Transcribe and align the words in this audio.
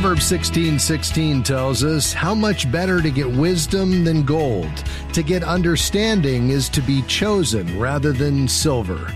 Proverbs 0.00 0.26
16 0.26 0.78
16 0.78 1.42
tells 1.42 1.82
us 1.82 2.12
how 2.12 2.32
much 2.32 2.70
better 2.70 3.02
to 3.02 3.10
get 3.10 3.28
wisdom 3.28 4.04
than 4.04 4.22
gold. 4.22 4.70
To 5.12 5.24
get 5.24 5.42
understanding 5.42 6.50
is 6.50 6.68
to 6.68 6.80
be 6.80 7.02
chosen 7.02 7.80
rather 7.80 8.12
than 8.12 8.46
silver. 8.46 9.12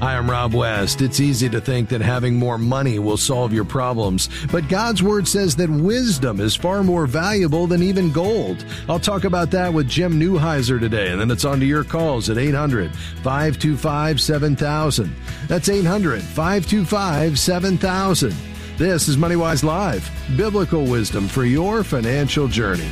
I'm 0.00 0.30
Rob 0.30 0.54
West. 0.54 1.02
It's 1.02 1.20
easy 1.20 1.50
to 1.50 1.60
think 1.60 1.90
that 1.90 2.00
having 2.00 2.36
more 2.36 2.56
money 2.56 2.98
will 2.98 3.18
solve 3.18 3.52
your 3.52 3.66
problems, 3.66 4.30
but 4.50 4.66
God's 4.66 5.02
Word 5.02 5.28
says 5.28 5.56
that 5.56 5.68
wisdom 5.68 6.40
is 6.40 6.56
far 6.56 6.82
more 6.82 7.06
valuable 7.06 7.66
than 7.66 7.82
even 7.82 8.10
gold. 8.10 8.64
I'll 8.88 8.98
talk 8.98 9.24
about 9.24 9.50
that 9.50 9.74
with 9.74 9.90
Jim 9.90 10.18
Newheiser 10.18 10.80
today, 10.80 11.10
and 11.10 11.20
then 11.20 11.30
it's 11.30 11.44
on 11.44 11.60
to 11.60 11.66
your 11.66 11.84
calls 11.84 12.30
at 12.30 12.38
800 12.38 12.94
525 13.22 14.22
7000. 14.22 15.14
That's 15.48 15.68
800 15.68 16.22
525 16.22 17.38
7000. 17.38 18.53
This 18.76 19.06
is 19.06 19.16
MoneyWise 19.16 19.62
Live, 19.62 20.10
biblical 20.36 20.84
wisdom 20.84 21.28
for 21.28 21.44
your 21.44 21.84
financial 21.84 22.48
journey. 22.48 22.90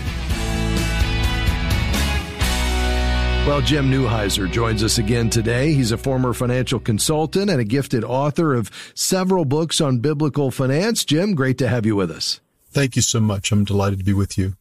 Well, 3.49 3.61
Jim 3.63 3.91
Newheiser 3.91 4.49
joins 4.49 4.85
us 4.85 4.99
again 4.99 5.29
today. 5.29 5.73
He's 5.73 5.91
a 5.91 5.99
former 5.99 6.35
financial 6.35 6.79
consultant 6.79 7.51
and 7.51 7.61
a 7.61 7.65
gifted 7.65 8.05
author 8.05 8.55
of 8.55 8.71
several 8.95 9.45
books 9.45 9.81
on 9.81 9.99
biblical 9.99 10.53
finance. 10.53 11.05
Jim, 11.05 11.35
great 11.35 11.59
to 11.59 11.67
have 11.67 11.85
you 11.85 11.97
with 11.97 12.13
us. 12.13 12.41
Thank 12.71 12.95
you 12.95 13.03
so 13.03 13.19
much. 13.19 13.51
I'm 13.51 13.65
delighted 13.65 13.99
to 13.99 14.05
be 14.05 14.13
with 14.13 14.39
you. 14.39 14.55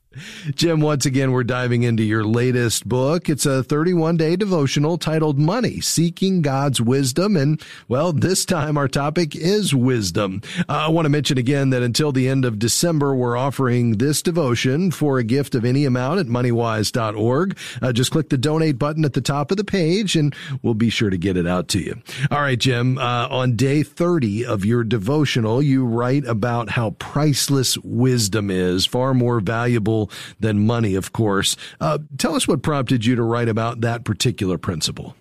Jim, 0.55 0.81
once 0.81 1.05
again, 1.05 1.31
we're 1.31 1.43
diving 1.43 1.83
into 1.83 2.03
your 2.03 2.25
latest 2.25 2.87
book. 2.87 3.29
It's 3.29 3.45
a 3.45 3.63
31 3.63 4.17
day 4.17 4.35
devotional 4.35 4.97
titled 4.97 5.39
Money, 5.39 5.79
Seeking 5.79 6.41
God's 6.41 6.81
Wisdom. 6.81 7.37
And 7.37 7.61
well, 7.87 8.11
this 8.11 8.43
time 8.43 8.77
our 8.77 8.89
topic 8.89 9.37
is 9.37 9.73
wisdom. 9.73 10.41
Uh, 10.67 10.73
I 10.73 10.89
want 10.89 11.05
to 11.05 11.09
mention 11.09 11.37
again 11.37 11.69
that 11.69 11.81
until 11.81 12.11
the 12.11 12.27
end 12.27 12.43
of 12.43 12.59
December, 12.59 13.15
we're 13.15 13.37
offering 13.37 13.99
this 13.99 14.21
devotion 14.21 14.91
for 14.91 15.17
a 15.17 15.23
gift 15.23 15.55
of 15.55 15.63
any 15.63 15.85
amount 15.85 16.19
at 16.19 16.25
moneywise.org. 16.25 17.57
Uh, 17.81 17.93
just 17.93 18.11
click 18.11 18.27
the 18.27 18.37
donate 18.37 18.77
button 18.77 19.05
at 19.05 19.13
the 19.13 19.21
top 19.21 19.49
of 19.49 19.55
the 19.55 19.63
page 19.63 20.17
and 20.17 20.35
we'll 20.61 20.73
be 20.73 20.89
sure 20.89 21.09
to 21.09 21.17
get 21.17 21.37
it 21.37 21.47
out 21.47 21.69
to 21.69 21.79
you. 21.79 22.01
All 22.29 22.41
right, 22.41 22.59
Jim, 22.59 22.97
uh, 22.97 23.29
on 23.29 23.55
day 23.55 23.81
30 23.81 24.45
of 24.45 24.65
your 24.65 24.83
devotional, 24.83 25.61
you 25.61 25.85
write 25.85 26.25
about 26.25 26.71
how 26.71 26.91
priceless 26.91 27.77
wisdom 27.77 28.51
is, 28.51 28.85
far 28.85 29.13
more 29.13 29.39
valuable 29.39 30.00
than 30.39 30.65
money, 30.65 30.95
of 30.95 31.11
course. 31.11 31.55
Uh, 31.79 31.99
tell 32.17 32.35
us 32.35 32.47
what 32.47 32.63
prompted 32.63 33.05
you 33.05 33.15
to 33.15 33.23
write 33.23 33.49
about 33.49 33.81
that 33.81 34.03
particular 34.03 34.57
principle. 34.57 35.15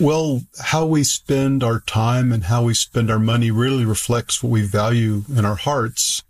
Well, 0.00 0.42
how 0.60 0.86
we 0.86 1.02
spend 1.02 1.64
our 1.64 1.80
time 1.80 2.30
and 2.32 2.44
how 2.44 2.64
we 2.64 2.74
spend 2.74 3.10
our 3.10 3.18
money 3.18 3.50
really 3.50 3.84
reflects 3.84 4.42
what 4.42 4.50
we 4.50 4.62
value 4.62 5.24
in 5.34 5.44
our 5.44 5.56
hearts. 5.56 6.22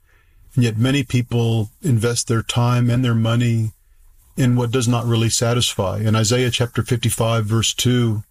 And 0.55 0.65
yet 0.65 0.79
many 0.79 1.03
people 1.03 1.71
invest 1.83 2.29
their 2.29 2.43
time 2.43 2.89
and 2.89 3.05
their 3.05 3.15
money 3.15 3.73
in 4.39 4.57
what 4.57 4.71
does 4.71 4.89
not 4.89 5.05
really 5.05 5.29
satisfy. 5.29 5.99
In 5.99 6.17
Isaiah 6.17 6.51
chapter 6.51 6.83
55 6.83 7.45
verse 7.45 7.75
2, 7.75 8.23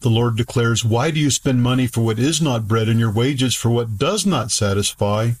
the 0.00 0.08
Lord 0.08 0.36
declares, 0.36 0.84
Why 0.84 1.10
do 1.10 1.20
you 1.20 1.30
spend 1.30 1.62
money 1.62 1.86
for 1.86 2.00
what 2.00 2.18
is 2.18 2.40
not 2.40 2.66
bread 2.66 2.88
and 2.88 2.98
your 2.98 3.12
wages 3.12 3.54
for 3.54 3.68
what 3.68 3.98
does 3.98 4.24
not 4.24 4.50
satisfy? 4.50 5.32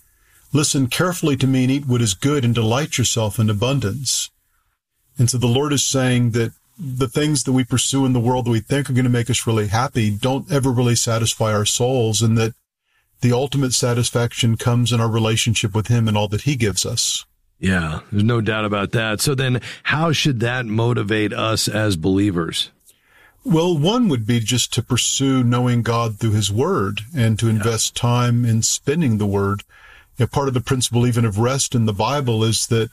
Listen 0.52 0.88
carefully 0.88 1.36
to 1.36 1.46
me 1.46 1.62
and 1.64 1.70
eat 1.70 1.86
what 1.86 2.02
is 2.02 2.14
good 2.14 2.44
and 2.44 2.54
delight 2.54 2.98
yourself 2.98 3.38
in 3.38 3.48
abundance. 3.48 4.30
And 5.18 5.30
so 5.30 5.38
the 5.38 5.46
Lord 5.46 5.72
is 5.72 5.84
saying 5.84 6.30
that 6.32 6.52
the 6.78 7.08
things 7.08 7.44
that 7.44 7.52
we 7.52 7.62
pursue 7.62 8.06
in 8.06 8.14
the 8.14 8.20
world 8.20 8.46
that 8.46 8.50
we 8.50 8.60
think 8.60 8.88
are 8.88 8.94
going 8.94 9.04
to 9.04 9.10
make 9.10 9.28
us 9.28 9.46
really 9.46 9.68
happy 9.68 10.10
don't 10.10 10.50
ever 10.50 10.70
really 10.70 10.94
satisfy 10.94 11.52
our 11.52 11.66
souls 11.66 12.22
and 12.22 12.38
that 12.38 12.54
the 13.20 13.32
ultimate 13.32 13.74
satisfaction 13.74 14.56
comes 14.56 14.92
in 14.92 15.00
our 15.00 15.10
relationship 15.10 15.74
with 15.74 15.88
Him 15.88 16.08
and 16.08 16.16
all 16.16 16.28
that 16.28 16.42
He 16.42 16.56
gives 16.56 16.86
us. 16.86 17.26
Yeah, 17.58 18.00
there's 18.10 18.24
no 18.24 18.40
doubt 18.40 18.64
about 18.64 18.92
that. 18.92 19.20
So 19.20 19.34
then 19.34 19.60
how 19.84 20.12
should 20.12 20.40
that 20.40 20.64
motivate 20.64 21.34
us 21.34 21.68
as 21.68 21.96
believers? 21.96 22.70
Well, 23.44 23.76
one 23.76 24.08
would 24.08 24.26
be 24.26 24.40
just 24.40 24.72
to 24.74 24.82
pursue 24.82 25.44
knowing 25.44 25.82
God 25.82 26.18
through 26.18 26.32
His 26.32 26.50
Word 26.50 27.02
and 27.14 27.38
to 27.38 27.48
invest 27.48 27.96
yeah. 27.96 28.00
time 28.00 28.44
in 28.46 28.62
spending 28.62 29.18
the 29.18 29.26
Word 29.26 29.62
know, 30.20 30.26
part 30.26 30.48
of 30.48 30.54
the 30.54 30.60
principle 30.60 31.06
even 31.06 31.24
of 31.24 31.38
rest 31.38 31.74
in 31.74 31.86
the 31.86 31.92
Bible 31.92 32.44
is 32.44 32.66
that 32.68 32.90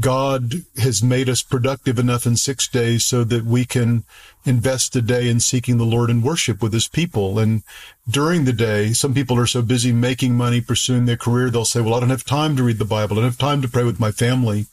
God 0.00 0.62
has 0.76 1.02
made 1.02 1.28
us 1.28 1.42
productive 1.42 1.98
enough 1.98 2.24
in 2.24 2.36
six 2.36 2.68
days 2.68 3.04
so 3.04 3.24
that 3.24 3.44
we 3.44 3.64
can 3.64 4.04
invest 4.44 4.94
a 4.94 5.02
day 5.02 5.28
in 5.28 5.40
seeking 5.40 5.76
the 5.76 5.84
Lord 5.84 6.08
and 6.08 6.22
worship 6.22 6.62
with 6.62 6.72
his 6.72 6.86
people. 6.86 7.38
And 7.38 7.64
during 8.08 8.44
the 8.44 8.52
day, 8.52 8.92
some 8.92 9.12
people 9.12 9.36
are 9.38 9.46
so 9.46 9.60
busy 9.60 9.92
making 9.92 10.36
money, 10.36 10.60
pursuing 10.60 11.06
their 11.06 11.16
career, 11.16 11.50
they'll 11.50 11.64
say, 11.64 11.80
well, 11.80 11.94
I 11.94 12.00
don't 12.00 12.10
have 12.10 12.24
time 12.24 12.56
to 12.56 12.62
read 12.62 12.78
the 12.78 12.84
Bible. 12.84 13.16
I 13.16 13.22
don't 13.22 13.30
have 13.30 13.38
time 13.38 13.60
to 13.62 13.68
pray 13.68 13.82
with 13.82 13.98
my 13.98 14.12
family. 14.12 14.66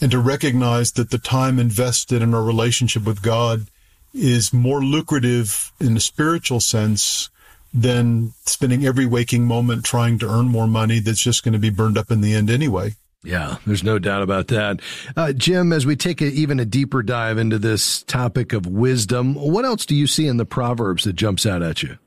And 0.00 0.10
to 0.10 0.18
recognize 0.18 0.92
that 0.92 1.10
the 1.10 1.18
time 1.18 1.58
invested 1.58 2.22
in 2.22 2.34
our 2.34 2.42
relationship 2.42 3.04
with 3.04 3.22
God 3.22 3.66
is 4.14 4.52
more 4.52 4.82
lucrative 4.82 5.72
in 5.80 5.96
a 5.96 6.00
spiritual 6.00 6.60
sense 6.60 7.28
than 7.76 8.32
spending 8.46 8.86
every 8.86 9.04
waking 9.04 9.44
moment 9.44 9.84
trying 9.84 10.18
to 10.18 10.28
earn 10.28 10.46
more 10.46 10.66
money 10.66 10.98
that's 10.98 11.20
just 11.20 11.44
going 11.44 11.52
to 11.52 11.58
be 11.58 11.68
burned 11.68 11.98
up 11.98 12.10
in 12.10 12.22
the 12.22 12.34
end 12.34 12.48
anyway. 12.48 12.94
Yeah, 13.22 13.56
there's 13.66 13.84
no 13.84 13.98
doubt 13.98 14.22
about 14.22 14.48
that. 14.48 14.80
Uh, 15.16 15.32
Jim, 15.32 15.72
as 15.72 15.84
we 15.84 15.94
take 15.96 16.22
a, 16.22 16.26
even 16.26 16.58
a 16.58 16.64
deeper 16.64 17.02
dive 17.02 17.38
into 17.38 17.58
this 17.58 18.02
topic 18.04 18.52
of 18.52 18.66
wisdom, 18.66 19.34
what 19.34 19.64
else 19.64 19.84
do 19.84 19.94
you 19.94 20.06
see 20.06 20.26
in 20.26 20.38
the 20.38 20.46
Proverbs 20.46 21.04
that 21.04 21.14
jumps 21.14 21.44
out 21.44 21.62
at 21.62 21.82
you? 21.82 21.98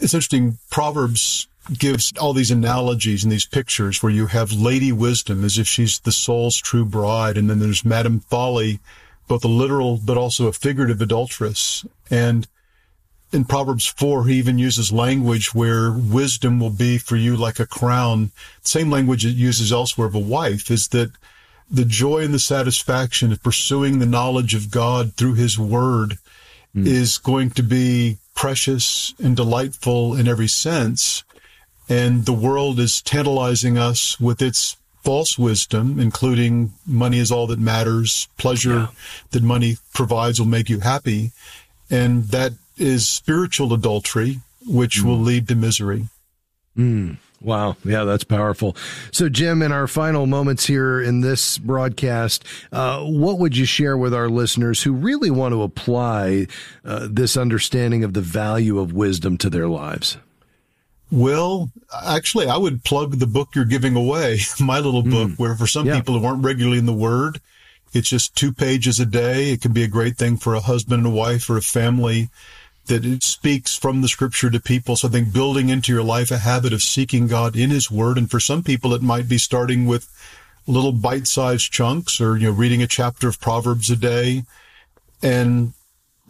It's 0.00 0.14
interesting. 0.14 0.58
Proverbs 0.70 1.46
gives 1.78 2.12
all 2.18 2.32
these 2.32 2.50
analogies 2.50 3.22
and 3.22 3.30
these 3.30 3.46
pictures 3.46 4.02
where 4.02 4.10
you 4.10 4.26
have 4.26 4.52
Lady 4.52 4.90
Wisdom 4.90 5.44
as 5.44 5.58
if 5.58 5.68
she's 5.68 6.00
the 6.00 6.12
soul's 6.12 6.56
true 6.56 6.84
bride, 6.84 7.36
and 7.36 7.48
then 7.48 7.60
there's 7.60 7.84
Madam 7.84 8.20
Folly, 8.20 8.80
both 9.28 9.44
a 9.44 9.48
literal 9.48 10.00
but 10.02 10.16
also 10.16 10.46
a 10.46 10.52
figurative 10.52 11.02
adulteress. 11.02 11.84
And 12.10 12.48
in 13.32 13.44
Proverbs 13.44 13.86
4, 13.86 14.26
he 14.26 14.36
even 14.36 14.58
uses 14.58 14.90
language 14.90 15.54
where 15.54 15.92
wisdom 15.92 16.60
will 16.60 16.70
be 16.70 16.98
for 16.98 17.16
you 17.16 17.36
like 17.36 17.60
a 17.60 17.66
crown. 17.66 18.30
Same 18.62 18.90
language 18.90 19.26
it 19.26 19.36
uses 19.36 19.72
elsewhere 19.72 20.06
of 20.06 20.14
a 20.14 20.18
wife 20.18 20.70
is 20.70 20.88
that 20.88 21.12
the 21.70 21.84
joy 21.84 22.20
and 22.20 22.32
the 22.32 22.38
satisfaction 22.38 23.30
of 23.30 23.42
pursuing 23.42 23.98
the 23.98 24.06
knowledge 24.06 24.54
of 24.54 24.70
God 24.70 25.14
through 25.14 25.34
his 25.34 25.58
word 25.58 26.18
mm. 26.74 26.86
is 26.86 27.18
going 27.18 27.50
to 27.50 27.62
be 27.62 28.16
precious 28.34 29.14
and 29.22 29.36
delightful 29.36 30.14
in 30.14 30.26
every 30.26 30.48
sense. 30.48 31.24
And 31.88 32.24
the 32.24 32.32
world 32.32 32.78
is 32.80 33.02
tantalizing 33.02 33.76
us 33.76 34.18
with 34.18 34.40
its 34.40 34.76
false 35.02 35.38
wisdom, 35.38 35.98
including 35.98 36.72
money 36.86 37.18
is 37.18 37.30
all 37.30 37.46
that 37.48 37.58
matters, 37.58 38.28
pleasure 38.38 38.78
yeah. 38.78 38.86
that 39.30 39.42
money 39.42 39.76
provides 39.92 40.38
will 40.38 40.46
make 40.46 40.68
you 40.68 40.80
happy. 40.80 41.32
And 41.90 42.24
that 42.28 42.52
is 42.78 43.06
spiritual 43.06 43.72
adultery, 43.72 44.40
which 44.66 45.00
mm. 45.00 45.04
will 45.04 45.18
lead 45.18 45.48
to 45.48 45.54
misery. 45.54 46.08
Mm. 46.76 47.18
Wow. 47.40 47.76
Yeah, 47.84 48.04
that's 48.04 48.24
powerful. 48.24 48.76
So, 49.12 49.28
Jim, 49.28 49.62
in 49.62 49.70
our 49.70 49.86
final 49.86 50.26
moments 50.26 50.66
here 50.66 51.00
in 51.00 51.20
this 51.20 51.58
broadcast, 51.58 52.44
uh, 52.72 53.04
what 53.04 53.38
would 53.38 53.56
you 53.56 53.64
share 53.64 53.96
with 53.96 54.12
our 54.12 54.28
listeners 54.28 54.82
who 54.82 54.92
really 54.92 55.30
want 55.30 55.52
to 55.52 55.62
apply 55.62 56.48
uh, 56.84 57.06
this 57.10 57.36
understanding 57.36 58.02
of 58.02 58.14
the 58.14 58.20
value 58.20 58.78
of 58.78 58.92
wisdom 58.92 59.38
to 59.38 59.50
their 59.50 59.68
lives? 59.68 60.18
Well, 61.10 61.70
actually, 62.04 62.48
I 62.48 62.56
would 62.56 62.84
plug 62.84 63.18
the 63.18 63.26
book 63.26 63.50
you're 63.54 63.64
giving 63.64 63.94
away, 63.94 64.40
my 64.60 64.80
little 64.80 65.02
book, 65.02 65.30
mm. 65.30 65.38
where 65.38 65.54
for 65.54 65.66
some 65.66 65.86
yeah. 65.86 65.96
people 65.96 66.18
who 66.18 66.26
aren't 66.26 66.44
regularly 66.44 66.78
in 66.78 66.86
the 66.86 66.92
Word, 66.92 67.40
it's 67.92 68.08
just 68.10 68.34
two 68.34 68.52
pages 68.52 69.00
a 69.00 69.06
day. 69.06 69.52
It 69.52 69.62
can 69.62 69.72
be 69.72 69.84
a 69.84 69.88
great 69.88 70.16
thing 70.16 70.36
for 70.36 70.54
a 70.54 70.60
husband 70.60 71.04
and 71.04 71.12
a 71.12 71.16
wife 71.16 71.48
or 71.48 71.56
a 71.56 71.62
family 71.62 72.28
that 72.88 73.04
it 73.04 73.22
speaks 73.22 73.76
from 73.76 74.02
the 74.02 74.08
scripture 74.08 74.50
to 74.50 74.60
people. 74.60 74.96
So 74.96 75.08
I 75.08 75.10
think 75.10 75.32
building 75.32 75.68
into 75.68 75.92
your 75.92 76.02
life 76.02 76.30
a 76.30 76.38
habit 76.38 76.72
of 76.72 76.82
seeking 76.82 77.26
God 77.26 77.56
in 77.56 77.70
his 77.70 77.90
word. 77.90 78.18
And 78.18 78.30
for 78.30 78.40
some 78.40 78.62
people, 78.62 78.92
it 78.92 79.02
might 79.02 79.28
be 79.28 79.38
starting 79.38 79.86
with 79.86 80.08
little 80.66 80.92
bite-sized 80.92 81.72
chunks 81.72 82.20
or, 82.20 82.36
you 82.36 82.48
know, 82.48 82.52
reading 82.52 82.82
a 82.82 82.86
chapter 82.86 83.28
of 83.28 83.40
Proverbs 83.40 83.90
a 83.90 83.96
day 83.96 84.42
and 85.22 85.72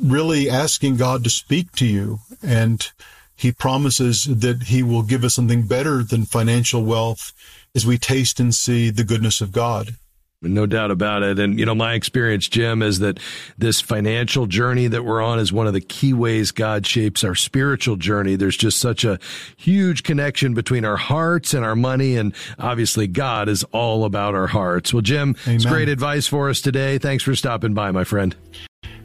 really 0.00 0.48
asking 0.48 0.96
God 0.96 1.24
to 1.24 1.30
speak 1.30 1.72
to 1.72 1.86
you. 1.86 2.20
And 2.42 2.88
he 3.34 3.52
promises 3.52 4.24
that 4.24 4.64
he 4.64 4.82
will 4.82 5.02
give 5.02 5.24
us 5.24 5.34
something 5.34 5.66
better 5.66 6.02
than 6.02 6.24
financial 6.24 6.84
wealth 6.84 7.32
as 7.74 7.86
we 7.86 7.98
taste 7.98 8.40
and 8.40 8.54
see 8.54 8.90
the 8.90 9.04
goodness 9.04 9.40
of 9.40 9.52
God. 9.52 9.96
No 10.40 10.66
doubt 10.66 10.92
about 10.92 11.24
it. 11.24 11.40
And, 11.40 11.58
you 11.58 11.66
know, 11.66 11.74
my 11.74 11.94
experience, 11.94 12.48
Jim, 12.48 12.80
is 12.80 13.00
that 13.00 13.18
this 13.56 13.80
financial 13.80 14.46
journey 14.46 14.86
that 14.86 15.04
we're 15.04 15.20
on 15.20 15.40
is 15.40 15.52
one 15.52 15.66
of 15.66 15.72
the 15.72 15.80
key 15.80 16.12
ways 16.12 16.52
God 16.52 16.86
shapes 16.86 17.24
our 17.24 17.34
spiritual 17.34 17.96
journey. 17.96 18.36
There's 18.36 18.56
just 18.56 18.78
such 18.78 19.04
a 19.04 19.18
huge 19.56 20.04
connection 20.04 20.54
between 20.54 20.84
our 20.84 20.96
hearts 20.96 21.54
and 21.54 21.64
our 21.64 21.74
money. 21.74 22.16
And 22.16 22.32
obviously, 22.56 23.08
God 23.08 23.48
is 23.48 23.64
all 23.72 24.04
about 24.04 24.36
our 24.36 24.46
hearts. 24.46 24.94
Well, 24.94 25.02
Jim, 25.02 25.34
Amen. 25.44 25.56
it's 25.56 25.64
great 25.64 25.88
advice 25.88 26.28
for 26.28 26.48
us 26.48 26.60
today. 26.60 26.98
Thanks 26.98 27.24
for 27.24 27.34
stopping 27.34 27.74
by, 27.74 27.90
my 27.90 28.04
friend. 28.04 28.36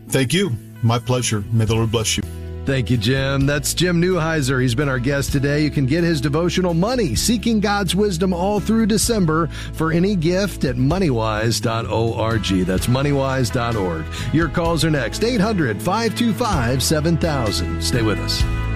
Thank 0.10 0.34
you. 0.34 0.52
My 0.84 1.00
pleasure. 1.00 1.44
May 1.52 1.66
the 1.66 1.74
Lord 1.74 1.92
bless 1.92 2.16
you. 2.16 2.24
Thank 2.66 2.90
you, 2.90 2.96
Jim. 2.96 3.46
That's 3.46 3.74
Jim 3.74 4.02
Newheiser. 4.02 4.62
He's 4.62 4.74
been 4.74 4.88
our 4.88 5.00
guest 5.00 5.34
today. 5.34 5.64
You 5.64 5.70
can 5.70 5.86
get 5.86 6.04
his 6.06 6.22
devotional 6.22 6.74
Money, 6.74 7.14
Seeking 7.14 7.60
God's 7.60 7.94
Wisdom 7.94 8.34
all 8.34 8.62
through 8.62 8.86
December 8.86 9.48
for 9.74 9.92
any 9.92 10.16
gift 10.16 10.64
at 10.64 10.78
moneywise.org. 10.78 12.66
That's 12.66 12.88
moneywise.org. 12.88 14.06
Your 14.34 14.48
calls 14.48 14.86
are 14.86 14.90
next 14.90 15.24
800 15.26 15.82
525 15.82 16.82
7000. 16.82 17.84
Stay 17.84 18.02
with 18.02 18.20
us. 18.20 18.73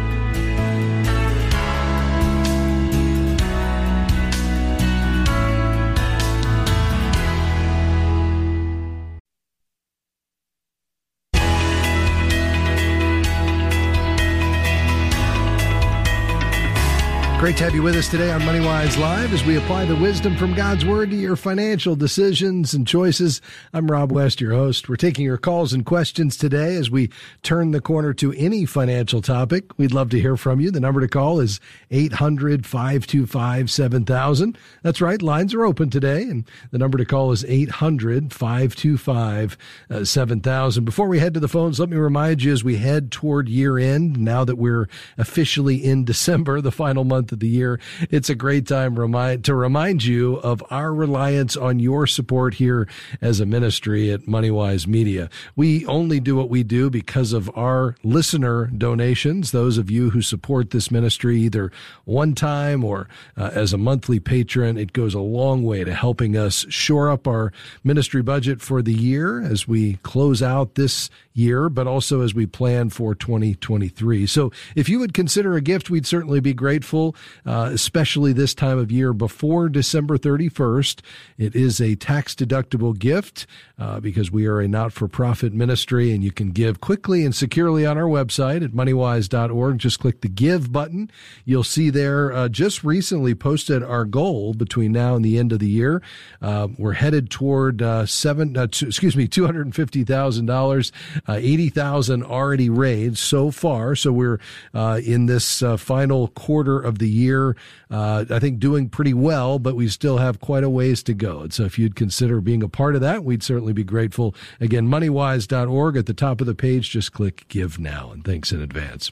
Great 17.47 17.55
to 17.55 17.63
have 17.63 17.75
you 17.75 17.81
with 17.81 17.95
us 17.95 18.09
today 18.09 18.29
on 18.29 18.41
MoneyWise 18.41 18.99
Live 18.99 19.33
as 19.33 19.45
we 19.45 19.57
apply 19.57 19.85
the 19.85 19.95
wisdom 19.95 20.35
from 20.35 20.53
God's 20.53 20.83
Word 20.83 21.11
to 21.11 21.15
your 21.15 21.37
financial 21.37 21.95
decisions 21.95 22.73
and 22.73 22.85
choices. 22.85 23.41
I'm 23.71 23.89
Rob 23.89 24.11
West, 24.11 24.41
your 24.41 24.51
host. 24.51 24.89
We're 24.89 24.97
taking 24.97 25.23
your 25.23 25.37
calls 25.37 25.71
and 25.71 25.85
questions 25.85 26.35
today 26.35 26.75
as 26.75 26.91
we 26.91 27.09
turn 27.43 27.71
the 27.71 27.79
corner 27.79 28.13
to 28.15 28.33
any 28.33 28.65
financial 28.65 29.21
topic. 29.21 29.77
We'd 29.77 29.93
love 29.93 30.09
to 30.09 30.19
hear 30.19 30.35
from 30.35 30.59
you. 30.59 30.71
The 30.71 30.81
number 30.81 30.99
to 30.99 31.07
call 31.07 31.39
is 31.39 31.61
800 31.89 32.65
525 32.65 33.71
7000. 33.71 34.57
That's 34.83 34.99
right, 34.99 35.21
lines 35.21 35.53
are 35.53 35.63
open 35.63 35.89
today, 35.89 36.23
and 36.23 36.43
the 36.71 36.77
number 36.77 36.97
to 36.97 37.05
call 37.05 37.31
is 37.31 37.45
800 37.45 38.33
525 38.33 39.57
7000. 40.03 40.83
Before 40.83 41.07
we 41.07 41.19
head 41.19 41.33
to 41.33 41.39
the 41.39 41.47
phones, 41.47 41.79
let 41.79 41.87
me 41.87 41.95
remind 41.95 42.43
you 42.43 42.51
as 42.51 42.65
we 42.65 42.75
head 42.75 43.09
toward 43.09 43.47
year 43.47 43.77
end, 43.77 44.17
now 44.19 44.43
that 44.43 44.57
we're 44.57 44.89
officially 45.17 45.77
in 45.77 46.03
December, 46.03 46.59
the 46.59 46.73
final 46.73 47.05
month 47.05 47.36
of 47.37 47.41
the 47.41 47.47
year. 47.47 47.79
It's 48.09 48.29
a 48.29 48.35
great 48.35 48.67
time 48.67 48.99
remind, 48.99 49.45
to 49.45 49.53
remind 49.53 50.03
you 50.03 50.37
of 50.37 50.63
our 50.69 50.93
reliance 50.93 51.55
on 51.55 51.79
your 51.79 52.07
support 52.07 52.55
here 52.55 52.87
as 53.21 53.39
a 53.39 53.45
ministry 53.45 54.11
at 54.11 54.21
MoneyWise 54.21 54.87
Media. 54.87 55.29
We 55.55 55.85
only 55.85 56.19
do 56.19 56.35
what 56.35 56.49
we 56.49 56.63
do 56.63 56.89
because 56.89 57.33
of 57.33 57.55
our 57.55 57.95
listener 58.03 58.67
donations, 58.67 59.51
those 59.51 59.77
of 59.77 59.91
you 59.91 60.09
who 60.09 60.21
support 60.21 60.71
this 60.71 60.89
ministry 60.89 61.39
either 61.41 61.71
one 62.05 62.33
time 62.33 62.83
or 62.83 63.07
uh, 63.37 63.51
as 63.53 63.71
a 63.71 63.77
monthly 63.77 64.19
patron. 64.19 64.77
It 64.77 64.93
goes 64.93 65.13
a 65.13 65.19
long 65.19 65.63
way 65.63 65.83
to 65.83 65.93
helping 65.93 66.35
us 66.35 66.65
shore 66.69 67.11
up 67.11 67.27
our 67.27 67.53
ministry 67.83 68.23
budget 68.23 68.61
for 68.61 68.81
the 68.81 68.93
year 68.93 69.41
as 69.41 69.67
we 69.67 69.97
close 69.97 70.41
out 70.41 70.75
this 70.75 71.09
year, 71.37 71.69
but 71.69 71.87
also 71.87 72.21
as 72.21 72.33
we 72.33 72.45
plan 72.45 72.89
for 72.89 73.13
2023. 73.15 74.25
So 74.25 74.51
if 74.75 74.89
you 74.89 74.99
would 74.99 75.13
consider 75.13 75.55
a 75.55 75.61
gift, 75.61 75.89
we'd 75.89 76.05
certainly 76.05 76.39
be 76.39 76.53
grateful 76.53 77.15
uh, 77.45 77.69
especially 77.73 78.33
this 78.33 78.53
time 78.53 78.77
of 78.77 78.91
year 78.91 79.13
before 79.13 79.69
December 79.69 80.17
31st. 80.17 81.01
It 81.37 81.55
is 81.55 81.79
a 81.79 81.95
tax 81.95 82.35
deductible 82.35 82.97
gift 82.97 83.45
uh, 83.79 83.99
because 83.99 84.31
we 84.31 84.45
are 84.47 84.59
a 84.59 84.67
not 84.67 84.91
for 84.93 85.07
profit 85.07 85.53
ministry 85.53 86.11
and 86.11 86.23
you 86.23 86.31
can 86.31 86.51
give 86.51 86.81
quickly 86.81 87.23
and 87.23 87.35
securely 87.35 87.85
on 87.85 87.97
our 87.97 88.05
website 88.05 88.63
at 88.63 88.71
moneywise.org. 88.71 89.77
Just 89.77 89.99
click 89.99 90.21
the 90.21 90.27
give 90.27 90.71
button. 90.71 91.11
You'll 91.45 91.63
see 91.63 91.89
there 91.89 92.33
uh, 92.33 92.49
just 92.49 92.83
recently 92.83 93.35
posted 93.35 93.83
our 93.83 94.05
goal 94.05 94.53
between 94.53 94.91
now 94.91 95.15
and 95.15 95.23
the 95.23 95.37
end 95.37 95.51
of 95.51 95.59
the 95.59 95.69
year. 95.69 96.01
Uh, 96.41 96.67
we're 96.77 96.93
headed 96.93 97.29
toward 97.29 97.81
uh, 97.81 98.05
seven, 98.05 98.57
uh, 98.57 98.67
t- 98.67 98.87
excuse 98.87 99.15
me, 99.15 99.27
$250,000, 99.27 100.91
Uh, 101.27 101.33
80,000 101.33 102.23
already 102.23 102.69
raised 102.69 103.17
so 103.17 103.51
far. 103.51 103.95
So 103.95 104.11
we're 104.11 104.39
uh, 104.73 105.01
in 105.03 105.25
this 105.25 105.61
uh, 105.61 105.77
final 105.77 106.29
quarter 106.29 106.79
of 106.79 106.99
the 106.99 107.09
year. 107.09 107.55
Uh, 107.89 108.25
I 108.29 108.39
think 108.39 108.59
doing 108.59 108.89
pretty 108.89 109.13
well, 109.13 109.59
but 109.59 109.75
we 109.75 109.87
still 109.87 110.17
have 110.17 110.39
quite 110.39 110.63
a 110.63 110.69
ways 110.69 111.03
to 111.03 111.13
go. 111.13 111.41
And 111.41 111.53
so 111.53 111.63
if 111.63 111.79
you'd 111.79 111.95
consider 111.95 112.41
being 112.41 112.63
a 112.63 112.69
part 112.69 112.95
of 112.95 113.01
that, 113.01 113.23
we'd 113.23 113.43
certainly 113.43 113.73
be 113.73 113.83
grateful. 113.83 114.35
Again, 114.59 114.87
moneywise.org 114.87 115.97
at 115.97 116.05
the 116.05 116.13
top 116.13 116.41
of 116.41 116.47
the 116.47 116.55
page. 116.55 116.89
Just 116.89 117.13
click 117.13 117.45
give 117.47 117.79
now 117.79 118.11
and 118.11 118.23
thanks 118.23 118.51
in 118.51 118.61
advance. 118.61 119.11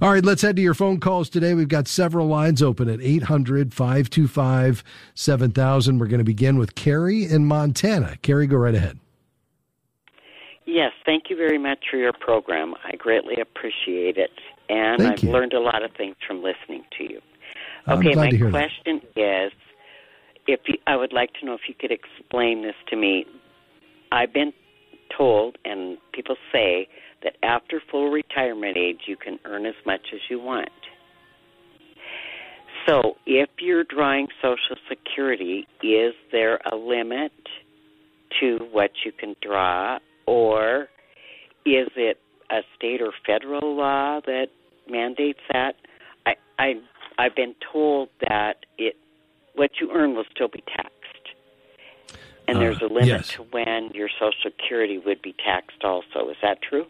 All 0.00 0.12
right, 0.12 0.24
let's 0.24 0.42
head 0.42 0.56
to 0.56 0.62
your 0.62 0.74
phone 0.74 1.00
calls 1.00 1.28
today. 1.28 1.54
We've 1.54 1.68
got 1.68 1.88
several 1.88 2.26
lines 2.26 2.62
open 2.62 2.88
at 2.88 3.00
800 3.00 3.74
525 3.74 4.84
7000. 5.14 5.98
We're 5.98 6.06
going 6.06 6.18
to 6.18 6.24
begin 6.24 6.58
with 6.58 6.74
Carrie 6.74 7.24
in 7.24 7.44
Montana. 7.44 8.16
Carrie, 8.22 8.46
go 8.46 8.56
right 8.56 8.74
ahead. 8.74 8.98
Yes, 10.72 10.92
thank 11.04 11.24
you 11.28 11.36
very 11.36 11.58
much 11.58 11.80
for 11.90 11.98
your 11.98 12.14
program. 12.14 12.72
I 12.82 12.96
greatly 12.96 13.34
appreciate 13.38 14.16
it. 14.16 14.30
And 14.70 15.02
Thank 15.02 15.12
I've 15.12 15.22
you. 15.22 15.30
learned 15.30 15.52
a 15.52 15.60
lot 15.60 15.84
of 15.84 15.90
things 15.98 16.16
from 16.26 16.42
listening 16.42 16.82
to 16.96 17.04
you. 17.04 17.20
Okay, 17.86 18.14
my 18.14 18.30
question 18.50 19.02
is 19.14 19.52
if 20.46 20.60
you, 20.66 20.78
I 20.86 20.96
would 20.96 21.12
like 21.12 21.34
to 21.40 21.44
know 21.44 21.52
if 21.52 21.60
you 21.68 21.74
could 21.78 21.92
explain 21.92 22.62
this 22.62 22.74
to 22.88 22.96
me. 22.96 23.26
I've 24.10 24.32
been 24.32 24.54
told, 25.14 25.58
and 25.66 25.98
people 26.14 26.36
say, 26.50 26.88
that 27.22 27.34
after 27.42 27.82
full 27.90 28.10
retirement 28.10 28.78
age, 28.78 29.02
you 29.06 29.16
can 29.16 29.38
earn 29.44 29.66
as 29.66 29.74
much 29.84 30.06
as 30.14 30.20
you 30.30 30.40
want. 30.40 30.70
So, 32.86 33.18
if 33.26 33.50
you're 33.60 33.84
drawing 33.84 34.28
Social 34.40 34.76
Security, 34.88 35.68
is 35.82 36.14
there 36.32 36.60
a 36.72 36.74
limit 36.74 37.32
to 38.40 38.58
what 38.72 38.90
you 39.04 39.12
can 39.12 39.36
draw, 39.42 39.98
or 40.32 40.88
is 41.66 41.88
it 41.96 42.18
a 42.50 42.60
state 42.74 43.02
or 43.02 43.12
federal 43.26 43.76
law 43.76 44.20
that 44.24 44.46
mandates 44.88 45.40
that? 45.52 45.74
I, 46.24 46.34
I 46.58 46.74
I've 47.18 47.36
been 47.36 47.54
told 47.72 48.08
that 48.28 48.64
it 48.78 48.96
what 49.54 49.72
you 49.80 49.90
earn 49.92 50.14
will 50.14 50.24
still 50.34 50.48
be 50.48 50.64
taxed, 50.74 51.26
and 52.48 52.56
Uh, 52.56 52.60
there's 52.60 52.80
a 52.80 52.86
limit 52.86 53.06
yes. 53.08 53.28
to 53.34 53.42
when 53.42 53.90
your 53.92 54.08
Social 54.08 54.32
Security 54.42 54.98
would 54.98 55.20
be 55.20 55.34
taxed. 55.44 55.84
Also, 55.84 56.30
is 56.30 56.36
that 56.42 56.62
true? 56.62 56.86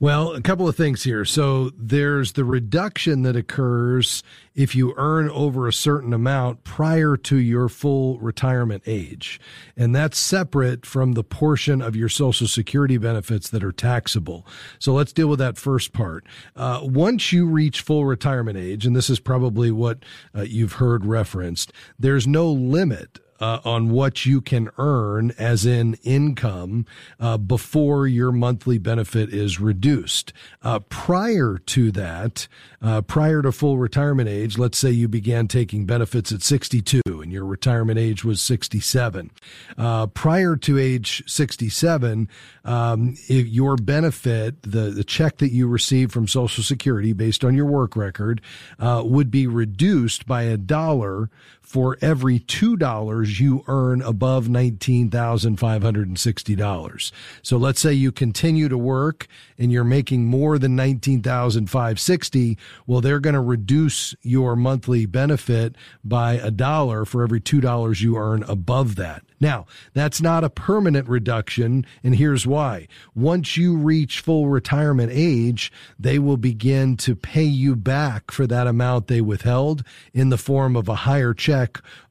Well, 0.00 0.32
a 0.32 0.40
couple 0.40 0.66
of 0.68 0.76
things 0.76 1.04
here. 1.04 1.24
So 1.24 1.70
there's 1.76 2.32
the 2.32 2.44
reduction 2.44 3.22
that 3.22 3.36
occurs 3.36 4.22
if 4.54 4.74
you 4.74 4.94
earn 4.96 5.30
over 5.30 5.68
a 5.68 5.72
certain 5.72 6.12
amount 6.12 6.64
prior 6.64 7.16
to 7.16 7.36
your 7.36 7.68
full 7.68 8.18
retirement 8.18 8.82
age. 8.86 9.40
And 9.76 9.94
that's 9.94 10.18
separate 10.18 10.84
from 10.84 11.12
the 11.12 11.22
portion 11.22 11.80
of 11.80 11.94
your 11.94 12.08
Social 12.08 12.48
Security 12.48 12.98
benefits 12.98 13.48
that 13.50 13.62
are 13.62 13.72
taxable. 13.72 14.46
So 14.78 14.92
let's 14.92 15.12
deal 15.12 15.28
with 15.28 15.38
that 15.38 15.56
first 15.56 15.92
part. 15.92 16.26
Uh, 16.56 16.80
once 16.82 17.32
you 17.32 17.46
reach 17.46 17.82
full 17.82 18.04
retirement 18.04 18.58
age, 18.58 18.84
and 18.84 18.96
this 18.96 19.08
is 19.08 19.20
probably 19.20 19.70
what 19.70 20.04
uh, 20.34 20.42
you've 20.42 20.74
heard 20.74 21.04
referenced, 21.04 21.72
there's 21.98 22.26
no 22.26 22.50
limit 22.50 23.20
uh, 23.42 23.58
on 23.64 23.90
what 23.90 24.24
you 24.24 24.40
can 24.40 24.70
earn 24.78 25.32
as 25.36 25.66
in 25.66 25.94
income 26.04 26.86
uh, 27.18 27.36
before 27.36 28.06
your 28.06 28.30
monthly 28.30 28.78
benefit 28.78 29.34
is 29.34 29.58
reduced. 29.58 30.32
Uh, 30.62 30.78
prior 30.78 31.58
to 31.58 31.90
that, 31.90 32.46
uh, 32.80 33.02
prior 33.02 33.42
to 33.42 33.50
full 33.50 33.78
retirement 33.78 34.28
age, 34.28 34.58
let's 34.58 34.78
say 34.78 34.92
you 34.92 35.08
began 35.08 35.48
taking 35.48 35.84
benefits 35.86 36.30
at 36.30 36.40
62 36.40 37.02
and 37.04 37.32
your 37.32 37.44
retirement 37.44 37.98
age 37.98 38.24
was 38.24 38.40
67. 38.40 39.32
Uh, 39.76 40.06
prior 40.06 40.54
to 40.54 40.78
age 40.78 41.24
67, 41.26 42.28
um, 42.64 43.16
if 43.28 43.48
your 43.48 43.74
benefit, 43.74 44.62
the, 44.62 44.90
the 44.90 45.02
check 45.02 45.38
that 45.38 45.50
you 45.50 45.66
receive 45.66 46.12
from 46.12 46.28
Social 46.28 46.62
Security 46.62 47.12
based 47.12 47.44
on 47.44 47.56
your 47.56 47.66
work 47.66 47.96
record, 47.96 48.40
uh, 48.78 49.02
would 49.04 49.32
be 49.32 49.48
reduced 49.48 50.26
by 50.26 50.42
a 50.44 50.56
dollar 50.56 51.28
for 51.72 51.96
every 52.02 52.38
two 52.38 52.76
dollars 52.76 53.40
you 53.40 53.64
earn 53.66 54.02
above 54.02 54.46
nineteen 54.46 55.08
thousand 55.08 55.56
five 55.56 55.82
hundred 55.82 56.06
and 56.06 56.18
sixty 56.18 56.54
dollars. 56.54 57.12
So 57.40 57.56
let's 57.56 57.80
say 57.80 57.94
you 57.94 58.12
continue 58.12 58.68
to 58.68 58.76
work 58.76 59.26
and 59.56 59.72
you're 59.72 59.82
making 59.82 60.26
more 60.26 60.58
than 60.58 60.76
nineteen 60.76 61.22
thousand 61.22 61.70
five 61.70 61.98
sixty. 61.98 62.58
Well, 62.86 63.00
they're 63.00 63.20
going 63.20 63.32
to 63.32 63.40
reduce 63.40 64.14
your 64.20 64.54
monthly 64.54 65.06
benefit 65.06 65.74
by 66.04 66.34
a 66.34 66.50
dollar 66.50 67.06
for 67.06 67.22
every 67.22 67.40
two 67.40 67.62
dollars 67.62 68.02
you 68.02 68.18
earn 68.18 68.42
above 68.42 68.96
that. 68.96 69.22
Now, 69.40 69.64
that's 69.94 70.20
not 70.20 70.44
a 70.44 70.50
permanent 70.50 71.08
reduction, 71.08 71.86
and 72.04 72.14
here's 72.14 72.46
why. 72.46 72.86
Once 73.14 73.56
you 73.56 73.76
reach 73.76 74.20
full 74.20 74.48
retirement 74.48 75.10
age, 75.12 75.72
they 75.98 76.18
will 76.18 76.36
begin 76.36 76.96
to 76.98 77.16
pay 77.16 77.42
you 77.42 77.74
back 77.74 78.30
for 78.30 78.46
that 78.46 78.68
amount 78.68 79.08
they 79.08 79.22
withheld 79.22 79.84
in 80.12 80.28
the 80.28 80.38
form 80.38 80.76
of 80.76 80.88
a 80.88 80.94
higher 80.94 81.34
check 81.34 81.61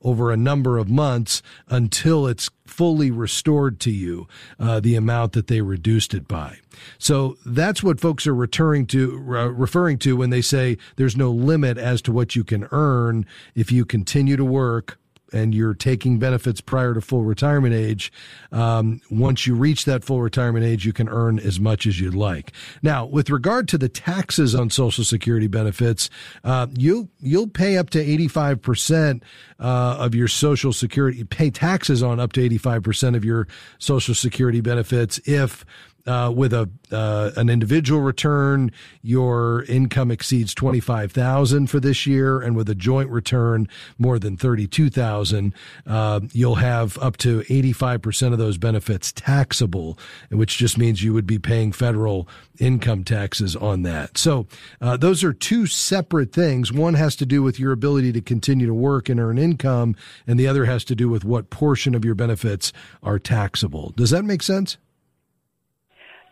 over 0.01 0.31
a 0.31 0.37
number 0.37 0.77
of 0.77 0.89
months 0.89 1.41
until 1.67 2.27
it's 2.27 2.49
fully 2.65 3.11
restored 3.11 3.79
to 3.81 3.91
you 3.91 4.27
uh, 4.59 4.79
the 4.79 4.95
amount 4.95 5.33
that 5.33 5.47
they 5.47 5.61
reduced 5.61 6.13
it 6.13 6.27
by. 6.27 6.57
So 6.97 7.37
that's 7.45 7.83
what 7.83 7.99
folks 7.99 8.25
are 8.25 8.35
returning 8.35 8.87
to, 8.87 9.17
referring 9.17 9.97
to 9.99 10.15
when 10.15 10.29
they 10.29 10.41
say 10.41 10.77
there's 10.95 11.17
no 11.17 11.31
limit 11.31 11.77
as 11.77 12.01
to 12.03 12.11
what 12.11 12.35
you 12.35 12.43
can 12.43 12.67
earn 12.71 13.25
if 13.55 13.71
you 13.71 13.83
continue 13.85 14.37
to 14.37 14.45
work 14.45 14.97
and 15.31 15.55
you're 15.55 15.73
taking 15.73 16.19
benefits 16.19 16.61
prior 16.61 16.93
to 16.93 17.01
full 17.01 17.23
retirement 17.23 17.73
age, 17.73 18.11
um, 18.51 19.01
once 19.09 19.47
you 19.47 19.55
reach 19.55 19.85
that 19.85 20.03
full 20.03 20.21
retirement 20.21 20.65
age, 20.65 20.85
you 20.85 20.93
can 20.93 21.09
earn 21.09 21.39
as 21.39 21.59
much 21.59 21.85
as 21.85 21.99
you'd 21.99 22.15
like. 22.15 22.51
Now, 22.81 23.05
with 23.05 23.29
regard 23.29 23.67
to 23.69 23.77
the 23.77 23.89
taxes 23.89 24.53
on 24.55 24.69
Social 24.69 25.03
Security 25.03 25.47
benefits, 25.47 26.09
uh, 26.43 26.67
you 26.77 27.09
you'll 27.19 27.47
pay 27.47 27.77
up 27.77 27.89
to 27.91 27.99
eighty 27.99 28.27
five 28.27 28.61
percent 28.61 29.23
uh, 29.59 29.97
of 29.99 30.15
your 30.15 30.27
Social 30.27 30.73
Security 30.73 31.23
pay 31.23 31.49
taxes 31.49 32.03
on 32.03 32.19
up 32.19 32.33
to 32.33 32.43
eighty 32.43 32.57
five 32.57 32.83
percent 32.83 33.15
of 33.15 33.23
your 33.23 33.47
Social 33.79 34.13
Security 34.15 34.61
benefits 34.61 35.19
if 35.25 35.65
uh, 36.07 36.31
with 36.35 36.53
a 36.53 36.69
uh, 36.91 37.31
an 37.37 37.49
individual 37.49 38.01
return, 38.01 38.71
your 39.01 39.63
income 39.63 40.11
exceeds 40.11 40.53
twenty 40.53 40.79
five 40.79 41.11
thousand 41.11 41.67
for 41.67 41.79
this 41.79 42.05
year, 42.05 42.41
and 42.41 42.55
with 42.55 42.69
a 42.69 42.75
joint 42.75 43.09
return 43.09 43.67
more 43.97 44.19
than 44.19 44.37
thirty 44.37 44.67
two 44.67 44.89
thousand, 44.89 45.53
uh, 45.87 46.19
you'll 46.33 46.55
have 46.55 46.97
up 46.99 47.17
to 47.17 47.43
eighty 47.49 47.71
five 47.71 48.01
percent 48.01 48.33
of 48.33 48.39
those 48.39 48.57
benefits 48.57 49.11
taxable, 49.11 49.97
which 50.29 50.57
just 50.57 50.77
means 50.77 51.03
you 51.03 51.13
would 51.13 51.27
be 51.27 51.39
paying 51.39 51.71
federal 51.71 52.27
income 52.59 53.03
taxes 53.03 53.55
on 53.55 53.83
that. 53.83 54.17
So 54.17 54.47
uh, 54.81 54.97
those 54.97 55.23
are 55.23 55.33
two 55.33 55.65
separate 55.65 56.31
things. 56.33 56.71
One 56.71 56.93
has 56.95 57.15
to 57.17 57.25
do 57.25 57.41
with 57.41 57.59
your 57.59 57.71
ability 57.71 58.11
to 58.13 58.21
continue 58.21 58.67
to 58.67 58.73
work 58.73 59.09
and 59.09 59.19
earn 59.19 59.37
income, 59.37 59.95
and 60.27 60.39
the 60.39 60.47
other 60.47 60.65
has 60.65 60.83
to 60.85 60.95
do 60.95 61.09
with 61.09 61.23
what 61.23 61.49
portion 61.49 61.95
of 61.95 62.05
your 62.05 62.15
benefits 62.15 62.73
are 63.01 63.19
taxable. 63.19 63.93
Does 63.95 64.09
that 64.09 64.23
make 64.23 64.43
sense? 64.43 64.77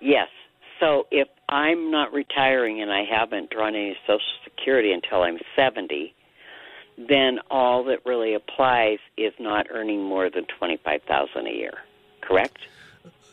Yes. 0.02 0.28
So 0.80 1.08
if 1.12 1.28
I'm 1.50 1.92
not 1.92 2.14
retiring 2.14 2.82
and 2.82 2.92
I 2.92 3.04
haven't 3.04 3.50
drawn 3.50 3.76
any 3.76 3.98
Social 4.08 4.22
Security 4.44 4.92
until 4.94 5.24
I'm 5.24 5.40
70, 5.56 6.14
then 6.98 7.40
all 7.50 7.84
that 7.86 8.06
really 8.06 8.34
applies 8.34 9.00
is 9.18 9.34
not 9.40 9.68
earning 9.70 10.04
more 10.04 10.30
than 10.30 10.46
25,000 10.58 11.48
a 11.48 11.52
year. 11.52 11.74
Correct? 12.22 12.58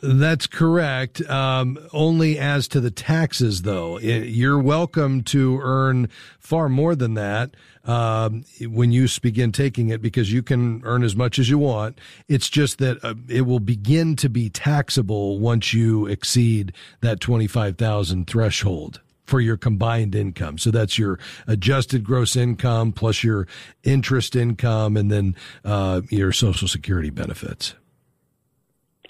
That's 0.02 0.46
correct. 0.46 1.22
Um, 1.28 1.78
only 1.92 2.38
as 2.38 2.68
to 2.68 2.80
the 2.80 2.90
taxes, 2.90 3.62
though. 3.62 3.98
You're 3.98 4.60
welcome 4.60 5.22
to 5.24 5.58
earn 5.62 6.08
far 6.38 6.68
more 6.68 6.94
than 6.94 7.14
that 7.14 7.54
um, 7.84 8.44
when 8.60 8.92
you 8.92 9.08
begin 9.22 9.52
taking 9.52 9.88
it 9.88 10.02
because 10.02 10.32
you 10.32 10.42
can 10.42 10.82
earn 10.84 11.02
as 11.02 11.16
much 11.16 11.38
as 11.38 11.48
you 11.48 11.58
want. 11.58 11.98
It's 12.28 12.48
just 12.48 12.78
that 12.78 13.02
uh, 13.02 13.14
it 13.28 13.42
will 13.42 13.60
begin 13.60 14.16
to 14.16 14.28
be 14.28 14.50
taxable 14.50 15.38
once 15.38 15.72
you 15.72 16.06
exceed 16.06 16.72
that 17.00 17.20
25,000 17.20 18.26
threshold 18.26 19.00
for 19.24 19.40
your 19.40 19.56
combined 19.56 20.14
income. 20.14 20.58
So 20.58 20.70
that's 20.70 20.98
your 20.98 21.18
adjusted 21.46 22.04
gross 22.04 22.36
income 22.36 22.92
plus 22.92 23.24
your 23.24 23.48
interest 23.82 24.36
income 24.36 24.96
and 24.96 25.10
then 25.10 25.34
uh, 25.64 26.02
your 26.10 26.32
social 26.32 26.68
security 26.68 27.10
benefits. 27.10 27.74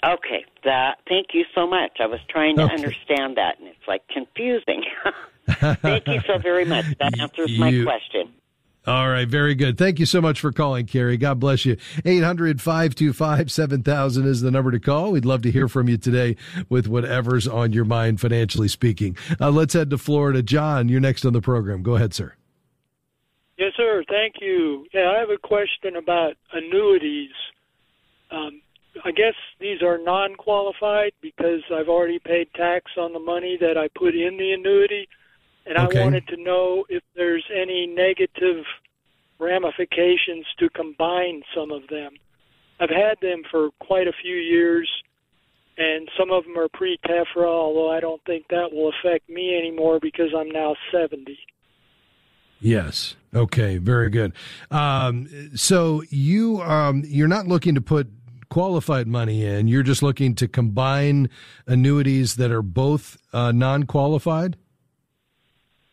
Okay, 0.03 0.45
that. 0.67 0.99
Thank 1.07 1.27
you 1.33 1.43
so 1.55 1.65
much. 1.65 1.97
I 1.99 2.05
was 2.05 2.19
trying 2.29 2.57
to 2.57 2.63
okay. 2.63 2.75
understand 2.75 3.37
that, 3.37 3.59
and 3.59 3.67
it's 3.67 3.87
like 3.87 4.07
confusing. 4.09 4.83
Thank 5.81 6.07
you 6.07 6.21
so 6.27 6.37
very 6.37 6.65
much. 6.65 6.85
That 6.99 7.19
answers 7.19 7.51
you, 7.51 7.59
my 7.59 7.83
question. 7.83 8.33
All 8.85 9.09
right, 9.09 9.27
very 9.27 9.53
good. 9.53 9.77
Thank 9.77 9.99
you 9.99 10.05
so 10.05 10.21
much 10.21 10.39
for 10.39 10.53
calling, 10.53 10.85
Carrie. 10.85 11.17
God 11.17 11.41
bless 11.41 11.65
you. 11.65 11.75
800 12.05 12.61
525 12.61 13.51
7000 13.51 14.25
is 14.25 14.41
the 14.41 14.51
number 14.51 14.71
to 14.71 14.79
call. 14.79 15.11
We'd 15.11 15.25
love 15.25 15.41
to 15.41 15.51
hear 15.51 15.67
from 15.67 15.89
you 15.89 15.97
today 15.97 16.37
with 16.69 16.87
whatever's 16.87 17.49
on 17.49 17.73
your 17.73 17.83
mind, 17.83 18.21
financially 18.21 18.69
speaking. 18.69 19.17
Uh, 19.41 19.51
let's 19.51 19.73
head 19.73 19.89
to 19.89 19.97
Florida. 19.97 20.41
John, 20.41 20.87
you're 20.87 21.01
next 21.01 21.25
on 21.25 21.33
the 21.33 21.41
program. 21.41 21.83
Go 21.83 21.95
ahead, 21.95 22.13
sir. 22.13 22.35
Yes, 23.57 23.73
sir. 23.75 24.03
Thank 24.07 24.35
you. 24.39 24.85
Yeah, 24.93 25.11
I 25.15 25.19
have 25.19 25.31
a 25.31 25.37
question 25.37 25.97
about 25.97 26.35
annuities. 26.53 27.31
Um, 28.31 28.61
I 29.05 29.11
guess 29.11 29.35
these 29.59 29.81
are 29.81 29.97
non 29.97 30.35
qualified 30.35 31.13
because 31.21 31.61
I've 31.73 31.89
already 31.89 32.19
paid 32.19 32.47
tax 32.55 32.91
on 32.97 33.13
the 33.13 33.19
money 33.19 33.57
that 33.59 33.77
I 33.77 33.87
put 33.95 34.15
in 34.15 34.37
the 34.37 34.51
annuity 34.51 35.07
and 35.67 35.77
okay. 35.77 35.99
I 35.99 36.03
wanted 36.03 36.27
to 36.29 36.37
know 36.37 36.85
if 36.89 37.03
there's 37.15 37.43
any 37.53 37.87
negative 37.87 38.63
ramifications 39.39 40.45
to 40.59 40.69
combine 40.69 41.43
some 41.55 41.71
of 41.71 41.87
them. 41.89 42.13
I've 42.79 42.89
had 42.89 43.17
them 43.21 43.43
for 43.51 43.69
quite 43.79 44.07
a 44.07 44.13
few 44.21 44.35
years, 44.35 44.89
and 45.77 46.09
some 46.17 46.31
of 46.31 46.45
them 46.45 46.57
are 46.57 46.69
pre-TEFRA, 46.69 47.45
although 47.45 47.91
I 47.91 47.99
don't 47.99 48.23
think 48.25 48.45
that 48.49 48.71
will 48.71 48.89
affect 48.89 49.29
me 49.29 49.57
anymore 49.57 49.99
because 50.01 50.29
I'm 50.35 50.49
now 50.49 50.75
70. 50.91 51.37
Yes. 52.59 53.15
Okay. 53.35 53.77
Very 53.77 54.09
good. 54.09 54.33
Um, 54.71 55.51
so 55.55 56.01
you 56.09 56.61
um, 56.61 57.03
you're 57.05 57.27
not 57.27 57.47
looking 57.47 57.75
to 57.75 57.81
put 57.81 58.07
qualified 58.49 59.07
money 59.07 59.45
in. 59.45 59.67
You're 59.67 59.83
just 59.83 60.03
looking 60.03 60.35
to 60.35 60.47
combine 60.47 61.29
annuities 61.65 62.35
that 62.35 62.51
are 62.51 62.61
both 62.61 63.17
uh, 63.33 63.51
non-qualified. 63.51 64.57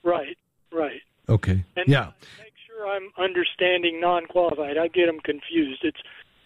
Right, 0.03 0.37
right. 0.73 1.01
Okay. 1.29 1.65
And 1.77 1.89
yeah. 1.89 2.13
Make 2.39 2.53
sure 2.67 2.89
I'm 2.89 3.11
understanding 3.19 4.01
non-qualified. 4.01 4.77
I 4.79 4.89
get 4.89 5.07
them 5.07 5.21
confused. 5.21 5.85
It's 5.85 5.99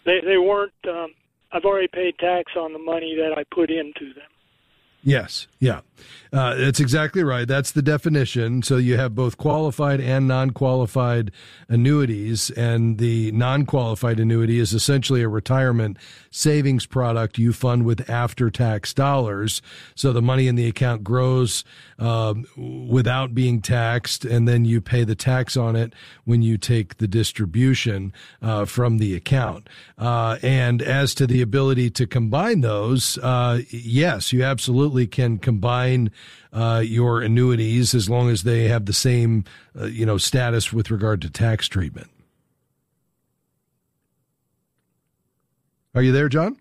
they 0.05 0.21
they 0.23 0.37
weren't. 0.37 0.73
Um, 0.87 1.13
I've 1.51 1.65
already 1.65 1.87
paid 1.87 2.17
tax 2.19 2.53
on 2.55 2.73
the 2.73 2.79
money 2.79 3.15
that 3.15 3.37
I 3.37 3.43
put 3.53 3.69
into 3.69 4.13
them. 4.13 4.29
Yes. 5.03 5.47
Yeah. 5.59 5.81
Uh, 6.31 6.55
that's 6.55 6.79
exactly 6.79 7.23
right. 7.23 7.47
That's 7.47 7.71
the 7.71 7.81
definition. 7.81 8.61
So 8.61 8.77
you 8.77 8.97
have 8.97 9.15
both 9.15 9.37
qualified 9.37 9.99
and 9.99 10.27
non-qualified 10.27 11.31
annuities, 11.67 12.51
and 12.51 12.97
the 12.99 13.31
non-qualified 13.31 14.19
annuity 14.19 14.59
is 14.59 14.73
essentially 14.73 15.23
a 15.23 15.27
retirement 15.27 15.97
savings 16.29 16.85
product 16.85 17.37
you 17.37 17.51
fund 17.51 17.83
with 17.83 18.07
after-tax 18.09 18.93
dollars. 18.93 19.61
So 19.95 20.13
the 20.13 20.21
money 20.21 20.47
in 20.47 20.55
the 20.55 20.67
account 20.67 21.03
grows 21.03 21.63
um, 21.97 22.45
without 22.87 23.33
being 23.33 23.59
taxed, 23.59 24.23
and 24.23 24.47
then 24.47 24.65
you 24.65 24.81
pay 24.81 25.03
the 25.03 25.15
tax 25.15 25.57
on 25.57 25.75
it 25.75 25.93
when 26.25 26.43
you 26.43 26.57
take 26.57 26.97
the 26.97 27.07
distribution 27.07 28.13
uh, 28.41 28.65
from 28.65 28.99
the 28.99 29.15
account. 29.15 29.67
Uh, 29.97 30.37
and 30.43 30.81
as 30.81 31.15
to 31.15 31.25
the 31.25 31.41
ability 31.41 31.89
to 31.89 32.05
combine 32.05 32.61
those, 32.61 33.17
uh, 33.17 33.61
yes, 33.69 34.31
you 34.31 34.43
absolutely 34.43 34.88
can 35.07 35.37
combine 35.37 36.11
uh, 36.51 36.81
your 36.85 37.21
annuities 37.21 37.93
as 37.93 38.09
long 38.09 38.29
as 38.29 38.43
they 38.43 38.67
have 38.67 38.85
the 38.85 38.93
same, 38.93 39.43
uh, 39.79 39.85
you 39.85 40.05
know, 40.05 40.17
status 40.17 40.73
with 40.73 40.91
regard 40.91 41.21
to 41.21 41.29
tax 41.29 41.67
treatment. 41.67 42.09
Are 45.95 46.01
you 46.01 46.11
there, 46.11 46.29
John? 46.29 46.57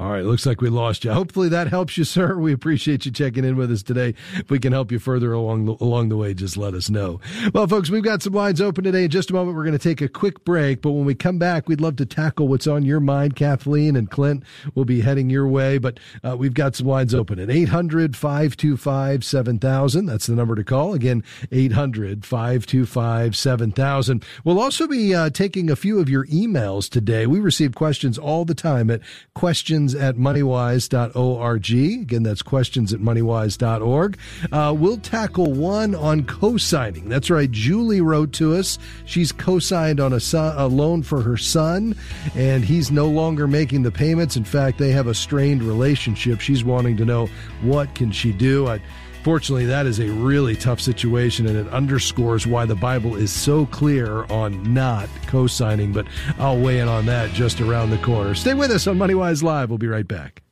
All 0.00 0.10
right, 0.10 0.24
looks 0.24 0.46
like 0.46 0.62
we 0.62 0.70
lost 0.70 1.04
you. 1.04 1.12
Hopefully 1.12 1.50
that 1.50 1.68
helps 1.68 1.98
you, 1.98 2.04
sir. 2.04 2.38
We 2.38 2.54
appreciate 2.54 3.04
you 3.04 3.12
checking 3.12 3.44
in 3.44 3.56
with 3.56 3.70
us 3.70 3.82
today. 3.82 4.14
If 4.32 4.50
we 4.50 4.58
can 4.58 4.72
help 4.72 4.90
you 4.90 4.98
further 4.98 5.34
along 5.34 5.66
the, 5.66 5.76
along 5.78 6.08
the 6.08 6.16
way, 6.16 6.32
just 6.32 6.56
let 6.56 6.72
us 6.72 6.88
know. 6.88 7.20
Well, 7.52 7.66
folks, 7.66 7.90
we've 7.90 8.02
got 8.02 8.22
some 8.22 8.32
lines 8.32 8.62
open 8.62 8.84
today. 8.84 9.04
In 9.04 9.10
just 9.10 9.28
a 9.28 9.34
moment, 9.34 9.58
we're 9.58 9.64
going 9.64 9.76
to 9.76 9.78
take 9.78 10.00
a 10.00 10.08
quick 10.08 10.42
break, 10.42 10.80
but 10.80 10.92
when 10.92 11.04
we 11.04 11.14
come 11.14 11.38
back, 11.38 11.68
we'd 11.68 11.82
love 11.82 11.96
to 11.96 12.06
tackle 12.06 12.48
what's 12.48 12.66
on 12.66 12.86
your 12.86 13.00
mind. 13.00 13.36
Kathleen 13.36 13.94
and 13.94 14.10
Clint 14.10 14.42
will 14.74 14.86
be 14.86 15.02
heading 15.02 15.28
your 15.28 15.46
way, 15.46 15.76
but 15.76 16.00
uh, 16.24 16.34
we've 16.34 16.54
got 16.54 16.74
some 16.74 16.86
lines 16.86 17.14
open 17.14 17.38
at 17.38 17.48
800-525-7000. 17.48 20.06
That's 20.06 20.28
the 20.28 20.34
number 20.34 20.54
to 20.54 20.64
call. 20.64 20.94
Again, 20.94 21.22
800-525-7000. 21.52 24.24
We'll 24.44 24.60
also 24.60 24.88
be 24.88 25.14
uh, 25.14 25.28
taking 25.28 25.68
a 25.68 25.76
few 25.76 26.00
of 26.00 26.08
your 26.08 26.24
emails 26.28 26.88
today. 26.88 27.26
We 27.26 27.38
receive 27.38 27.74
questions 27.74 28.16
all 28.16 28.46
the 28.46 28.54
time 28.54 28.88
at 28.88 29.02
questions 29.34 29.89
questions 29.90 29.94
at 29.94 30.16
moneywise.org. 30.16 31.70
Again, 32.02 32.22
that's 32.22 32.42
questions 32.42 32.92
at 32.92 33.00
moneywise.org. 33.00 34.18
Uh, 34.52 34.74
we'll 34.76 34.98
tackle 34.98 35.52
one 35.52 35.94
on 35.94 36.24
co 36.24 36.56
signing. 36.56 37.08
That's 37.08 37.30
right. 37.30 37.50
Julie 37.50 38.00
wrote 38.00 38.32
to 38.34 38.54
us. 38.54 38.78
She's 39.04 39.32
co 39.32 39.58
signed 39.58 40.00
on 40.00 40.12
a, 40.12 40.20
son, 40.20 40.54
a 40.56 40.66
loan 40.66 41.02
for 41.02 41.22
her 41.22 41.36
son, 41.36 41.96
and 42.34 42.64
he's 42.64 42.90
no 42.90 43.06
longer 43.06 43.46
making 43.46 43.82
the 43.82 43.90
payments. 43.90 44.36
In 44.36 44.44
fact, 44.44 44.78
they 44.78 44.90
have 44.92 45.06
a 45.06 45.14
strained 45.14 45.62
relationship. 45.62 46.40
She's 46.40 46.64
wanting 46.64 46.96
to 46.98 47.04
know 47.04 47.28
what 47.62 47.94
can 47.94 48.12
she 48.12 48.32
do. 48.32 48.68
I, 48.68 48.80
Fortunately, 49.22 49.66
that 49.66 49.86
is 49.86 50.00
a 50.00 50.08
really 50.08 50.56
tough 50.56 50.80
situation, 50.80 51.46
and 51.46 51.56
it 51.56 51.68
underscores 51.68 52.46
why 52.46 52.64
the 52.64 52.74
Bible 52.74 53.16
is 53.16 53.30
so 53.30 53.66
clear 53.66 54.24
on 54.24 54.72
not 54.72 55.08
co 55.26 55.46
signing. 55.46 55.92
But 55.92 56.06
I'll 56.38 56.58
weigh 56.58 56.80
in 56.80 56.88
on 56.88 57.06
that 57.06 57.30
just 57.32 57.60
around 57.60 57.90
the 57.90 57.98
corner. 57.98 58.34
Stay 58.34 58.54
with 58.54 58.70
us 58.70 58.86
on 58.86 58.96
MoneyWise 58.96 59.42
Live. 59.42 59.68
We'll 59.68 59.78
be 59.78 59.88
right 59.88 60.08
back. 60.08 60.42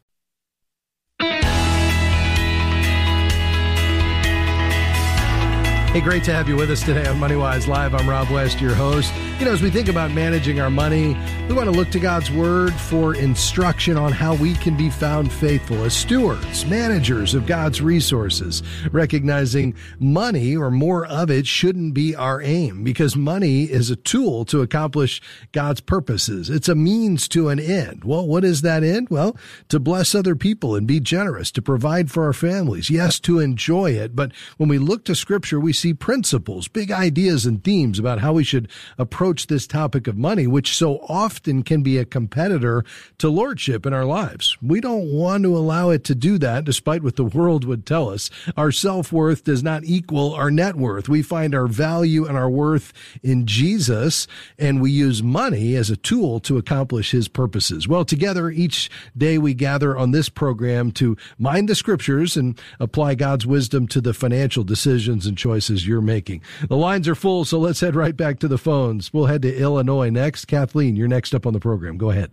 Hey, 5.93 6.03
great 6.03 6.23
to 6.25 6.35
have 6.35 6.51
you 6.51 6.55
with 6.55 6.71
us 6.71 6.83
today 6.83 7.07
on 7.07 7.17
MoneyWise 7.17 7.67
Live. 7.67 7.95
I'm 7.95 8.07
Rob 8.07 8.29
West, 8.29 8.61
your 8.61 8.75
host. 8.75 9.11
You 9.39 9.47
know, 9.47 9.53
as 9.53 9.63
we 9.63 9.71
think 9.71 9.89
about 9.89 10.11
managing 10.11 10.61
our 10.61 10.69
money, 10.69 11.17
we 11.49 11.55
want 11.55 11.65
to 11.65 11.71
look 11.71 11.89
to 11.93 11.99
God's 11.99 12.31
Word 12.31 12.75
for 12.75 13.15
instruction 13.15 13.97
on 13.97 14.13
how 14.13 14.35
we 14.35 14.53
can 14.57 14.77
be 14.77 14.91
found 14.91 15.33
faithful 15.33 15.85
as 15.85 15.97
stewards, 15.97 16.67
managers 16.67 17.33
of 17.35 17.47
God's 17.47 17.81
resources, 17.81 18.63
recognizing 18.93 19.75
money 19.99 20.55
or 20.55 20.71
more 20.71 21.07
of 21.07 21.31
it 21.31 21.47
shouldn't 21.47 21.95
be 21.95 22.15
our 22.15 22.43
aim 22.43 22.85
because 22.85 23.17
money 23.17 23.63
is 23.63 23.91
a 23.91 23.97
tool 23.97 24.45
to 24.45 24.61
accomplish 24.61 25.23
God's 25.53 25.81
purposes. 25.81 26.51
It's 26.51 26.69
a 26.69 26.75
means 26.75 27.29
to 27.29 27.49
an 27.49 27.59
end. 27.59 28.05
Well, 28.05 28.27
what 28.27 28.45
is 28.45 28.61
that 28.61 28.85
end? 28.85 29.09
Well, 29.09 29.39
to 29.71 29.81
bless 29.81 30.15
other 30.15 30.37
people 30.37 30.75
and 30.75 30.87
be 30.87 31.01
generous, 31.01 31.51
to 31.53 31.63
provide 31.63 32.11
for 32.11 32.25
our 32.25 32.35
families. 32.35 32.91
Yes, 32.91 33.19
to 33.21 33.39
enjoy 33.39 33.93
it. 33.93 34.15
But 34.15 34.33
when 34.59 34.69
we 34.69 34.77
look 34.77 35.05
to 35.07 35.15
Scripture, 35.15 35.59
we 35.59 35.73
see 35.79 35.95
principles, 35.95 36.69
big 36.69 36.91
ideas 36.91 37.47
and 37.47 37.63
themes 37.63 37.99
about 37.99 38.19
how 38.19 38.33
we 38.33 38.45
should 38.45 38.69
approach 38.99 39.47
this 39.47 39.67
topic 39.67 40.07
of 40.07 40.17
money, 40.17 40.47
which 40.47 40.77
so 40.77 40.99
often 41.09 41.63
can 41.63 41.83
be 41.83 41.99
a 41.99 42.05
competitor 42.05 42.85
to 43.19 43.29
lordship 43.29 43.87
in 43.87 43.93
our 43.93 44.05
lives. 44.05 44.57
We 44.61 44.81
don't 44.81 45.13
want 45.13 45.45
to 45.45 45.57
allow 45.57 45.91
it 45.91 46.05
to 46.05 46.15
do 46.15 46.39
that, 46.39 46.65
despite 46.65 47.03
what 47.03 47.17
the 47.17 47.25
world 47.25 47.65
would 47.65 47.87
tell 47.87 48.11
us. 48.11 48.31
Our 48.57 48.73
self-worth 48.73 49.45
does 49.45 49.63
not 49.63 49.85
equal 49.85 50.35
our 50.35 50.51
net 50.51 50.75
worth. 50.75 51.09
We 51.09 51.23
find 51.23 51.55
our 51.55 51.67
value 51.69 52.27
and 52.27 52.37
our 52.37 52.51
worth 52.51 52.93
in 53.23 53.47
Jesus, 53.47 54.27
and 54.59 54.81
we 54.81 54.91
use 54.91 55.23
money 55.23 55.77
as 55.77 55.91
a 55.91 55.97
tool 55.97 56.41
to 56.41 56.57
accomplish 56.57 57.13
his 57.13 57.29
purposes. 57.29 57.87
Well, 57.87 58.05
together 58.05 58.51
each 58.51 58.91
day 59.17 59.39
we 59.39 59.55
gather 59.55 59.97
on 59.97 60.11
this 60.11 60.29
program 60.29 60.91
to 60.93 61.17
mind 61.39 61.69
the 61.69 61.75
scriptures 61.75 62.37
and 62.37 62.59
apply 62.81 63.15
God's 63.15 63.47
wisdom 63.47 63.87
to 63.89 64.01
the 64.01 64.15
financial 64.15 64.65
decisions 64.65 65.27
and 65.27 65.37
choices 65.37 65.68
choices 65.69 65.87
you're 65.87 66.01
making. 66.01 66.43
The 66.69 66.77
lines 66.77 67.09
are 67.09 67.15
full, 67.15 67.45
so 67.45 67.59
let's 67.59 67.81
head 67.81 67.95
right 67.95 68.17
back 68.17 68.39
to 68.41 68.49
the 68.49 68.59
phones. 68.59 69.13
We'll 69.13 69.27
head 69.27 69.43
to 69.43 69.57
Illinois 69.57 70.11
next. 70.11 70.47
Kathleen, 70.47 70.97
you're 70.97 71.09
next 71.09 71.35
up 71.35 71.47
on 71.47 71.53
the 71.53 71.61
program. 71.61 71.97
Go 71.97 72.11
ahead. 72.11 72.33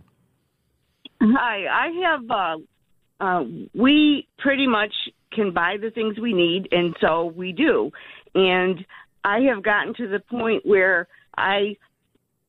Hi, 1.20 1.66
I 1.66 1.88
have. 2.04 2.30
Uh, 2.30 3.24
uh, 3.24 3.44
we 3.74 4.28
pretty 4.38 4.66
much 4.66 4.92
can 5.32 5.52
buy 5.52 5.76
the 5.80 5.90
things 5.90 6.18
we 6.18 6.32
need, 6.32 6.68
and 6.72 6.94
so 7.00 7.32
we 7.36 7.52
do. 7.52 7.90
And 8.34 8.84
I 9.24 9.40
have 9.52 9.62
gotten 9.62 9.94
to 9.94 10.08
the 10.08 10.20
point 10.20 10.64
where 10.64 11.08
I 11.36 11.76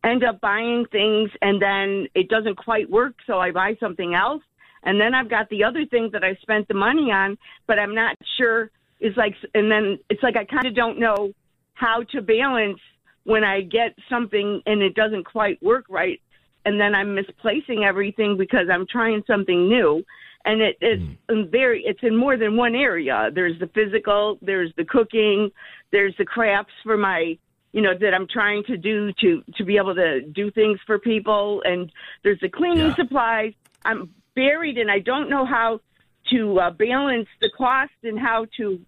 end 0.03 0.24
up 0.24 0.41
buying 0.41 0.86
things, 0.91 1.32
and 1.41 1.62
then 1.62 2.08
it 2.13 2.29
doesn't 2.29 2.58
quite 2.58 2.89
work, 2.89 3.15
so 3.25 3.39
I 3.39 3.51
buy 3.51 3.75
something 3.79 4.13
else. 4.13 4.44
And 4.84 5.01
then 5.01 5.13
I've 5.13 5.29
got 5.29 5.50
the 5.50 5.63
other 5.63 5.86
thing 5.86 6.12
that 6.13 6.24
I 6.24 6.36
spent 6.41 6.67
the 6.67 6.74
money 6.74 7.12
on, 7.12 7.38
but 7.67 7.79
I'm 7.79 7.96
not 7.96 8.15
sure 8.38 8.70
is 9.00 9.16
like, 9.18 9.36
and 9.54 9.72
then 9.72 10.00
it's 10.10 10.24
like 10.24 10.38
I 10.38 10.46
kind 10.46 10.66
of 10.66 10.75
don't 10.75 11.00
know 11.00 11.32
how 11.74 12.04
to 12.12 12.22
balance 12.22 12.80
when 13.24 13.44
I 13.44 13.62
get 13.62 13.96
something 14.10 14.62
and 14.66 14.82
it 14.82 14.96
doesn't 14.96 15.25
quite 15.25 15.62
work 15.62 15.86
right, 15.89 16.22
and 16.66 16.80
then 16.80 16.96
I'm 16.96 17.16
misplacing 17.16 17.84
everything 17.84 18.38
because 18.38 18.68
I'm 18.72 18.88
trying 18.88 19.24
something 19.27 19.68
new. 19.68 20.04
And 20.46 20.62
it, 20.62 20.77
it's 20.80 21.04
mm. 21.30 21.51
very, 21.51 21.84
it's 21.86 22.00
in 22.04 22.16
more 22.16 22.38
than 22.38 22.56
one 22.56 22.74
area. 22.74 23.30
There's 23.34 23.60
the 23.60 23.68
physical, 23.68 24.38
there's 24.42 24.72
the 24.77 24.86
cooking, 24.86 25.51
there's 25.92 26.16
the 26.18 26.24
crafts 26.24 26.74
for 26.84 26.96
my, 26.96 27.38
you 27.74 27.82
know, 27.82 27.94
that 28.00 28.13
I'm 28.13 28.27
trying 28.27 28.63
to 28.66 28.77
do 28.77 29.12
to 29.22 29.44
to 29.58 29.66
be 29.66 29.75
able 29.75 29.94
to 29.96 30.22
do 30.22 30.50
things 30.51 30.80
for 30.88 31.00
people, 31.00 31.62
and 31.66 31.92
there's 32.24 32.39
the 32.39 32.50
cleaning 32.50 32.88
yeah. 32.88 32.96
supplies. 32.96 33.54
I'm 33.84 34.10
buried, 34.36 34.77
and 34.77 34.89
I 34.89 35.00
don't 35.00 35.30
know 35.30 35.46
how 35.46 35.82
to 36.31 36.60
uh, 36.60 36.72
balance 36.72 37.27
the 37.41 37.50
cost 37.57 37.91
and 38.03 38.19
how 38.19 38.46
to 38.57 38.79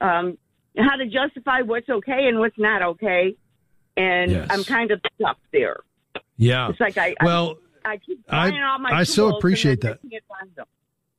um, 0.00 0.38
how 0.76 0.96
to 0.96 1.06
justify 1.06 1.62
what's 1.62 1.88
okay 1.88 2.26
and 2.28 2.38
what's 2.38 2.58
not 2.58 2.82
okay. 2.82 3.36
And 3.96 4.30
yes. 4.30 4.46
I'm 4.50 4.64
kind 4.64 4.90
of 4.90 5.00
stuck 5.14 5.38
there. 5.52 5.80
Yeah, 6.36 6.68
it's 6.68 6.80
like 6.80 6.98
I 6.98 7.14
well 7.22 7.56
I, 7.84 7.92
I 7.92 7.96
keep 7.98 8.26
buying 8.26 8.54
I, 8.54 8.72
all 8.72 8.78
my 8.78 8.90
I 8.90 9.04
so 9.04 9.36
appreciate 9.36 9.82
that. 9.82 10.00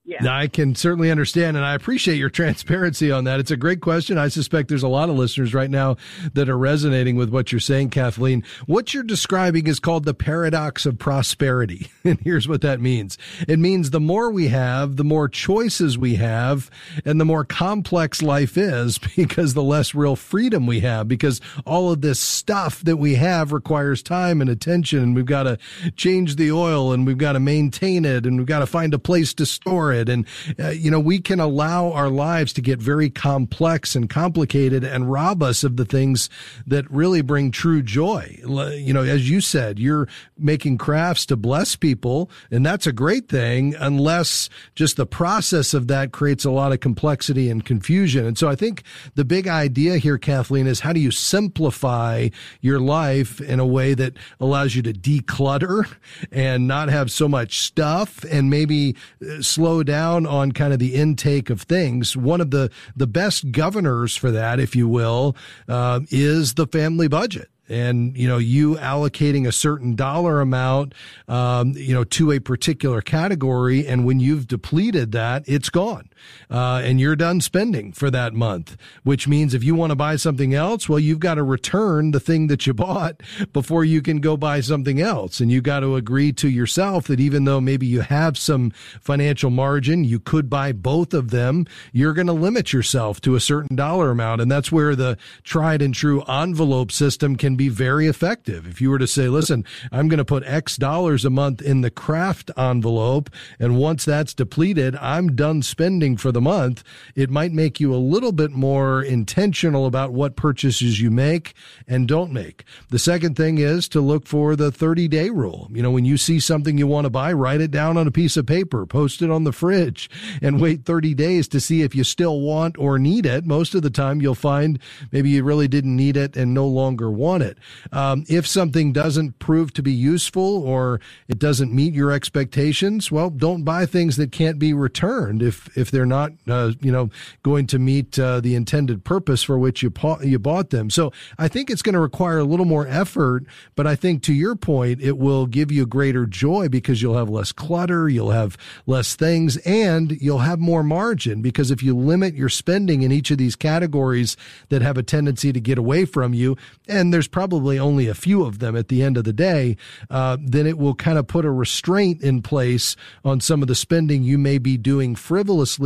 Yeah. 0.06 0.38
I 0.38 0.48
can 0.48 0.76
certainly 0.76 1.10
understand, 1.10 1.58
and 1.58 1.66
I 1.66 1.74
appreciate 1.74 2.18
your 2.18 2.30
transparency 2.36 3.12
on 3.12 3.24
that. 3.24 3.40
It's 3.40 3.50
a 3.50 3.58
great 3.58 3.82
question. 3.82 4.20
I 4.20 4.28
suspect 4.28 4.70
there's 4.70 4.84
a 4.84 4.88
lot 4.88 5.10
of 5.10 5.16
listeners 5.16 5.54
right 5.54 5.70
now 5.70 5.98
that 6.34 6.48
are 6.48 6.58
resonating 6.58 7.16
with 7.16 7.30
what 7.30 7.52
you're 7.52 7.60
saying, 7.60 7.90
Kathleen. 7.90 8.44
What 8.68 8.94
you're 8.94 9.04
describing 9.04 9.66
is 9.66 9.80
called 9.80 10.06
the 10.06 10.14
paradox 10.14 10.86
of 10.86 11.00
prosperity. 11.00 11.88
And 12.06 12.20
here's 12.20 12.48
what 12.48 12.62
that 12.62 12.80
means. 12.80 13.18
It 13.48 13.58
means 13.58 13.90
the 13.90 14.00
more 14.00 14.30
we 14.30 14.50
have, 14.50 14.96
the 14.96 15.04
more 15.04 15.28
choices 15.28 15.98
we 15.98 16.18
have, 16.18 16.70
and 17.04 17.20
the 17.20 17.26
more 17.26 17.44
complex 17.44 18.22
life 18.22 18.60
is 18.60 19.00
because 19.16 19.56
the 19.56 19.64
less 19.64 19.96
real 19.96 20.16
freedom 20.16 20.68
we 20.68 20.82
have, 20.82 21.08
because 21.08 21.42
all 21.66 21.92
of 21.92 22.02
this 22.02 22.20
stuff 22.20 22.82
that 22.82 22.98
we 22.98 23.16
have 23.16 23.52
requires 23.52 24.04
time 24.04 24.40
and 24.40 24.52
attention, 24.52 25.00
and 25.02 25.16
we've 25.16 25.26
got 25.26 25.44
to 25.44 25.58
change 25.96 26.36
the 26.36 26.52
oil, 26.52 26.94
and 26.94 27.08
we've 27.08 27.18
got 27.18 27.32
to 27.32 27.40
maintain 27.40 28.06
it, 28.06 28.28
and 28.28 28.38
we've 28.38 28.46
got 28.46 28.60
to 28.60 28.68
find 28.68 28.94
a 28.94 29.00
place 29.00 29.34
to 29.34 29.48
store 29.48 29.92
it 29.92 29.95
it. 29.96 30.10
And, 30.10 30.26
uh, 30.60 30.70
you 30.70 30.92
know, 30.92 31.00
we 31.00 31.20
can 31.20 31.40
allow 31.40 31.92
our 31.92 32.10
lives 32.10 32.54
to 32.54 32.62
get 32.62 32.80
very 32.80 33.10
complex 33.10 33.96
and 33.96 34.10
complicated 34.10 34.84
and 34.84 35.12
rob 35.12 35.42
us 35.42 35.64
of 35.64 35.78
the 35.78 35.86
things 35.86 36.30
that 36.68 36.90
really 36.92 37.22
bring 37.22 37.52
true 37.52 37.82
joy. 37.82 38.38
You 38.46 38.94
know, 38.94 39.04
as 39.04 39.30
you 39.30 39.42
said, 39.42 39.80
you're 39.80 40.08
making 40.38 40.78
crafts 40.78 41.26
to 41.28 41.36
bless 41.36 41.76
people, 41.76 42.30
and 42.52 42.66
that's 42.66 42.88
a 42.88 42.92
great 42.92 43.30
thing, 43.30 43.76
unless 43.80 44.50
just 44.76 44.98
the 44.98 45.06
process 45.06 45.74
of 45.74 45.88
that 45.88 46.12
creates 46.12 46.46
a 46.46 46.52
lot 46.52 46.72
of 46.72 46.80
complexity 46.80 47.50
and 47.50 47.66
confusion. 47.66 48.26
And 48.26 48.38
so 48.38 48.50
I 48.50 48.56
think 48.56 48.84
the 49.16 49.26
big 49.26 49.48
idea 49.48 49.98
here, 49.98 50.18
Kathleen, 50.18 50.68
is 50.68 50.82
how 50.82 50.94
do 50.94 51.00
you 51.00 51.12
simplify 51.12 52.30
your 52.62 52.80
life 52.80 53.42
in 53.42 53.60
a 53.60 53.66
way 53.66 53.94
that 53.94 54.14
allows 54.40 54.76
you 54.76 54.82
to 54.84 54.94
declutter 54.94 55.88
and 56.32 56.68
not 56.68 56.90
have 56.90 57.12
so 57.12 57.28
much 57.28 57.60
stuff 57.60 58.24
and 58.26 58.50
maybe 58.50 58.96
uh, 59.22 59.42
slow 59.42 59.84
down 59.86 60.26
on 60.26 60.52
kind 60.52 60.74
of 60.74 60.80
the 60.80 60.96
intake 60.96 61.50
of 61.50 61.62
things. 61.62 62.18
One 62.18 62.42
of 62.42 62.52
the, 62.52 62.72
the 62.96 63.08
best 63.08 63.52
governors 63.52 64.16
for 64.16 64.32
that, 64.32 64.60
if 64.60 64.76
you 64.76 64.88
will, 64.88 65.36
uh, 65.68 66.02
is 66.10 66.56
the 66.56 66.68
family 66.68 67.08
budget 67.08 67.50
and 67.68 68.16
you 68.16 68.28
know 68.28 68.38
you 68.38 68.76
allocating 68.76 69.48
a 69.48 69.52
certain 69.52 69.96
dollar 69.96 70.42
amount 70.42 70.94
um, 71.28 71.72
you 71.72 71.94
know 71.94 72.04
to 72.04 72.32
a 72.32 72.40
particular 72.40 73.02
category 73.02 73.88
and 73.88 74.06
when 74.06 74.20
you've 74.20 74.48
depleted 74.48 75.12
that 75.12 75.44
it's 75.48 75.70
gone 75.70 76.10
uh, 76.50 76.82
and 76.84 77.00
you're 77.00 77.16
done 77.16 77.42
spending 77.42 77.92
for 77.92 78.10
that 78.12 78.34
month 78.34 78.78
which 79.04 79.28
means 79.28 79.54
if 79.54 79.64
you 79.64 79.76
want 79.76 79.92
to 79.92 79.96
buy 79.96 80.16
something 80.16 80.54
else 80.54 80.88
well 80.90 81.00
you've 81.00 81.20
got 81.20 81.36
to 81.36 81.44
return 81.44 82.12
the 82.12 82.20
thing 82.20 82.48
that 82.48 82.66
you 82.68 82.74
bought 82.74 83.22
before 83.54 83.86
you 83.86 84.02
can 84.02 84.20
go 84.20 84.38
buy 84.38 84.60
something 84.60 85.02
else 85.02 85.40
and 85.40 85.52
you 85.52 85.62
got 85.62 85.80
to 85.80 85.96
agree 85.96 86.32
to 86.32 86.50
yourself 86.50 87.08
that 87.08 87.20
even 87.20 87.46
though 87.46 87.62
maybe 87.62 87.86
you 87.86 88.02
have 88.02 88.38
some 88.38 88.72
financial 89.02 89.50
margin 89.50 90.04
you 90.04 90.20
could 90.20 90.50
buy 90.50 90.72
both 90.72 91.14
of 91.14 91.32
them 91.32 91.66
you're 91.92 92.14
going 92.14 92.28
to 92.28 92.34
limit 92.34 92.74
yourself 92.74 93.20
to 93.20 93.36
a 93.36 93.40
certain 93.40 93.76
dollar 93.76 94.12
amount 94.12 94.42
and 94.42 94.52
that's 94.52 94.72
where 94.72 94.96
the 94.96 95.18
tried 95.44 95.82
and 95.82 95.94
true 95.94 96.22
envelope 96.24 96.92
system 96.92 97.36
can 97.36 97.56
be 97.56 97.70
very 97.70 98.08
effective. 98.08 98.68
If 98.68 98.80
you 98.80 98.92
were 98.92 99.00
to 99.00 99.08
say, 99.08 99.28
listen, 99.28 99.66
I'm 99.92 100.08
going 100.08 100.20
to 100.20 100.26
put 100.26 100.44
X 100.46 100.78
dollars 100.78 101.26
a 101.26 101.30
month 101.30 101.62
in 101.62 101.82
the 101.82 101.90
craft 101.90 102.52
envelope, 102.56 103.30
and 103.60 103.78
once 103.78 104.06
that's 104.06 104.34
depleted, 104.34 104.96
I'm 104.98 105.36
done 105.36 105.62
spending 105.64 106.05
for 106.16 106.32
the 106.32 106.42
month, 106.42 106.84
it 107.16 107.30
might 107.30 107.52
make 107.52 107.80
you 107.80 107.94
a 107.94 107.98
little 107.98 108.32
bit 108.32 108.52
more 108.52 109.02
intentional 109.02 109.86
about 109.86 110.14
what 110.14 110.36
purchases 110.36 111.02
you 111.02 111.10
make 111.10 111.56
and 111.88 112.08
don't 112.08 112.32
make. 112.32 112.64
The 112.90 113.00
second 113.00 113.36
thing 113.36 113.58
is 113.58 113.88
to 113.90 114.02
look 114.02 114.28
for 114.28 114.56
the 114.56 114.72
30 114.72 115.08
day 115.08 115.30
rule. 115.30 115.70
You 115.72 115.82
know, 115.82 115.92
when 115.92 116.06
you 116.06 116.18
see 116.18 116.40
something 116.40 116.78
you 116.78 116.86
want 116.86 117.06
to 117.06 117.10
buy, 117.10 117.34
write 117.34 117.62
it 117.62 117.72
down 117.72 117.98
on 117.98 118.06
a 118.06 118.12
piece 118.12 118.38
of 118.38 118.46
paper, 118.46 118.86
post 118.86 119.22
it 119.24 119.32
on 119.32 119.44
the 119.44 119.52
fridge, 119.52 120.10
and 120.42 120.62
wait 120.62 120.86
30 120.86 121.16
days 121.16 121.48
to 121.48 121.60
see 121.60 121.82
if 121.82 121.96
you 121.96 122.04
still 122.04 122.42
want 122.42 122.78
or 122.78 123.00
need 123.00 123.26
it. 123.26 123.46
Most 123.46 123.74
of 123.74 123.82
the 123.82 123.90
time, 123.90 124.22
you'll 124.22 124.36
find 124.36 124.78
maybe 125.12 125.32
you 125.32 125.44
really 125.44 125.68
didn't 125.68 125.96
need 125.96 126.16
it 126.16 126.36
and 126.36 126.54
no 126.54 126.68
longer 126.68 127.10
want 127.10 127.42
it 127.42 127.56
it. 127.56 127.58
Um, 127.96 128.26
if 128.28 128.46
something 128.46 128.92
doesn't 128.92 129.40
prove 129.40 129.74
to 129.74 129.84
be 129.84 129.94
useful 129.94 130.64
or 130.64 131.00
it 131.28 131.40
doesn't 131.40 131.74
meet 131.74 131.94
your 131.94 132.12
expectations, 132.12 133.12
well, 133.12 133.30
don't 133.30 133.64
buy 133.64 133.86
things 133.86 134.18
that 134.18 134.32
can't 134.32 134.60
be 134.60 134.74
returned 134.74 135.42
if 135.42 135.76
if 135.78 135.92
they're 135.96 136.06
not 136.06 136.34
uh, 136.48 136.74
you 136.82 136.92
know 136.92 137.10
going 137.42 137.66
to 137.68 137.80
meet 137.80 138.20
uh, 138.20 138.42
the 138.42 138.54
intended 138.54 139.06
purpose 139.06 139.42
for 139.42 139.58
which 139.58 139.82
you 139.82 139.90
pa- 139.90 140.20
you 140.20 140.38
bought 140.38 140.70
them. 140.70 140.90
So 140.90 141.14
I 141.40 141.48
think 141.48 141.70
it's 141.70 141.82
going 141.82 141.94
to 141.94 142.00
require 142.00 142.38
a 142.38 142.44
little 142.44 142.66
more 142.66 142.86
effort, 142.88 143.46
but 143.76 143.88
I 143.88 143.96
think 143.96 144.22
to 144.24 144.34
your 144.34 144.56
point, 144.56 145.02
it 145.02 145.18
will 145.18 145.46
give 145.46 145.72
you 145.72 145.86
greater 145.86 146.26
joy 146.26 146.68
because 146.68 147.02
you'll 147.02 147.18
have 147.18 147.30
less 147.30 147.54
clutter, 147.54 148.10
you'll 148.10 148.32
have 148.32 148.58
less 148.86 149.16
things, 149.16 149.56
and 149.58 150.12
you'll 150.22 150.40
have 150.40 150.60
more 150.60 150.84
margin 150.84 151.42
because 151.42 151.72
if 151.72 151.82
you 151.82 151.96
limit 151.96 152.36
your 152.36 152.50
spending 152.50 153.02
in 153.04 153.12
each 153.14 153.32
of 153.32 153.38
these 153.38 153.56
categories 153.56 154.36
that 154.68 154.82
have 154.82 154.98
a 154.98 155.04
tendency 155.04 155.54
to 155.54 155.62
get 155.62 155.78
away 155.78 156.04
from 156.04 156.34
you, 156.34 156.58
and 156.90 157.14
there's 157.14 157.30
probably 157.30 157.80
only 157.80 158.08
a 158.08 158.14
few 158.14 158.44
of 158.44 158.60
them 158.60 158.76
at 158.76 158.90
the 158.90 159.02
end 159.02 159.16
of 159.16 159.24
the 159.24 159.34
day, 159.34 159.78
uh, 160.10 160.36
then 160.42 160.68
it 160.68 160.78
will 160.78 160.96
kind 160.96 161.18
of 161.18 161.26
put 161.26 161.46
a 161.46 161.52
restraint 161.52 162.22
in 162.22 162.42
place 162.42 162.98
on 163.24 163.40
some 163.40 163.62
of 163.62 163.70
the 163.70 163.76
spending 163.76 164.24
you 164.24 164.38
may 164.38 164.58
be 164.58 164.76
doing 164.76 165.16
frivolously 165.16 165.85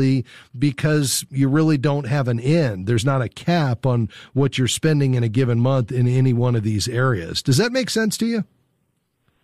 because 0.58 1.26
you 1.30 1.50
really 1.50 1.78
don't 1.78 2.06
have 2.06 2.28
an 2.28 2.40
end. 2.40 2.88
There's 2.88 3.06
not 3.06 3.22
a 3.22 3.30
cap 3.30 3.86
on 3.86 4.10
what 4.34 4.58
you're 4.58 4.68
spending 4.68 5.14
in 5.14 5.24
a 5.24 5.30
given 5.30 5.60
month 5.60 5.92
in 5.92 6.08
any 6.08 6.34
one 6.34 6.56
of 6.56 6.64
these 6.64 6.88
areas. 6.88 7.42
Does 7.42 7.58
that 7.58 7.72
make 7.72 7.90
sense 7.90 8.18
to 8.18 8.26
you? 8.26 8.44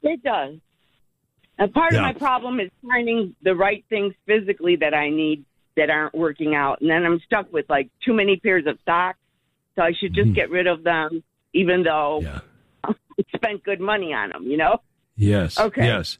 It 0.02 0.22
does. 0.24 0.58
And 1.58 1.74
part 1.74 1.94
yeah. 1.94 2.00
of 2.00 2.04
my 2.04 2.14
problem 2.14 2.60
is 2.60 2.70
finding 2.88 3.36
the 3.42 3.56
right 3.56 3.84
things 3.90 4.14
physically 4.26 4.76
that 4.78 4.94
I 4.94 5.10
need 5.10 5.46
that 5.78 5.90
aren't 5.90 6.14
working 6.14 6.56
out. 6.56 6.82
And 6.82 6.90
then 6.90 7.06
I'm 7.06 7.20
stuck 7.26 7.52
with 7.52 7.66
like 7.70 7.90
too 8.06 8.14
many 8.14 8.38
pairs 8.38 8.66
of 8.68 8.78
socks. 8.86 9.20
So 9.76 9.82
I 9.82 9.92
should 10.00 10.14
just 10.14 10.30
mm. 10.30 10.36
get 10.36 10.50
rid 10.50 10.68
of 10.68 10.84
them, 10.84 11.24
even 11.54 11.84
though 11.84 12.22
yeah. 12.22 12.40
I 12.84 12.94
spent 13.36 13.64
good 13.64 13.80
money 13.80 14.14
on 14.14 14.30
them, 14.30 14.44
you 14.44 14.58
know? 14.58 14.80
Yes. 15.18 15.60
Okay. 15.60 15.86
Yes. 15.86 16.18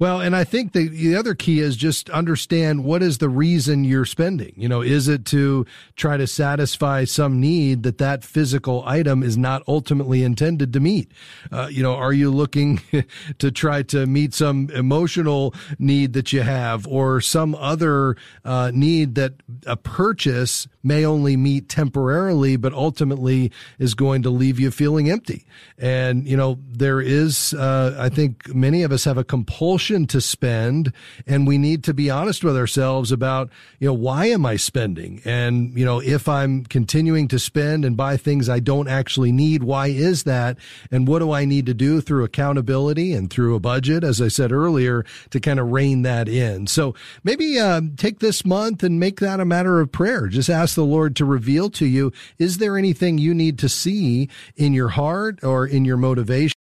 Well, 0.00 0.22
and 0.22 0.34
I 0.34 0.44
think 0.44 0.72
the, 0.72 0.88
the 0.88 1.14
other 1.14 1.34
key 1.34 1.60
is 1.60 1.76
just 1.76 2.08
understand 2.08 2.84
what 2.84 3.02
is 3.02 3.18
the 3.18 3.28
reason 3.28 3.84
you're 3.84 4.06
spending. 4.06 4.54
You 4.56 4.66
know, 4.66 4.80
is 4.80 5.08
it 5.08 5.26
to 5.26 5.66
try 5.94 6.16
to 6.16 6.26
satisfy 6.26 7.04
some 7.04 7.38
need 7.38 7.82
that 7.82 7.98
that 7.98 8.24
physical 8.24 8.82
item 8.86 9.22
is 9.22 9.36
not 9.36 9.62
ultimately 9.68 10.22
intended 10.22 10.72
to 10.72 10.80
meet? 10.80 11.12
Uh, 11.52 11.68
you 11.70 11.82
know, 11.82 11.94
are 11.94 12.14
you 12.14 12.30
looking 12.30 12.80
to 13.38 13.50
try 13.50 13.82
to 13.82 14.06
meet 14.06 14.32
some 14.32 14.70
emotional 14.70 15.54
need 15.78 16.14
that 16.14 16.32
you 16.32 16.40
have 16.40 16.86
or 16.86 17.20
some 17.20 17.54
other 17.56 18.16
uh, 18.42 18.70
need 18.72 19.16
that 19.16 19.34
a 19.66 19.76
purchase 19.76 20.66
may 20.82 21.04
only 21.04 21.36
meet 21.36 21.68
temporarily, 21.68 22.56
but 22.56 22.72
ultimately 22.72 23.52
is 23.78 23.92
going 23.92 24.22
to 24.22 24.30
leave 24.30 24.58
you 24.58 24.70
feeling 24.70 25.10
empty? 25.10 25.44
And, 25.76 26.26
you 26.26 26.38
know, 26.38 26.58
there 26.70 27.02
is, 27.02 27.52
uh, 27.52 27.96
I 27.98 28.08
think 28.08 28.54
many 28.54 28.82
of 28.82 28.92
us 28.92 29.04
have 29.04 29.18
a 29.18 29.24
compulsion 29.24 29.89
to 29.90 30.20
spend 30.20 30.92
and 31.26 31.46
we 31.46 31.58
need 31.58 31.84
to 31.84 31.94
be 31.94 32.10
honest 32.10 32.44
with 32.44 32.56
ourselves 32.56 33.12
about, 33.12 33.50
you 33.78 33.88
know, 33.88 33.94
why 33.94 34.26
am 34.26 34.46
I 34.46 34.56
spending? 34.56 35.20
And, 35.24 35.76
you 35.76 35.84
know, 35.84 36.00
if 36.00 36.28
I'm 36.28 36.64
continuing 36.64 37.28
to 37.28 37.38
spend 37.38 37.84
and 37.84 37.96
buy 37.96 38.16
things 38.16 38.48
I 38.48 38.60
don't 38.60 38.88
actually 38.88 39.32
need, 39.32 39.62
why 39.62 39.88
is 39.88 40.24
that? 40.24 40.56
And 40.90 41.06
what 41.06 41.18
do 41.18 41.32
I 41.32 41.44
need 41.44 41.66
to 41.66 41.74
do 41.74 42.00
through 42.00 42.24
accountability 42.24 43.12
and 43.12 43.30
through 43.30 43.54
a 43.54 43.60
budget, 43.60 44.04
as 44.04 44.20
I 44.20 44.28
said 44.28 44.52
earlier, 44.52 45.04
to 45.30 45.40
kind 45.40 45.58
of 45.58 45.72
rein 45.72 46.02
that 46.02 46.28
in? 46.28 46.66
So 46.66 46.94
maybe 47.24 47.58
uh, 47.58 47.80
take 47.96 48.20
this 48.20 48.44
month 48.44 48.82
and 48.82 49.00
make 49.00 49.20
that 49.20 49.40
a 49.40 49.44
matter 49.44 49.80
of 49.80 49.92
prayer. 49.92 50.28
Just 50.28 50.48
ask 50.48 50.74
the 50.74 50.84
Lord 50.84 51.16
to 51.16 51.24
reveal 51.24 51.70
to 51.70 51.86
you, 51.86 52.12
is 52.38 52.58
there 52.58 52.78
anything 52.78 53.18
you 53.18 53.34
need 53.34 53.58
to 53.58 53.68
see 53.68 54.28
in 54.56 54.72
your 54.72 54.88
heart 54.88 55.42
or 55.42 55.66
in 55.66 55.84
your 55.84 55.96
motivation 55.96 56.54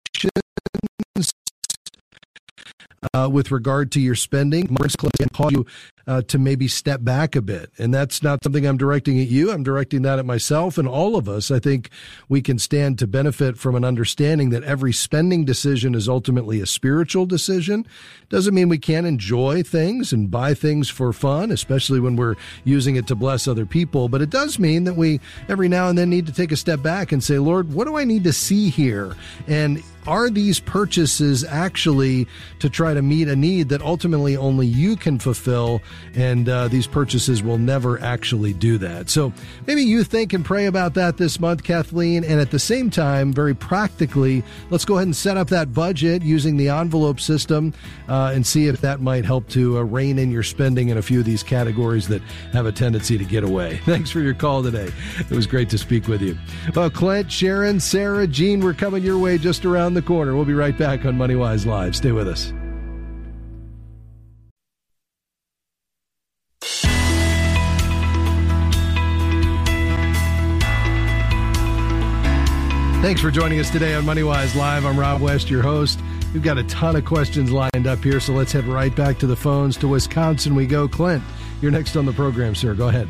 uh, 3.15 3.29
with 3.31 3.51
regard 3.51 3.93
to 3.93 4.01
your 4.01 4.15
spending. 4.15 4.67
Mark's 4.71 4.97
can 4.97 5.29
call 5.31 5.53
you 5.53 5.67
uh, 6.09 6.23
to 6.23 6.39
maybe 6.39 6.67
step 6.67 7.05
back 7.05 7.37
a 7.37 7.43
bit. 7.43 7.71
And 7.77 7.93
that's 7.93 8.23
not 8.23 8.43
something 8.43 8.67
I'm 8.67 8.79
directing 8.79 9.21
at 9.21 9.29
you. 9.29 9.53
I'm 9.53 9.63
directing 9.63 10.03
that 10.03 10.19
at 10.19 10.25
myself 10.25 10.79
and 10.79 10.89
all 10.89 11.17
of 11.17 11.29
us. 11.29 11.51
I 11.51 11.59
think 11.59 11.91
we 12.31 12.41
can 12.41 12.59
stand 12.59 12.99
to 12.99 13.07
benefit 13.07 13.59
from 13.59 13.75
an 13.75 13.85
understanding 13.85 14.49
that 14.51 14.65
every 14.65 14.95
spending 14.95 15.45
decision 15.45 15.95
is 15.95 16.09
ultimately 16.09 16.63
a 16.63 16.67
spiritual 16.67 17.27
decision. 17.27 17.87
Doesn't 18.31 18.55
mean 18.55 18.71
we 18.71 18.79
can't 18.79 19.07
enjoy 19.07 19.63
things 19.63 20.11
and 20.11 20.31
buy 20.31 20.55
things 20.55 20.89
for 20.89 21.13
fun, 21.13 21.51
especially 21.51 22.01
when 22.01 22.17
we're 22.17 22.37
using 22.65 22.97
it 22.97 23.07
to 23.09 23.15
bless 23.15 23.47
other 23.47 23.67
people. 23.67 24.09
But 24.09 24.23
it 24.23 24.31
does 24.31 24.59
mean 24.59 24.85
that 24.85 24.95
we 24.95 25.21
every 25.47 25.69
now 25.69 25.91
and 25.91 25.99
then 25.99 26.09
need 26.09 26.27
to 26.27 26.33
take 26.33 26.53
a 26.53 26.57
step 26.57 26.83
back 26.83 27.13
and 27.13 27.23
say, 27.23 27.39
Lord, 27.39 27.75
what 27.75 27.87
do 27.87 27.99
I 27.99 28.05
need 28.05 28.25
to 28.25 28.33
see 28.33 28.71
here? 28.71 29.15
And 29.47 29.83
are 30.09 30.31
these 30.31 30.59
purchases 30.59 31.45
actually 31.45 32.27
to 32.61 32.71
try 32.71 32.95
to 32.95 33.03
meet 33.03 33.29
a 33.29 33.37
need 33.37 33.69
that 33.69 33.83
ultimately 33.83 34.39
only 34.39 34.67
you 34.67 34.97
can 34.97 35.19
fulfill 35.19 35.83
and 36.15 36.49
uh, 36.49 36.69
these 36.69 36.87
purchases 36.87 37.43
will 37.43 37.59
never 37.59 38.01
actually 38.01 38.53
do 38.53 38.79
that. 38.79 39.11
So 39.11 39.33
maybe 39.67 39.83
you 39.83 40.05
think 40.05 40.33
and 40.33 40.45
pray 40.45 40.67
about 40.67 40.95
that 40.95 41.17
this 41.17 41.39
month, 41.41 41.63
Kathleen, 41.63 42.25
and 42.25 42.41
at 42.41 42.51
the 42.51 42.59
same 42.59 42.91
time, 42.91 43.33
very 43.33 43.55
practically, 43.55 44.43
let's 44.71 44.85
go 44.85 44.97
ahead 44.97 45.07
and 45.07 45.17
set 45.17 45.37
up 45.37 45.49
that 45.49 45.73
budget 45.73 46.23
using 46.23 46.57
the 46.57 46.69
envelope 46.69 47.21
system 47.21 47.73
uh, 48.09 48.33
and 48.35 48.47
see 48.47 48.67
if 48.67 48.81
that 48.81 49.01
might 49.01 49.25
help 49.25 49.49
to 49.49 49.79
uh, 49.79 49.83
rein 49.83 50.19
in 50.19 50.31
your 50.31 50.43
spending 50.43 50.89
in 50.89 50.99
a 50.99 51.03
few 51.03 51.21
of 51.21 51.25
these 51.25 51.43
categories 51.43 52.09
that 52.09 52.23
have 52.53 52.67
a 52.67 52.73
tendency 52.73 53.19
to 53.19 53.25
get 53.25 53.45
away. 53.45 53.77
Thanks 53.85 54.11
for 54.11 54.21
your 54.21 54.35
call 54.35 54.63
today. 54.63 54.91
It 55.19 55.31
was 55.31 55.47
great 55.47 55.71
to 55.71 55.79
speak 55.79 56.09
with 56.09 56.23
you. 56.23 56.37
Well, 56.75 56.91
Clint, 56.91 57.31
Sharon, 57.31 57.81
Sarah, 57.81 58.27
Jean, 58.27 58.61
we're 58.61 58.75
coming 58.75 59.03
your 59.03 59.19
way 59.19 59.39
just 59.39 59.65
around 59.65 59.95
the 59.95 60.03
corner. 60.03 60.35
We'll 60.35 60.45
be 60.45 60.55
right 60.55 60.77
back 60.77 61.05
on 61.05 61.17
MoneyWise 61.17 61.67
Live. 61.67 61.97
Stay 61.97 62.13
with 62.13 62.29
us. 62.29 62.53
Thanks 73.01 73.21
for 73.21 73.31
joining 73.31 73.61
us 73.61 73.71
today 73.71 73.95
on 73.95 74.03
MoneyWise 74.03 74.57
Live. 74.57 74.85
I'm 74.85 74.99
Rob 74.99 75.21
West, 75.21 75.49
your 75.49 75.63
host. 75.63 76.01
We've 76.35 76.43
got 76.43 76.59
a 76.59 76.65
ton 76.65 76.97
of 76.97 77.05
questions 77.05 77.53
lined 77.53 77.87
up 77.87 78.03
here, 78.03 78.19
so 78.19 78.33
let's 78.33 78.51
head 78.51 78.65
right 78.65 78.95
back 78.95 79.19
to 79.19 79.29
the 79.29 79.37
phones. 79.37 79.77
To 79.77 79.87
Wisconsin 79.87 80.57
we 80.57 80.67
go. 80.67 80.89
Clint, 80.89 81.23
you're 81.63 81.71
next 81.71 81.95
on 81.95 82.07
the 82.07 82.13
program, 82.13 82.57
sir. 82.57 82.75
Go 82.75 82.89
ahead. 82.89 83.09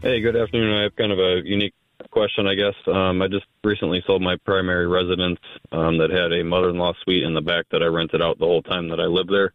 Hey, 0.00 0.22
good 0.22 0.34
afternoon. 0.34 0.74
I 0.74 0.82
have 0.84 0.96
kind 0.96 1.12
of 1.12 1.18
a 1.18 1.42
unique 1.44 1.74
question, 2.10 2.46
I 2.46 2.54
guess. 2.54 2.74
Um, 2.86 3.20
I 3.20 3.28
just 3.28 3.44
recently 3.64 4.02
sold 4.06 4.22
my 4.22 4.36
primary 4.46 4.86
residence 4.86 5.38
um, 5.70 5.98
that 5.98 6.08
had 6.08 6.32
a 6.32 6.42
mother-in-law 6.42 6.94
suite 7.04 7.24
in 7.24 7.34
the 7.34 7.42
back 7.42 7.66
that 7.70 7.82
I 7.82 7.86
rented 7.86 8.22
out 8.22 8.38
the 8.38 8.46
whole 8.46 8.62
time 8.62 8.88
that 8.88 8.98
I 8.98 9.04
lived 9.04 9.30
there. 9.30 9.52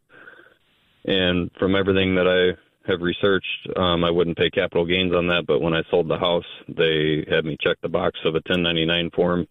And 1.03 1.49
from 1.57 1.75
everything 1.75 2.13
that 2.13 2.27
I 2.27 2.61
have 2.87 3.01
researched, 3.01 3.69
um, 3.75 4.03
I 4.03 4.11
wouldn't 4.11 4.37
pay 4.37 4.49
capital 4.49 4.85
gains 4.85 5.13
on 5.13 5.27
that. 5.27 5.45
But 5.47 5.61
when 5.61 5.73
I 5.73 5.83
sold 5.89 6.07
the 6.07 6.17
house, 6.17 6.45
they 6.67 7.25
had 7.29 7.45
me 7.45 7.57
check 7.59 7.77
the 7.81 7.89
box 7.89 8.17
of 8.25 8.35
a 8.35 8.43
1099 8.47 9.11
form 9.15 9.47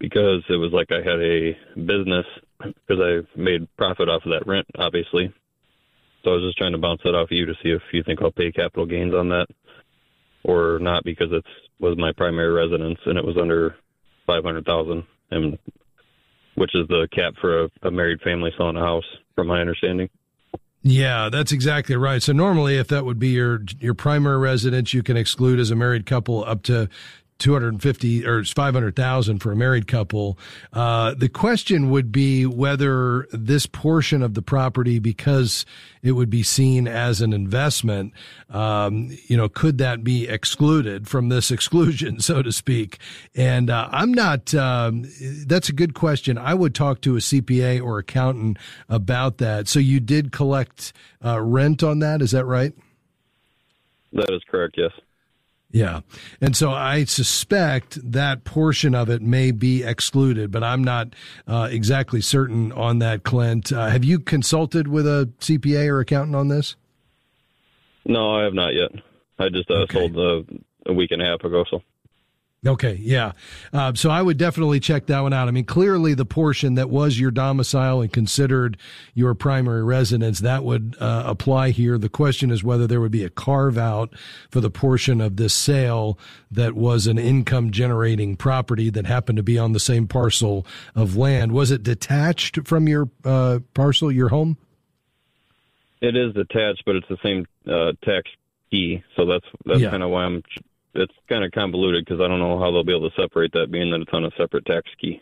because 0.00 0.42
it 0.48 0.56
was 0.56 0.72
like 0.72 0.88
I 0.90 0.98
had 0.98 1.20
a 1.20 1.56
business 1.76 2.26
because 2.58 3.00
I 3.00 3.38
made 3.38 3.68
profit 3.76 4.08
off 4.08 4.24
of 4.24 4.32
that 4.32 4.46
rent, 4.46 4.66
obviously. 4.78 5.32
So 6.22 6.30
I 6.30 6.34
was 6.34 6.44
just 6.44 6.58
trying 6.58 6.72
to 6.72 6.78
bounce 6.78 7.02
that 7.04 7.14
off 7.14 7.28
of 7.28 7.36
you 7.36 7.46
to 7.46 7.54
see 7.62 7.70
if 7.70 7.82
you 7.92 8.02
think 8.02 8.22
I'll 8.22 8.32
pay 8.32 8.50
capital 8.50 8.86
gains 8.86 9.14
on 9.14 9.28
that 9.28 9.46
or 10.42 10.78
not 10.80 11.04
because 11.04 11.28
it 11.32 11.44
was 11.80 11.96
my 11.98 12.12
primary 12.12 12.50
residence 12.50 12.98
and 13.06 13.18
it 13.18 13.24
was 13.24 13.36
under 13.40 13.76
500,000 14.26 15.04
and 15.30 15.58
which 16.54 16.74
is 16.74 16.86
the 16.88 17.08
cap 17.12 17.34
for 17.40 17.64
a, 17.64 17.70
a 17.82 17.90
married 17.90 18.20
family 18.20 18.52
selling 18.56 18.76
a 18.76 18.80
house 18.80 19.04
from 19.34 19.48
my 19.48 19.60
understanding. 19.60 20.08
Yeah, 20.86 21.30
that's 21.30 21.50
exactly 21.50 21.96
right. 21.96 22.22
So 22.22 22.34
normally, 22.34 22.76
if 22.76 22.88
that 22.88 23.06
would 23.06 23.18
be 23.18 23.28
your 23.28 23.62
your 23.80 23.94
primary 23.94 24.36
residence, 24.36 24.92
you 24.92 25.02
can 25.02 25.16
exclude 25.16 25.58
as 25.58 25.70
a 25.70 25.74
married 25.74 26.04
couple 26.04 26.44
up 26.44 26.62
to 26.64 26.90
250 27.44 28.26
or 28.26 28.42
500,000 28.42 29.38
for 29.38 29.52
a 29.52 29.56
married 29.56 29.86
couple. 29.86 30.38
Uh, 30.72 31.12
the 31.12 31.28
question 31.28 31.90
would 31.90 32.10
be 32.10 32.46
whether 32.46 33.28
this 33.32 33.66
portion 33.66 34.22
of 34.22 34.32
the 34.32 34.40
property, 34.40 34.98
because 34.98 35.66
it 36.02 36.12
would 36.12 36.30
be 36.30 36.42
seen 36.42 36.88
as 36.88 37.20
an 37.20 37.34
investment, 37.34 38.14
um, 38.48 39.14
you 39.26 39.36
know, 39.36 39.50
could 39.50 39.76
that 39.76 40.02
be 40.02 40.26
excluded 40.26 41.06
from 41.06 41.28
this 41.28 41.50
exclusion, 41.50 42.18
so 42.28 42.40
to 42.40 42.50
speak? 42.50 42.98
And 43.34 43.68
uh, 43.68 43.90
I'm 43.92 44.14
not, 44.14 44.54
um, 44.54 45.04
that's 45.46 45.68
a 45.68 45.74
good 45.74 45.92
question. 45.92 46.38
I 46.38 46.54
would 46.54 46.74
talk 46.74 47.02
to 47.02 47.16
a 47.16 47.20
CPA 47.20 47.82
or 47.82 47.98
accountant 47.98 48.56
about 48.88 49.36
that. 49.36 49.68
So 49.68 49.78
you 49.80 50.00
did 50.00 50.32
collect 50.32 50.94
uh, 51.22 51.42
rent 51.42 51.82
on 51.82 51.98
that, 51.98 52.22
is 52.22 52.30
that 52.30 52.46
right? 52.46 52.72
That 54.14 54.30
is 54.32 54.40
correct, 54.50 54.76
yes. 54.78 54.92
Yeah. 55.74 56.02
And 56.40 56.56
so 56.56 56.70
I 56.70 57.02
suspect 57.02 57.98
that 58.12 58.44
portion 58.44 58.94
of 58.94 59.10
it 59.10 59.22
may 59.22 59.50
be 59.50 59.82
excluded, 59.82 60.52
but 60.52 60.62
I'm 60.62 60.84
not 60.84 61.08
uh, 61.48 61.66
exactly 61.68 62.20
certain 62.20 62.70
on 62.70 63.00
that, 63.00 63.24
Clint. 63.24 63.72
Uh, 63.72 63.88
have 63.88 64.04
you 64.04 64.20
consulted 64.20 64.86
with 64.86 65.04
a 65.04 65.28
CPA 65.40 65.88
or 65.88 65.98
accountant 65.98 66.36
on 66.36 66.46
this? 66.46 66.76
No, 68.06 68.36
I 68.36 68.44
have 68.44 68.54
not 68.54 68.72
yet. 68.74 68.92
I 69.40 69.48
just 69.48 69.68
uh, 69.68 69.78
okay. 69.82 69.94
sold 69.98 70.16
uh, 70.16 70.42
a 70.86 70.92
week 70.92 71.10
and 71.10 71.20
a 71.20 71.24
half 71.24 71.42
ago, 71.42 71.64
so. 71.68 71.82
Okay, 72.66 72.98
yeah. 73.02 73.32
Uh, 73.74 73.92
so 73.94 74.08
I 74.08 74.22
would 74.22 74.38
definitely 74.38 74.80
check 74.80 75.06
that 75.06 75.20
one 75.20 75.34
out. 75.34 75.48
I 75.48 75.50
mean, 75.50 75.66
clearly 75.66 76.14
the 76.14 76.24
portion 76.24 76.76
that 76.76 76.88
was 76.88 77.20
your 77.20 77.30
domicile 77.30 78.00
and 78.00 78.10
considered 78.10 78.78
your 79.12 79.34
primary 79.34 79.84
residence, 79.84 80.38
that 80.40 80.64
would 80.64 80.96
uh, 80.98 81.24
apply 81.26 81.70
here. 81.70 81.98
The 81.98 82.08
question 82.08 82.50
is 82.50 82.64
whether 82.64 82.86
there 82.86 83.02
would 83.02 83.12
be 83.12 83.22
a 83.22 83.28
carve 83.28 83.76
out 83.76 84.14
for 84.50 84.60
the 84.60 84.70
portion 84.70 85.20
of 85.20 85.36
this 85.36 85.52
sale 85.52 86.18
that 86.50 86.72
was 86.72 87.06
an 87.06 87.18
income 87.18 87.70
generating 87.70 88.34
property 88.34 88.88
that 88.90 89.04
happened 89.04 89.36
to 89.36 89.42
be 89.42 89.58
on 89.58 89.72
the 89.72 89.80
same 89.80 90.06
parcel 90.06 90.66
of 90.94 91.16
land. 91.16 91.52
Was 91.52 91.70
it 91.70 91.82
detached 91.82 92.66
from 92.66 92.88
your 92.88 93.10
uh, 93.26 93.58
parcel, 93.74 94.10
your 94.10 94.30
home? 94.30 94.56
It 96.00 96.16
is 96.16 96.32
detached, 96.32 96.84
but 96.86 96.96
it's 96.96 97.08
the 97.08 97.18
same 97.22 97.46
uh, 97.66 97.92
tax 98.02 98.30
key. 98.70 99.02
So 99.16 99.26
that's, 99.26 99.46
that's 99.66 99.80
yeah. 99.80 99.90
kind 99.90 100.02
of 100.02 100.08
why 100.08 100.24
I'm 100.24 100.42
it's 100.94 101.14
kind 101.28 101.44
of 101.44 101.52
convoluted 101.52 102.04
because 102.04 102.20
I 102.20 102.28
don't 102.28 102.38
know 102.38 102.58
how 102.58 102.70
they'll 102.70 102.84
be 102.84 102.96
able 102.96 103.10
to 103.10 103.20
separate 103.20 103.52
that, 103.52 103.70
being 103.70 103.90
that 103.90 104.00
it's 104.00 104.12
on 104.12 104.24
a 104.24 104.30
separate 104.36 104.66
tax 104.66 104.88
key. 105.00 105.20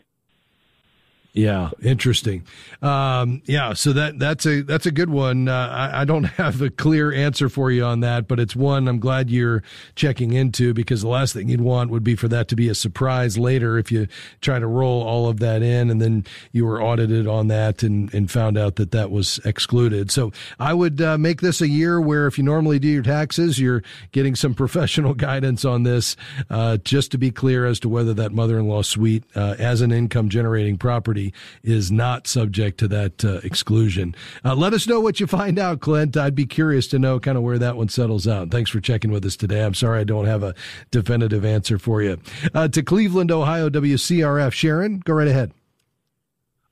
Yeah, 1.35 1.71
interesting. 1.81 2.43
Um, 2.83 3.41
yeah, 3.45 3.73
so 3.73 3.91
that 3.93 4.19
that's 4.19 4.45
a 4.45 4.61
that's 4.61 4.85
a 4.85 4.91
good 4.91 5.09
one. 5.09 5.47
Uh, 5.47 5.67
I, 5.67 6.01
I, 6.01 6.05
don't 6.05 6.23
have 6.37 6.61
a 6.61 6.69
clear 6.69 7.11
answer 7.11 7.49
for 7.49 7.71
you 7.71 7.83
on 7.83 8.01
that, 8.01 8.27
but 8.27 8.39
it's 8.39 8.55
one 8.55 8.87
I'm 8.87 8.99
glad 8.99 9.31
you're 9.31 9.63
checking 9.95 10.33
into 10.33 10.75
because 10.75 11.01
the 11.01 11.07
last 11.07 11.33
thing 11.33 11.49
you'd 11.49 11.59
want 11.59 11.89
would 11.89 12.03
be 12.03 12.15
for 12.15 12.27
that 12.27 12.49
to 12.49 12.55
be 12.55 12.69
a 12.69 12.75
surprise 12.75 13.35
later 13.35 13.79
if 13.79 13.91
you 13.91 14.07
try 14.41 14.59
to 14.59 14.67
roll 14.67 15.01
all 15.01 15.27
of 15.27 15.39
that 15.39 15.63
in 15.63 15.89
and 15.89 15.99
then 15.99 16.23
you 16.51 16.67
were 16.67 16.79
audited 16.83 17.25
on 17.25 17.47
that 17.47 17.81
and, 17.81 18.13
and 18.13 18.29
found 18.29 18.55
out 18.55 18.75
that 18.75 18.91
that 18.91 19.09
was 19.09 19.39
excluded. 19.43 20.11
So 20.11 20.31
I 20.59 20.75
would 20.75 21.01
uh, 21.01 21.17
make 21.17 21.41
this 21.41 21.61
a 21.61 21.67
year 21.67 21.99
where 21.99 22.27
if 22.27 22.37
you 22.37 22.43
normally 22.43 22.77
do 22.77 22.87
your 22.87 23.01
taxes, 23.01 23.59
you're 23.59 23.81
getting 24.11 24.35
some 24.35 24.53
professional 24.63 25.15
guidance 25.15 25.65
on 25.65 25.81
this, 25.81 26.15
uh, 26.51 26.77
just 26.77 27.09
to 27.09 27.17
be 27.17 27.31
clear 27.31 27.65
as 27.65 27.79
to 27.79 27.89
whether 27.89 28.13
that 28.13 28.33
mother-in-law 28.33 28.83
suite 28.83 29.23
uh, 29.35 29.55
as 29.57 29.81
an 29.81 29.91
income 29.91 30.29
generating 30.29 30.77
property 30.77 31.22
is 31.63 31.91
not 31.91 32.27
subject 32.27 32.79
to 32.79 32.87
that 32.87 33.23
uh, 33.23 33.39
exclusion. 33.43 34.15
Uh, 34.43 34.55
let 34.55 34.73
us 34.73 34.87
know 34.87 34.99
what 34.99 35.19
you 35.19 35.27
find 35.27 35.59
out, 35.59 35.79
Clint. 35.79 36.17
I'd 36.17 36.35
be 36.35 36.45
curious 36.45 36.87
to 36.87 36.99
know 36.99 37.19
kind 37.19 37.37
of 37.37 37.43
where 37.43 37.59
that 37.59 37.77
one 37.77 37.89
settles 37.89 38.27
out. 38.27 38.49
Thanks 38.49 38.71
for 38.71 38.81
checking 38.81 39.11
with 39.11 39.25
us 39.25 39.35
today. 39.35 39.63
I'm 39.63 39.73
sorry 39.73 40.01
I 40.01 40.03
don't 40.03 40.25
have 40.25 40.43
a 40.43 40.55
definitive 40.91 41.45
answer 41.45 41.77
for 41.77 42.01
you. 42.01 42.19
Uh, 42.53 42.67
to 42.69 42.81
Cleveland, 42.81 43.31
Ohio, 43.31 43.69
WCRF. 43.69 44.51
Sharon, 44.51 44.99
go 44.99 45.13
right 45.13 45.27
ahead. 45.27 45.53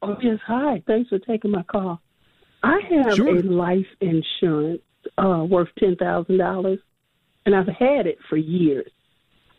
Oh, 0.01 0.15
yes. 0.21 0.39
Hi. 0.47 0.81
Thanks 0.87 1.09
for 1.09 1.19
taking 1.19 1.51
my 1.51 1.63
call. 1.63 2.01
I 2.63 2.79
have 2.89 3.15
sure. 3.15 3.37
a 3.37 3.41
life 3.41 3.85
insurance 4.01 4.81
uh, 5.17 5.45
worth 5.47 5.69
$10,000, 5.81 6.79
and 7.45 7.55
I've 7.55 7.67
had 7.67 8.07
it 8.07 8.17
for 8.29 8.37
years. 8.37 8.91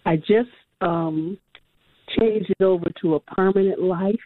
I 0.04 0.16
just 0.16 0.50
um, 0.80 1.38
changed 2.18 2.50
it 2.50 2.62
over 2.62 2.86
to 3.02 3.14
a 3.14 3.20
permanent 3.20 3.80
life 3.80 4.20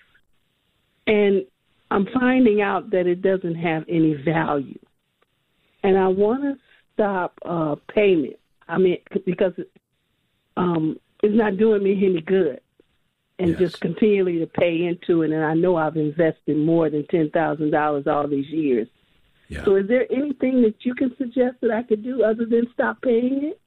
and 1.07 1.45
I'm 1.91 2.07
finding 2.13 2.61
out 2.61 2.91
that 2.91 3.07
it 3.07 3.23
doesn't 3.23 3.55
have 3.55 3.85
any 3.89 4.15
value. 4.15 4.79
And 5.83 5.97
I 5.97 6.09
want 6.09 6.43
to 6.43 6.57
stop 6.95 7.39
uh, 7.45 7.77
payment. 7.95 8.37
I 8.69 8.79
mean, 8.79 8.99
because 9.25 9.53
um, 10.57 10.99
it's 11.23 11.37
not 11.37 11.59
doing 11.59 11.83
me 11.83 11.93
any 12.05 12.21
good. 12.21 12.61
And 13.39 13.51
yes. 13.51 13.59
just 13.59 13.81
continually 13.81 14.39
to 14.39 14.47
pay 14.47 14.85
into 14.85 15.23
it. 15.23 15.31
And 15.31 15.45
I 15.45 15.53
know 15.53 15.77
I've 15.77 15.97
invested 15.97 16.57
more 16.57 16.89
than 16.89 17.03
$10,000 17.05 18.07
all 18.07 18.29
these 18.29 18.49
years. 18.49 18.89
Yeah. 19.49 19.63
So 19.65 19.77
is 19.77 19.87
there 19.87 20.11
anything 20.11 20.63
that 20.63 20.77
you 20.81 20.95
can 20.95 21.15
suggest 21.19 21.57
that 21.61 21.71
I 21.71 21.83
could 21.83 22.03
do 22.03 22.25
other 22.25 22.47
than 22.47 22.67
stop 22.73 23.03
paying 23.03 23.45
it? 23.45 23.61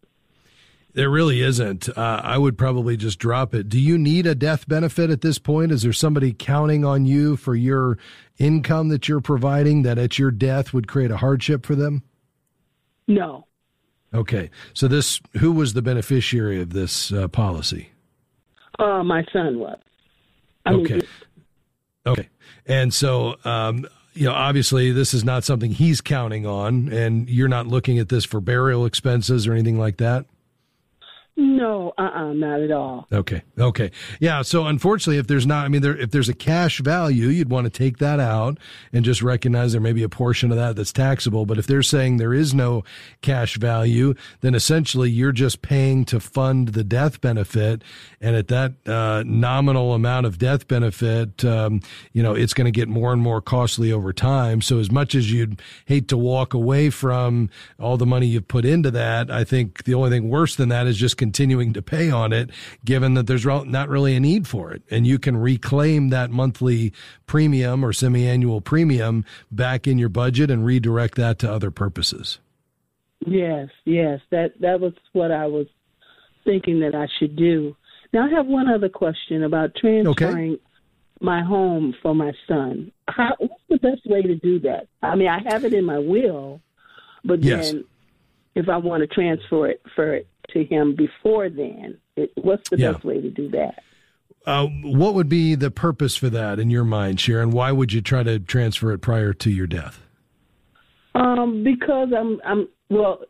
There 0.93 1.09
really 1.09 1.41
isn't. 1.41 1.87
Uh, 1.89 2.21
I 2.23 2.37
would 2.37 2.57
probably 2.57 2.97
just 2.97 3.19
drop 3.19 3.53
it. 3.53 3.69
Do 3.69 3.79
you 3.79 3.97
need 3.97 4.25
a 4.25 4.33
death 4.33 4.67
benefit 4.67 5.09
at 5.09 5.21
this 5.21 5.37
point? 5.37 5.71
Is 5.71 5.83
there 5.83 5.93
somebody 5.93 6.33
counting 6.33 6.83
on 6.83 7.05
you 7.05 7.35
for 7.35 7.55
your 7.55 7.97
income 8.39 8.89
that 8.89 9.07
you're 9.07 9.21
providing 9.21 9.83
that 9.83 9.99
at 9.99 10.17
your 10.17 10.31
death 10.31 10.73
would 10.73 10.87
create 10.87 11.11
a 11.11 11.17
hardship 11.17 11.65
for 11.65 11.75
them? 11.75 12.03
No. 13.07 13.45
Okay. 14.13 14.49
So 14.73 14.87
this, 14.87 15.21
who 15.37 15.51
was 15.51 15.73
the 15.73 15.83
beneficiary 15.83 16.59
of 16.59 16.73
this 16.73 17.13
uh, 17.13 17.27
policy? 17.27 17.89
Uh, 18.79 19.03
my 19.03 19.23
son 19.31 19.59
was. 19.59 19.77
I 20.65 20.73
okay. 20.73 20.93
Mean, 20.93 21.01
okay. 22.07 22.29
And 22.65 22.93
so, 22.93 23.35
um, 23.45 23.85
you 24.13 24.25
know, 24.25 24.33
obviously 24.33 24.91
this 24.91 25.13
is 25.13 25.23
not 25.23 25.43
something 25.43 25.71
he's 25.71 26.01
counting 26.01 26.47
on, 26.47 26.91
and 26.91 27.29
you're 27.29 27.47
not 27.47 27.67
looking 27.67 27.99
at 27.99 28.09
this 28.09 28.25
for 28.25 28.41
burial 28.41 28.85
expenses 28.85 29.47
or 29.47 29.53
anything 29.53 29.77
like 29.77 29.97
that. 29.97 30.25
No, 31.39 31.93
uh, 31.97 32.01
uh-uh, 32.01 32.33
not 32.33 32.59
at 32.59 32.71
all. 32.71 33.07
Okay, 33.13 33.41
okay, 33.57 33.91
yeah. 34.19 34.41
So 34.41 34.65
unfortunately, 34.65 35.19
if 35.19 35.27
there's 35.27 35.47
not, 35.47 35.63
I 35.63 35.69
mean, 35.69 35.81
there, 35.81 35.95
if 35.95 36.11
there's 36.11 36.27
a 36.27 36.33
cash 36.33 36.81
value, 36.81 37.27
you'd 37.27 37.49
want 37.49 37.63
to 37.63 37.69
take 37.69 37.99
that 37.99 38.19
out 38.19 38.57
and 38.91 39.05
just 39.05 39.21
recognize 39.21 39.71
there 39.71 39.79
may 39.79 39.93
be 39.93 40.03
a 40.03 40.09
portion 40.09 40.51
of 40.51 40.57
that 40.57 40.75
that's 40.75 40.91
taxable. 40.91 41.45
But 41.45 41.57
if 41.57 41.65
they're 41.65 41.81
saying 41.81 42.17
there 42.17 42.33
is 42.33 42.53
no 42.53 42.83
cash 43.21 43.55
value, 43.55 44.15
then 44.41 44.53
essentially 44.53 45.09
you're 45.09 45.31
just 45.31 45.61
paying 45.61 46.03
to 46.05 46.19
fund 46.19 46.69
the 46.69 46.83
death 46.83 47.21
benefit, 47.21 47.83
and 48.19 48.35
at 48.35 48.49
that 48.49 48.73
uh, 48.85 49.23
nominal 49.25 49.93
amount 49.93 50.25
of 50.25 50.39
death 50.39 50.67
benefit, 50.67 51.45
um, 51.45 51.79
you 52.11 52.21
know, 52.21 52.33
it's 52.33 52.53
going 52.53 52.65
to 52.65 52.71
get 52.71 52.89
more 52.89 53.13
and 53.13 53.21
more 53.21 53.39
costly 53.39 53.93
over 53.93 54.11
time. 54.11 54.61
So 54.61 54.79
as 54.79 54.91
much 54.91 55.15
as 55.15 55.31
you'd 55.31 55.61
hate 55.85 56.09
to 56.09 56.17
walk 56.17 56.53
away 56.53 56.89
from 56.89 57.49
all 57.79 57.95
the 57.95 58.05
money 58.05 58.27
you've 58.27 58.49
put 58.49 58.65
into 58.65 58.91
that, 58.91 59.31
I 59.31 59.45
think 59.45 59.85
the 59.85 59.93
only 59.93 60.09
thing 60.09 60.29
worse 60.29 60.57
than 60.57 60.67
that 60.69 60.85
is 60.85 60.97
just 60.97 61.17
continuing 61.29 61.73
to 61.73 61.81
pay 61.83 62.09
on 62.09 62.33
it, 62.33 62.49
given 62.83 63.13
that 63.13 63.27
there's 63.27 63.45
not 63.45 63.87
really 63.87 64.15
a 64.15 64.19
need 64.19 64.47
for 64.47 64.71
it. 64.71 64.81
And 64.89 65.05
you 65.05 65.19
can 65.19 65.37
reclaim 65.37 66.09
that 66.09 66.31
monthly 66.31 66.91
premium 67.27 67.85
or 67.85 67.93
semi-annual 67.93 68.61
premium 68.61 69.23
back 69.51 69.85
in 69.85 69.99
your 69.99 70.09
budget 70.09 70.49
and 70.49 70.65
redirect 70.65 71.13
that 71.17 71.37
to 71.39 71.53
other 71.53 71.69
purposes. 71.69 72.39
Yes, 73.27 73.69
yes, 73.85 74.21
that 74.31 74.59
that 74.61 74.79
was 74.79 74.93
what 75.13 75.31
I 75.31 75.45
was 75.45 75.67
thinking 76.45 76.79
that 76.79 76.95
I 76.95 77.07
should 77.19 77.35
do. 77.35 77.75
Now 78.11 78.25
I 78.25 78.29
have 78.31 78.47
one 78.47 78.67
other 78.67 78.89
question 78.89 79.43
about 79.43 79.75
transferring 79.75 80.53
okay. 80.53 80.61
my 81.21 81.43
home 81.43 81.93
for 82.01 82.15
my 82.15 82.31
son. 82.47 82.91
How, 83.07 83.35
what's 83.37 83.53
the 83.69 83.77
best 83.77 84.01
way 84.07 84.23
to 84.23 84.33
do 84.35 84.61
that? 84.61 84.87
I 85.03 85.15
mean, 85.15 85.27
I 85.27 85.41
have 85.51 85.63
it 85.63 85.75
in 85.75 85.85
my 85.85 85.99
will, 85.99 86.59
but 87.23 87.43
yes. 87.43 87.71
then 87.71 87.85
if 88.55 88.67
I 88.67 88.77
want 88.77 89.01
to 89.01 89.07
transfer 89.07 89.67
it 89.67 89.81
for 89.95 90.15
it 90.15 90.27
to 90.53 90.63
him 90.63 90.95
before 90.95 91.49
then. 91.49 91.97
It, 92.15 92.31
what's 92.35 92.69
the 92.69 92.77
yeah. 92.77 92.91
best 92.93 93.03
way 93.03 93.21
to 93.21 93.29
do 93.29 93.49
that? 93.49 93.83
Uh, 94.45 94.67
what 94.83 95.13
would 95.13 95.29
be 95.29 95.55
the 95.55 95.69
purpose 95.69 96.15
for 96.15 96.29
that 96.29 96.59
in 96.59 96.69
your 96.69 96.83
mind, 96.83 97.19
Sharon? 97.19 97.51
Why 97.51 97.71
would 97.71 97.93
you 97.93 98.01
try 98.01 98.23
to 98.23 98.39
transfer 98.39 98.91
it 98.93 98.99
prior 98.99 99.33
to 99.33 99.49
your 99.49 99.67
death? 99.67 100.01
Um, 101.13 101.63
because 101.63 102.09
I'm, 102.17 102.39
I'm 102.45 102.67
well, 102.89 103.21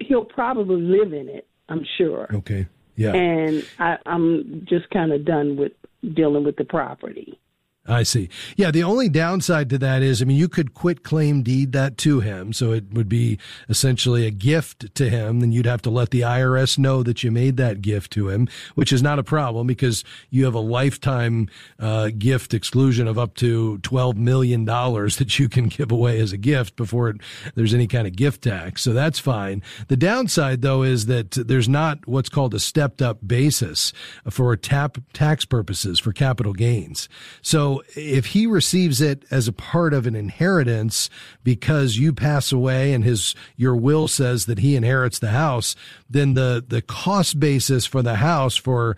he'll 0.00 0.24
probably 0.24 0.80
live 0.80 1.12
in 1.12 1.28
it. 1.28 1.46
I'm 1.68 1.84
sure. 1.98 2.28
Okay. 2.32 2.66
Yeah. 2.96 3.12
And 3.12 3.64
I, 3.78 3.96
I'm 4.06 4.66
just 4.68 4.88
kind 4.90 5.12
of 5.12 5.24
done 5.24 5.56
with 5.56 5.72
dealing 6.14 6.44
with 6.44 6.56
the 6.56 6.64
property. 6.64 7.38
I 7.84 8.04
see. 8.04 8.28
Yeah, 8.56 8.70
the 8.70 8.84
only 8.84 9.08
downside 9.08 9.68
to 9.70 9.78
that 9.78 10.02
is, 10.02 10.22
I 10.22 10.24
mean, 10.24 10.36
you 10.36 10.48
could 10.48 10.72
quit 10.72 11.02
claim 11.02 11.42
deed 11.42 11.72
that 11.72 11.98
to 11.98 12.20
him, 12.20 12.52
so 12.52 12.70
it 12.70 12.92
would 12.92 13.08
be 13.08 13.40
essentially 13.68 14.24
a 14.24 14.30
gift 14.30 14.94
to 14.94 15.10
him. 15.10 15.40
Then 15.40 15.50
you'd 15.50 15.66
have 15.66 15.82
to 15.82 15.90
let 15.90 16.10
the 16.10 16.20
IRS 16.20 16.78
know 16.78 17.02
that 17.02 17.24
you 17.24 17.32
made 17.32 17.56
that 17.56 17.82
gift 17.82 18.12
to 18.12 18.28
him, 18.28 18.46
which 18.76 18.92
is 18.92 19.02
not 19.02 19.18
a 19.18 19.24
problem 19.24 19.66
because 19.66 20.04
you 20.30 20.44
have 20.44 20.54
a 20.54 20.60
lifetime 20.60 21.48
uh, 21.80 22.10
gift 22.16 22.54
exclusion 22.54 23.08
of 23.08 23.18
up 23.18 23.34
to 23.36 23.78
twelve 23.78 24.16
million 24.16 24.64
dollars 24.64 25.16
that 25.22 25.40
you 25.40 25.48
can 25.48 25.66
give 25.66 25.90
away 25.90 26.20
as 26.20 26.32
a 26.32 26.38
gift 26.38 26.76
before 26.76 27.08
it, 27.08 27.16
there's 27.56 27.74
any 27.74 27.88
kind 27.88 28.06
of 28.06 28.14
gift 28.14 28.42
tax. 28.42 28.82
So 28.82 28.92
that's 28.92 29.18
fine. 29.18 29.60
The 29.88 29.96
downside, 29.96 30.62
though, 30.62 30.84
is 30.84 31.06
that 31.06 31.32
there's 31.32 31.68
not 31.68 32.06
what's 32.06 32.28
called 32.28 32.54
a 32.54 32.60
stepped 32.60 33.02
up 33.02 33.26
basis 33.26 33.92
for 34.30 34.56
tap 34.56 34.98
tax 35.12 35.44
purposes 35.44 35.98
for 35.98 36.12
capital 36.12 36.52
gains. 36.52 37.08
So 37.40 37.71
if 37.96 38.26
he 38.26 38.46
receives 38.46 39.00
it 39.00 39.24
as 39.30 39.48
a 39.48 39.52
part 39.52 39.94
of 39.94 40.06
an 40.06 40.14
inheritance 40.14 41.08
because 41.44 41.96
you 41.96 42.12
pass 42.12 42.52
away 42.52 42.92
and 42.92 43.04
his 43.04 43.34
your 43.56 43.76
will 43.76 44.08
says 44.08 44.46
that 44.46 44.58
he 44.58 44.76
inherits 44.76 45.18
the 45.18 45.30
house, 45.30 45.74
then 46.08 46.34
the 46.34 46.64
the 46.66 46.82
cost 46.82 47.40
basis 47.40 47.86
for 47.86 48.02
the 48.02 48.16
house 48.16 48.56
for 48.56 48.96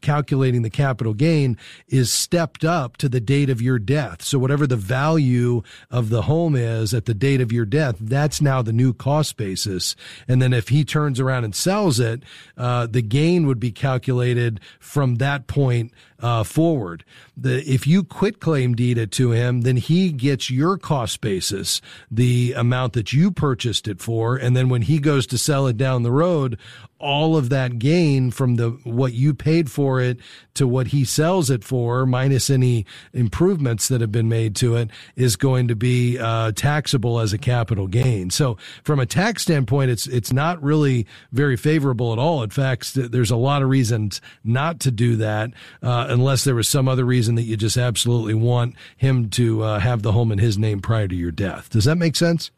calculating 0.00 0.62
the 0.62 0.70
capital 0.70 1.14
gain 1.14 1.56
is 1.88 2.12
stepped 2.12 2.64
up 2.64 2.96
to 2.96 3.08
the 3.08 3.20
date 3.20 3.50
of 3.50 3.62
your 3.62 3.78
death. 3.78 4.22
So 4.22 4.38
whatever 4.38 4.66
the 4.66 4.76
value 4.76 5.62
of 5.90 6.10
the 6.10 6.22
home 6.22 6.56
is 6.56 6.92
at 6.94 7.06
the 7.06 7.14
date 7.14 7.40
of 7.40 7.52
your 7.52 7.64
death, 7.64 7.96
that's 8.00 8.40
now 8.40 8.62
the 8.62 8.72
new 8.72 8.92
cost 8.92 9.36
basis. 9.36 9.96
And 10.28 10.40
then 10.40 10.52
if 10.52 10.68
he 10.68 10.84
turns 10.84 11.20
around 11.20 11.44
and 11.44 11.54
sells 11.54 12.00
it, 12.00 12.22
uh, 12.56 12.86
the 12.86 13.02
gain 13.02 13.46
would 13.46 13.60
be 13.60 13.72
calculated 13.72 14.60
from 14.78 15.16
that 15.16 15.46
point 15.46 15.92
uh, 16.20 16.44
forward. 16.44 17.04
The, 17.36 17.62
if 17.68 17.86
you 17.86 18.04
quit 18.04 18.40
claim 18.40 18.74
deed 18.74 18.98
it 18.98 19.10
to 19.12 19.30
him, 19.30 19.62
then 19.62 19.76
he 19.76 20.12
gets 20.12 20.50
your 20.50 20.76
cost 20.76 21.20
basis, 21.20 21.80
the 22.10 22.52
amount 22.52 22.92
that 22.92 23.12
you 23.12 23.30
purchased 23.30 23.88
it 23.88 24.00
for. 24.00 24.36
And 24.36 24.56
then 24.56 24.68
when 24.68 24.82
he 24.82 24.98
goes 24.98 25.26
to 25.28 25.38
sell 25.38 25.66
it 25.66 25.76
down 25.76 26.02
the 26.02 26.12
road, 26.12 26.58
all 27.02 27.36
of 27.36 27.50
that 27.50 27.78
gain 27.78 28.30
from 28.30 28.54
the 28.54 28.70
what 28.84 29.12
you 29.12 29.34
paid 29.34 29.70
for 29.70 30.00
it 30.00 30.18
to 30.54 30.66
what 30.66 30.88
he 30.88 31.04
sells 31.04 31.50
it 31.50 31.64
for, 31.64 32.06
minus 32.06 32.48
any 32.48 32.86
improvements 33.12 33.88
that 33.88 34.00
have 34.00 34.12
been 34.12 34.28
made 34.28 34.54
to 34.56 34.76
it, 34.76 34.90
is 35.16 35.36
going 35.36 35.68
to 35.68 35.74
be 35.74 36.18
uh, 36.18 36.52
taxable 36.52 37.18
as 37.20 37.32
a 37.32 37.38
capital 37.38 37.86
gain. 37.86 38.30
So, 38.30 38.56
from 38.84 39.00
a 39.00 39.06
tax 39.06 39.42
standpoint, 39.42 39.90
it's 39.90 40.06
it's 40.06 40.32
not 40.32 40.62
really 40.62 41.06
very 41.32 41.56
favorable 41.56 42.12
at 42.12 42.18
all. 42.18 42.42
In 42.42 42.50
fact, 42.50 42.94
there's 42.94 43.30
a 43.30 43.36
lot 43.36 43.62
of 43.62 43.68
reasons 43.68 44.20
not 44.44 44.80
to 44.80 44.90
do 44.90 45.16
that, 45.16 45.50
uh, 45.82 46.06
unless 46.08 46.44
there 46.44 46.54
was 46.54 46.68
some 46.68 46.88
other 46.88 47.04
reason 47.04 47.34
that 47.34 47.42
you 47.42 47.56
just 47.56 47.76
absolutely 47.76 48.34
want 48.34 48.74
him 48.96 49.28
to 49.30 49.62
uh, 49.62 49.78
have 49.80 50.02
the 50.02 50.12
home 50.12 50.30
in 50.30 50.38
his 50.38 50.56
name 50.56 50.80
prior 50.80 51.08
to 51.08 51.16
your 51.16 51.32
death. 51.32 51.68
Does 51.70 51.84
that 51.84 51.96
make 51.96 52.16
sense? 52.16 52.50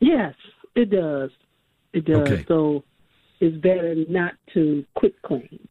Yes, 0.00 0.34
it 0.74 0.90
does. 0.90 1.30
It 1.92 2.04
does. 2.04 2.28
Okay. 2.28 2.44
So 2.48 2.84
it's 3.40 3.56
better 3.56 3.94
not 4.08 4.34
to 4.54 4.84
quit 4.94 5.20
claim. 5.22 5.68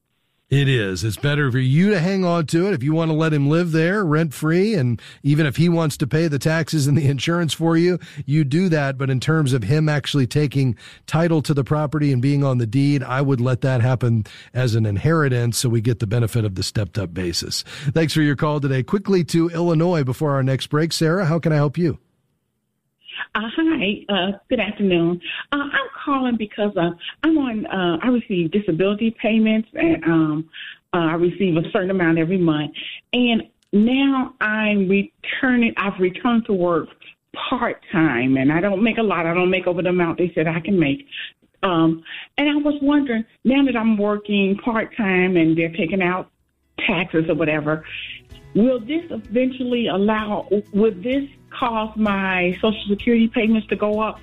It 0.51 0.67
is. 0.67 1.05
It's 1.05 1.15
better 1.15 1.49
for 1.49 1.59
you 1.59 1.91
to 1.91 1.99
hang 2.01 2.25
on 2.25 2.45
to 2.47 2.67
it 2.67 2.73
if 2.73 2.83
you 2.83 2.93
want 2.93 3.09
to 3.09 3.15
let 3.15 3.31
him 3.31 3.47
live 3.47 3.71
there 3.71 4.03
rent 4.03 4.33
free. 4.33 4.73
And 4.73 5.01
even 5.23 5.45
if 5.45 5.55
he 5.55 5.69
wants 5.69 5.95
to 5.95 6.05
pay 6.05 6.27
the 6.27 6.37
taxes 6.37 6.87
and 6.87 6.97
the 6.97 7.07
insurance 7.07 7.53
for 7.53 7.77
you, 7.77 7.99
you 8.25 8.43
do 8.43 8.67
that. 8.67 8.97
But 8.97 9.09
in 9.09 9.21
terms 9.21 9.53
of 9.53 9.63
him 9.63 9.87
actually 9.87 10.27
taking 10.27 10.75
title 11.07 11.41
to 11.43 11.53
the 11.53 11.63
property 11.63 12.11
and 12.11 12.21
being 12.21 12.43
on 12.43 12.57
the 12.57 12.67
deed, 12.67 13.01
I 13.01 13.21
would 13.21 13.39
let 13.39 13.61
that 13.61 13.79
happen 13.79 14.25
as 14.53 14.75
an 14.75 14.85
inheritance 14.85 15.57
so 15.57 15.69
we 15.69 15.79
get 15.79 15.99
the 15.99 16.07
benefit 16.07 16.43
of 16.43 16.55
the 16.55 16.63
stepped 16.63 16.97
up 16.97 17.13
basis. 17.13 17.63
Thanks 17.93 18.13
for 18.13 18.21
your 18.21 18.35
call 18.35 18.59
today. 18.59 18.83
Quickly 18.83 19.23
to 19.23 19.47
Illinois 19.51 20.03
before 20.03 20.31
our 20.31 20.43
next 20.43 20.67
break. 20.67 20.91
Sarah, 20.91 21.27
how 21.27 21.39
can 21.39 21.53
I 21.53 21.55
help 21.55 21.77
you? 21.77 21.97
Uh, 23.35 23.49
hi, 23.55 24.05
uh, 24.09 24.31
good 24.49 24.59
afternoon. 24.59 25.21
Uh, 25.51 25.57
I'm 25.57 25.87
calling 26.03 26.37
because 26.37 26.75
uh, 26.75 26.91
I'm 27.23 27.37
on. 27.37 27.65
Uh, 27.65 27.97
I 28.01 28.07
receive 28.07 28.51
disability 28.51 29.15
payments, 29.21 29.69
and 29.73 30.03
um, 30.03 30.49
uh, 30.93 30.97
I 30.97 31.13
receive 31.13 31.55
a 31.57 31.69
certain 31.71 31.91
amount 31.91 32.17
every 32.17 32.37
month. 32.37 32.71
And 33.13 33.43
now 33.71 34.33
I'm 34.41 34.89
returning. 34.89 35.73
I've 35.77 35.99
returned 35.99 36.45
to 36.47 36.53
work 36.53 36.89
part 37.49 37.81
time, 37.91 38.37
and 38.37 38.51
I 38.51 38.59
don't 38.59 38.83
make 38.83 38.97
a 38.97 39.03
lot. 39.03 39.25
I 39.25 39.33
don't 39.33 39.49
make 39.49 39.67
over 39.67 39.81
the 39.81 39.89
amount 39.89 40.17
they 40.17 40.31
said 40.35 40.47
I 40.47 40.59
can 40.59 40.79
make. 40.79 41.05
Um, 41.63 42.03
and 42.37 42.49
I 42.49 42.55
was 42.55 42.79
wondering 42.81 43.23
now 43.43 43.63
that 43.65 43.77
I'm 43.77 43.97
working 43.97 44.57
part 44.57 44.95
time 44.97 45.37
and 45.37 45.55
they're 45.55 45.71
taking 45.71 46.01
out 46.01 46.31
taxes 46.87 47.25
or 47.29 47.35
whatever, 47.35 47.85
will 48.55 48.79
this 48.79 49.03
eventually 49.11 49.87
allow? 49.87 50.49
Would 50.73 51.03
this 51.03 51.29
cause 51.51 51.95
my 51.95 52.57
Social 52.61 52.83
Security 52.87 53.27
payments 53.27 53.67
to 53.67 53.75
go 53.75 53.99
up? 53.99 54.19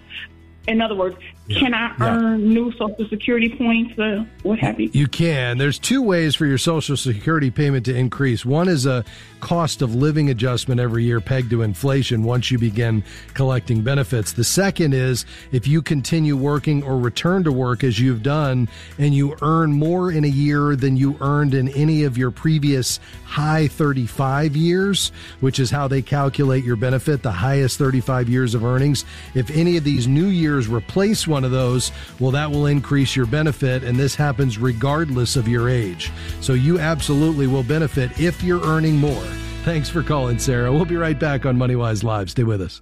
In 0.67 0.81
other 0.81 0.95
words, 0.95 1.17
yeah. 1.48 1.61
can 1.61 1.74
I 1.74 1.94
yeah. 1.98 2.16
earn 2.16 2.48
new 2.48 2.70
Social 2.72 3.08
Security 3.08 3.48
points? 3.48 3.98
Uh, 3.98 4.24
what 4.42 4.58
have 4.58 4.78
you? 4.78 4.90
You 4.92 5.08
can. 5.08 5.58
There's 5.58 5.78
two 5.78 6.02
ways 6.02 6.34
for 6.34 6.46
your 6.46 6.58
Social 6.58 6.96
Security 6.96 7.50
payment 7.50 7.87
to 7.87 7.94
increase. 7.96 8.44
One 8.44 8.68
is 8.68 8.87
a 8.87 9.04
cost 9.40 9.82
of 9.82 9.94
living 9.94 10.30
adjustment 10.30 10.80
every 10.80 11.04
year 11.04 11.20
pegged 11.20 11.50
to 11.50 11.62
inflation 11.62 12.22
once 12.22 12.50
you 12.50 12.58
begin 12.58 13.02
collecting 13.34 13.82
benefits. 13.82 14.32
The 14.32 14.44
second 14.44 14.94
is 14.94 15.24
if 15.52 15.66
you 15.66 15.80
continue 15.80 16.37
working 16.37 16.82
or 16.82 16.98
return 16.98 17.44
to 17.44 17.52
work 17.52 17.84
as 17.84 17.98
you've 17.98 18.22
done 18.22 18.68
and 18.98 19.14
you 19.14 19.37
earn 19.40 19.72
more 19.72 20.11
in 20.11 20.24
a 20.24 20.28
year 20.28 20.76
than 20.76 20.96
you 20.96 21.16
earned 21.20 21.54
in 21.54 21.68
any 21.68 22.04
of 22.04 22.18
your 22.18 22.30
previous 22.30 23.00
high 23.24 23.68
35 23.68 24.56
years, 24.56 25.12
which 25.40 25.58
is 25.58 25.70
how 25.70 25.88
they 25.88 26.02
calculate 26.02 26.64
your 26.64 26.76
benefit, 26.76 27.22
the 27.22 27.30
highest 27.30 27.78
35 27.78 28.28
years 28.28 28.54
of 28.54 28.64
earnings. 28.64 29.04
If 29.34 29.50
any 29.50 29.76
of 29.76 29.84
these 29.84 30.06
new 30.06 30.26
years 30.26 30.68
replace 30.68 31.26
one 31.26 31.38
of 31.44 31.51
those, 31.51 31.92
well, 32.20 32.31
that 32.33 32.51
will 32.51 32.66
increase 32.66 33.16
your 33.16 33.27
benefit. 33.27 33.85
And 33.85 33.96
this 33.96 34.14
happens 34.14 34.59
regardless 34.59 35.37
of 35.37 35.48
your 35.48 35.68
age. 35.68 36.12
So 36.40 36.53
you 36.55 36.79
absolutely 36.79 37.46
will 37.46 37.62
benefit 37.62 38.18
if 38.20 38.42
you're 38.42 38.64
earning 38.64 38.96
more. 38.96 39.24
Thanks 39.64 39.88
for 39.88 40.03
calling, 40.03 40.38
Sarah. 40.38 40.72
We'll 40.72 40.85
be 40.85 40.96
right 40.96 41.18
back 41.18 41.44
on 41.44 41.57
MoneyWise 41.57 42.03
Live. 42.03 42.31
Stay 42.31 42.44
with 42.44 42.62
us. 42.62 42.81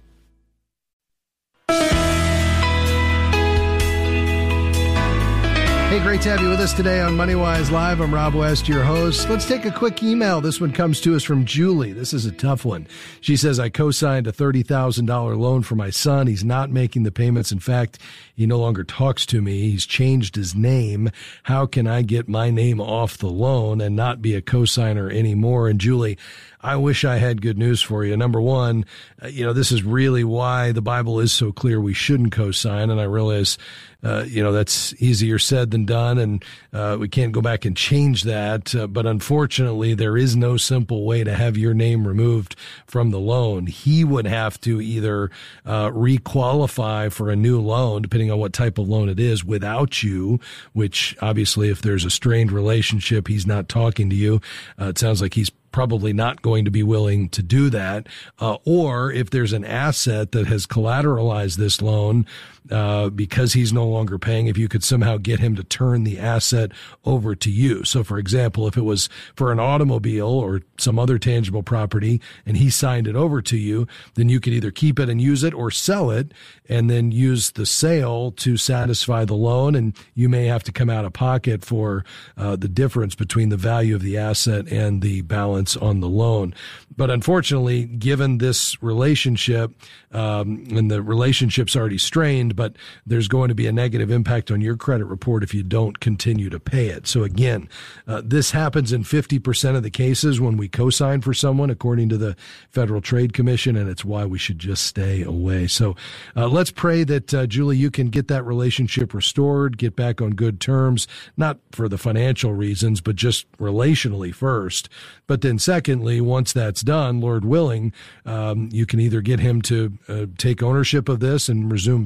Hey, 5.97 6.03
great 6.03 6.21
to 6.21 6.29
have 6.29 6.41
you 6.41 6.49
with 6.49 6.59
us 6.59 6.73
today 6.73 6.99
on 6.99 7.17
MoneyWise 7.17 7.71
Live. 7.71 8.01
I'm 8.01 8.13
Rob 8.13 8.35
West, 8.35 8.67
your 8.67 8.83
host. 8.83 9.27
Let's 9.31 9.47
take 9.47 9.65
a 9.65 9.71
quick 9.71 10.03
email. 10.03 10.41
This 10.41 10.61
one 10.61 10.71
comes 10.71 11.01
to 11.01 11.15
us 11.15 11.23
from 11.23 11.43
Julie. 11.43 11.91
This 11.91 12.13
is 12.13 12.27
a 12.27 12.31
tough 12.31 12.63
one. 12.63 12.85
She 13.19 13.35
says, 13.35 13.59
I 13.59 13.69
co-signed 13.69 14.27
a 14.27 14.31
$30,000 14.31 15.07
loan 15.39 15.63
for 15.63 15.73
my 15.73 15.89
son. 15.89 16.27
He's 16.27 16.43
not 16.43 16.69
making 16.69 17.01
the 17.01 17.11
payments. 17.11 17.51
In 17.51 17.57
fact, 17.57 17.97
he 18.35 18.45
no 18.45 18.59
longer 18.59 18.83
talks 18.83 19.25
to 19.25 19.41
me. 19.41 19.71
He's 19.71 19.87
changed 19.87 20.35
his 20.35 20.53
name. 20.53 21.09
How 21.41 21.65
can 21.65 21.87
I 21.87 22.03
get 22.03 22.29
my 22.29 22.51
name 22.51 22.79
off 22.79 23.17
the 23.17 23.25
loan 23.25 23.81
and 23.81 23.95
not 23.95 24.21
be 24.21 24.35
a 24.35 24.41
co-signer 24.43 25.09
anymore? 25.09 25.67
And 25.67 25.81
Julie, 25.81 26.19
I 26.67 26.75
wish 26.75 27.05
I 27.05 27.15
had 27.15 27.41
good 27.41 27.57
news 27.57 27.81
for 27.81 28.03
you. 28.03 28.17
Number 28.17 28.41
one, 28.41 28.83
uh, 29.23 29.27
you 29.27 29.45
know, 29.45 29.53
this 29.53 29.71
is 29.71 29.83
really 29.83 30.25
why 30.25 30.73
the 30.73 30.81
Bible 30.81 31.21
is 31.21 31.31
so 31.31 31.53
clear 31.53 31.79
we 31.79 31.93
shouldn't 31.93 32.33
co-sign. 32.33 32.89
And 32.89 32.99
I 32.99 33.05
realize, 33.05 33.57
uh, 34.03 34.25
you 34.27 34.43
know, 34.43 34.51
that's 34.51 34.93
easier 35.01 35.39
said 35.39 35.71
than 35.71 35.85
done. 35.85 36.17
And, 36.17 36.43
uh, 36.73 36.97
we 36.99 37.07
can't 37.07 37.31
go 37.31 37.39
back 37.39 37.63
and 37.63 37.77
change 37.77 38.23
that. 38.23 38.75
Uh, 38.75 38.85
but 38.85 39.05
unfortunately, 39.05 39.93
there 39.93 40.17
is 40.17 40.35
no 40.35 40.57
simple 40.57 41.05
way 41.05 41.23
to 41.23 41.33
have 41.33 41.55
your 41.55 41.73
name 41.73 42.05
removed 42.05 42.57
from 42.85 43.11
the 43.11 43.19
loan. 43.19 43.67
He 43.67 44.03
would 44.03 44.27
have 44.27 44.59
to 44.61 44.81
either, 44.81 45.31
uh, 45.65 45.89
requalify 45.91 47.09
for 47.09 47.29
a 47.29 47.37
new 47.37 47.61
loan, 47.61 48.01
depending 48.01 48.29
on 48.29 48.39
what 48.39 48.51
type 48.51 48.77
of 48.77 48.89
loan 48.89 49.07
it 49.07 49.21
is 49.21 49.41
without 49.41 50.03
you, 50.03 50.41
which 50.73 51.15
obviously 51.21 51.69
if 51.69 51.81
there's 51.81 52.03
a 52.03 52.09
strained 52.09 52.51
relationship, 52.51 53.29
he's 53.29 53.47
not 53.47 53.69
talking 53.69 54.09
to 54.09 54.17
you. 54.17 54.41
It 54.77 54.97
sounds 54.97 55.21
like 55.21 55.33
he's 55.33 55.49
probably 55.71 56.13
not 56.13 56.41
going 56.41 56.65
to 56.65 56.71
be 56.71 56.83
willing 56.83 57.29
to 57.29 57.43
do 57.43 57.69
that. 57.69 58.07
Uh, 58.39 58.57
or 58.65 59.11
if 59.11 59.29
there's 59.29 59.53
an 59.53 59.65
asset 59.65 60.31
that 60.31 60.47
has 60.47 60.65
collateralized 60.65 61.57
this 61.57 61.81
loan, 61.81 62.25
uh, 62.71 63.09
because 63.09 63.53
he's 63.53 63.73
no 63.73 63.87
longer 63.87 64.17
paying, 64.17 64.47
if 64.47 64.57
you 64.57 64.67
could 64.67 64.83
somehow 64.83 65.17
get 65.17 65.39
him 65.39 65.55
to 65.55 65.63
turn 65.63 66.03
the 66.03 66.19
asset 66.19 66.71
over 67.05 67.35
to 67.35 67.49
you. 67.49 67.83
So, 67.83 68.03
for 68.03 68.17
example, 68.17 68.67
if 68.67 68.77
it 68.77 68.81
was 68.81 69.09
for 69.35 69.51
an 69.51 69.59
automobile 69.59 70.27
or 70.27 70.61
some 70.77 70.99
other 70.99 71.17
tangible 71.17 71.63
property 71.63 72.21
and 72.45 72.57
he 72.57 72.69
signed 72.69 73.07
it 73.07 73.15
over 73.15 73.41
to 73.43 73.57
you, 73.57 73.87
then 74.15 74.29
you 74.29 74.39
could 74.39 74.53
either 74.53 74.71
keep 74.71 74.99
it 74.99 75.09
and 75.09 75.21
use 75.21 75.43
it 75.43 75.53
or 75.53 75.71
sell 75.71 76.11
it 76.11 76.33
and 76.69 76.89
then 76.89 77.11
use 77.11 77.51
the 77.51 77.65
sale 77.65 78.31
to 78.31 78.57
satisfy 78.57 79.25
the 79.25 79.33
loan. 79.33 79.75
And 79.75 79.95
you 80.13 80.29
may 80.29 80.45
have 80.45 80.63
to 80.63 80.71
come 80.71 80.89
out 80.89 81.05
of 81.05 81.13
pocket 81.13 81.63
for 81.63 82.03
uh, 82.35 82.55
the 82.55 82.67
difference 82.67 83.15
between 83.15 83.49
the 83.49 83.57
value 83.57 83.95
of 83.95 84.01
the 84.01 84.17
asset 84.17 84.67
and 84.67 85.01
the 85.01 85.21
balance 85.21 85.77
on 85.77 85.99
the 86.01 86.09
loan. 86.09 86.53
But 86.95 87.09
unfortunately, 87.11 87.85
given 87.85 88.39
this 88.39 88.81
relationship, 88.81 89.71
um, 90.11 90.65
and 90.71 90.89
the 90.89 91.01
relationship's 91.01 91.75
already 91.75 91.97
strained, 91.97 92.55
but 92.57 92.75
there's 93.05 93.29
going 93.29 93.47
to 93.47 93.55
be 93.55 93.67
a 93.67 93.71
negative 93.71 94.11
impact 94.11 94.51
on 94.51 94.59
your 94.59 94.75
credit 94.75 95.05
report 95.05 95.43
if 95.43 95.53
you 95.53 95.63
don't 95.63 96.01
continue 96.01 96.49
to 96.49 96.59
pay 96.59 96.87
it. 96.87 97.07
So 97.07 97.23
again, 97.23 97.69
uh, 98.05 98.21
this 98.25 98.51
happens 98.51 98.91
in 98.91 99.03
50% 99.03 99.77
of 99.77 99.83
the 99.83 99.89
cases 99.89 100.41
when 100.41 100.57
we 100.57 100.67
co-sign 100.67 101.21
for 101.21 101.33
someone, 101.33 101.69
according 101.69 102.09
to 102.09 102.17
the 102.17 102.35
Federal 102.71 102.99
Trade 102.99 103.31
Commission, 103.31 103.77
and 103.77 103.89
it's 103.89 104.03
why 104.03 104.25
we 104.25 104.37
should 104.37 104.59
just 104.59 104.85
stay 104.85 105.23
away. 105.23 105.67
So 105.67 105.95
uh, 106.35 106.49
let's 106.49 106.71
pray 106.71 107.05
that 107.05 107.33
uh, 107.33 107.45
Julie, 107.47 107.77
you 107.77 107.91
can 107.91 108.09
get 108.09 108.27
that 108.27 108.43
relationship 108.43 109.13
restored, 109.13 109.77
get 109.77 109.95
back 109.95 110.21
on 110.21 110.31
good 110.31 110.59
terms, 110.59 111.07
not 111.37 111.59
for 111.71 111.87
the 111.87 111.97
financial 111.97 112.53
reasons, 112.53 112.99
but 112.99 113.15
just 113.15 113.49
relationally 113.53 114.33
first. 114.33 114.89
But 115.27 115.41
then 115.41 115.59
secondly, 115.59 116.19
once 116.19 116.51
that's 116.51 116.81
done, 116.81 117.21
Lord 117.21 117.45
willing, 117.45 117.93
um, 118.25 118.69
you 118.71 118.85
can 118.85 118.99
either 118.99 119.21
get 119.21 119.39
him 119.39 119.61
to 119.63 119.97
uh, 120.07 120.25
take 120.37 120.63
ownership 120.63 121.07
of 121.07 121.19
this 121.19 121.49
and 121.49 121.71
resume 121.71 122.05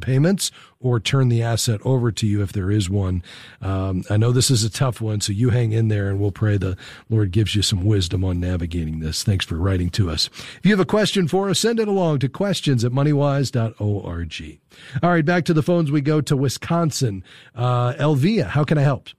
or 0.80 1.00
turn 1.00 1.30
the 1.30 1.41
asset 1.41 1.80
over 1.84 2.12
to 2.12 2.28
you 2.28 2.41
if 2.41 2.52
there 2.52 2.72
is 2.72 2.89
one. 2.89 3.24
Um, 3.62 4.04
I 4.10 4.17
know 4.17 4.32
this 4.32 4.50
is 4.52 4.63
a 4.63 4.70
tough 4.70 5.02
one, 5.02 5.22
so 5.22 5.32
you 5.32 5.50
hang 5.50 5.72
in 5.72 5.88
there 5.88 6.10
and 6.10 6.20
we'll 6.20 6.32
pray 6.32 6.58
the 6.58 6.78
Lord 7.10 7.32
gives 7.32 7.56
you 7.56 7.62
some 7.62 7.84
wisdom 7.84 8.24
on 8.24 8.39
navigating 8.39 9.00
this. 9.00 9.24
Thanks 9.24 9.46
for 9.46 9.56
writing 9.56 9.89
to 9.91 10.10
us. 10.10 10.30
If 10.58 10.62
you 10.63 10.72
have 10.72 10.80
a 10.80 10.86
question 10.86 11.28
for 11.28 11.50
us, 11.50 11.60
send 11.60 11.80
it 11.80 11.88
along 11.88 12.20
to 12.20 12.30
questions 12.30 12.84
at 12.84 12.91
moneywise.org. 12.91 14.60
All 15.04 15.10
right, 15.10 15.26
back 15.26 15.46
to 15.46 15.54
the 15.54 15.63
phones 15.63 15.91
we 15.91 16.02
go 16.02 16.22
to 16.22 16.38
Wisconsin. 16.38 17.24
Uh, 17.56 17.94
Elvia, 17.94 18.48
how 18.48 18.63
can 18.63 18.78
I 18.78 18.84
help? 18.84 19.10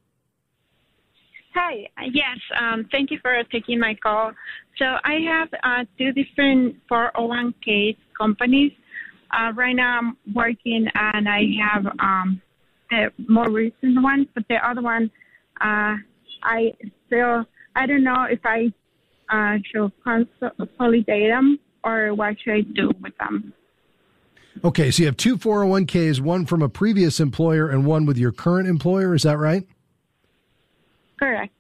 Hi. 1.54 1.86
Yes. 2.12 2.38
Um, 2.58 2.88
thank 2.90 3.10
you 3.10 3.18
for 3.20 3.42
taking 3.52 3.78
my 3.78 3.94
call. 4.02 4.32
So 4.78 4.84
I 5.04 5.18
have 5.26 5.48
uh, 5.62 5.84
two 5.98 6.12
different 6.12 6.76
401k 6.90 7.96
companies. 8.18 8.72
Uh, 9.32 9.52
right 9.54 9.74
now 9.74 9.98
I'm 9.98 10.16
working 10.34 10.86
and 10.94 11.28
I 11.28 11.42
have 11.60 11.86
um, 11.98 12.42
the 12.90 13.10
more 13.28 13.50
recent 13.50 14.02
one, 14.02 14.28
but 14.34 14.44
the 14.48 14.56
other 14.56 14.82
one, 14.82 15.10
uh, 15.60 15.96
I 16.42 16.72
still, 17.06 17.44
I 17.74 17.86
don't 17.86 18.04
know 18.04 18.26
if 18.30 18.40
I 18.44 18.72
uh, 19.30 19.58
should 19.64 19.92
consolidate 20.04 21.30
them 21.30 21.58
or 21.84 22.14
what 22.14 22.36
should 22.40 22.52
I 22.52 22.60
do 22.60 22.90
with 23.00 23.16
them. 23.18 23.52
Okay, 24.64 24.90
so 24.90 25.02
you 25.02 25.06
have 25.06 25.16
two 25.16 25.38
401ks, 25.38 26.20
one 26.20 26.44
from 26.44 26.60
a 26.62 26.68
previous 26.68 27.18
employer 27.20 27.68
and 27.68 27.86
one 27.86 28.04
with 28.04 28.18
your 28.18 28.32
current 28.32 28.68
employer. 28.68 29.14
Is 29.14 29.22
that 29.22 29.38
right? 29.38 29.66
Correct. 31.18 31.54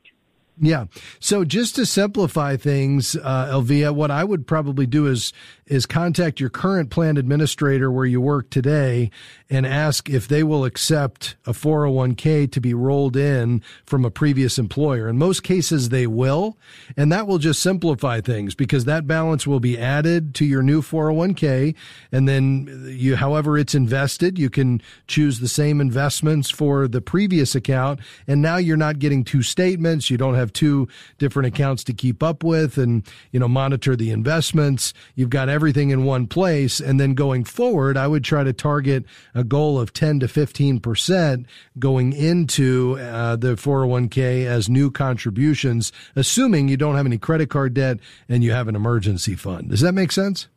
Yeah. 0.60 0.86
So 1.18 1.44
just 1.44 1.74
to 1.76 1.86
simplify 1.86 2.56
things, 2.56 3.16
uh, 3.16 3.46
Elvia, 3.46 3.94
what 3.94 4.10
I 4.10 4.22
would 4.22 4.46
probably 4.46 4.86
do 4.86 5.06
is 5.06 5.32
is 5.72 5.86
contact 5.86 6.38
your 6.38 6.50
current 6.50 6.90
plan 6.90 7.16
administrator 7.16 7.90
where 7.90 8.04
you 8.04 8.20
work 8.20 8.50
today 8.50 9.10
and 9.48 9.66
ask 9.66 10.10
if 10.10 10.28
they 10.28 10.42
will 10.42 10.66
accept 10.66 11.34
a 11.46 11.52
401k 11.52 12.52
to 12.52 12.60
be 12.60 12.74
rolled 12.74 13.16
in 13.16 13.62
from 13.86 14.04
a 14.04 14.10
previous 14.10 14.58
employer. 14.58 15.08
In 15.08 15.16
most 15.16 15.42
cases, 15.42 15.88
they 15.88 16.06
will. 16.06 16.58
And 16.94 17.10
that 17.10 17.26
will 17.26 17.38
just 17.38 17.62
simplify 17.62 18.20
things 18.20 18.54
because 18.54 18.84
that 18.84 19.06
balance 19.06 19.46
will 19.46 19.60
be 19.60 19.78
added 19.78 20.34
to 20.34 20.44
your 20.44 20.62
new 20.62 20.82
401k. 20.82 21.74
And 22.12 22.28
then 22.28 22.84
you, 22.88 23.16
however 23.16 23.56
it's 23.56 23.74
invested, 23.74 24.38
you 24.38 24.50
can 24.50 24.82
choose 25.06 25.40
the 25.40 25.48
same 25.48 25.80
investments 25.80 26.50
for 26.50 26.86
the 26.86 27.00
previous 27.00 27.54
account. 27.54 28.00
And 28.26 28.42
now 28.42 28.58
you're 28.58 28.76
not 28.76 28.98
getting 28.98 29.24
two 29.24 29.42
statements. 29.42 30.10
You 30.10 30.18
don't 30.18 30.34
have 30.34 30.52
two 30.52 30.86
different 31.16 31.46
accounts 31.46 31.82
to 31.84 31.94
keep 31.94 32.22
up 32.22 32.44
with 32.44 32.76
and, 32.76 33.06
you 33.30 33.40
know, 33.40 33.48
monitor 33.48 33.96
the 33.96 34.10
investments. 34.10 34.92
You've 35.14 35.30
got 35.30 35.48
everything 35.48 35.61
in 35.62 36.04
one 36.04 36.26
place. 36.26 36.80
And 36.80 36.98
then 36.98 37.14
going 37.14 37.44
forward, 37.44 37.96
I 37.96 38.06
would 38.06 38.24
try 38.24 38.44
to 38.44 38.52
target 38.52 39.04
a 39.34 39.44
goal 39.44 39.78
of 39.78 39.92
10 39.92 40.20
to 40.20 40.26
15% 40.26 41.44
going 41.78 42.12
into 42.12 42.98
uh, 42.98 43.36
the 43.36 43.54
401k 43.54 44.46
as 44.46 44.68
new 44.68 44.90
contributions, 44.90 45.92
assuming 46.16 46.68
you 46.68 46.76
don't 46.76 46.96
have 46.96 47.06
any 47.06 47.18
credit 47.18 47.50
card 47.50 47.74
debt 47.74 47.98
and 48.28 48.42
you 48.42 48.52
have 48.52 48.68
an 48.68 48.76
emergency 48.76 49.34
fund. 49.34 49.70
Does 49.70 49.80
that 49.80 49.92
make 49.92 50.12
sense? 50.12 50.48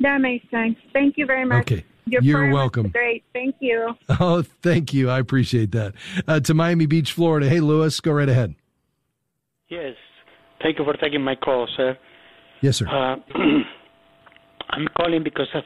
That 0.00 0.20
makes 0.20 0.48
sense. 0.50 0.76
Thank 0.92 1.18
you 1.18 1.26
very 1.26 1.44
much. 1.44 1.70
Okay. 1.70 1.84
Your 2.06 2.22
You're 2.22 2.52
welcome. 2.52 2.88
Great. 2.88 3.22
Thank 3.32 3.56
you. 3.60 3.94
Oh, 4.22 4.42
thank 4.42 4.92
you. 4.92 5.08
I 5.08 5.18
appreciate 5.18 5.72
that. 5.72 5.94
Uh, 6.26 6.40
to 6.40 6.54
Miami 6.54 6.86
Beach, 6.86 7.12
Florida. 7.12 7.48
Hey, 7.48 7.60
Lewis, 7.60 8.00
go 8.00 8.12
right 8.12 8.28
ahead. 8.28 8.54
Yes. 9.68 9.94
Thank 10.62 10.78
you 10.78 10.84
for 10.84 10.94
taking 10.94 11.22
my 11.22 11.36
call, 11.36 11.68
sir. 11.76 11.96
Yes, 12.60 12.76
sir. 12.76 12.86
Uh, 12.86 13.16
I'm 14.70 14.86
calling 14.96 15.22
because 15.24 15.48
I 15.54 15.62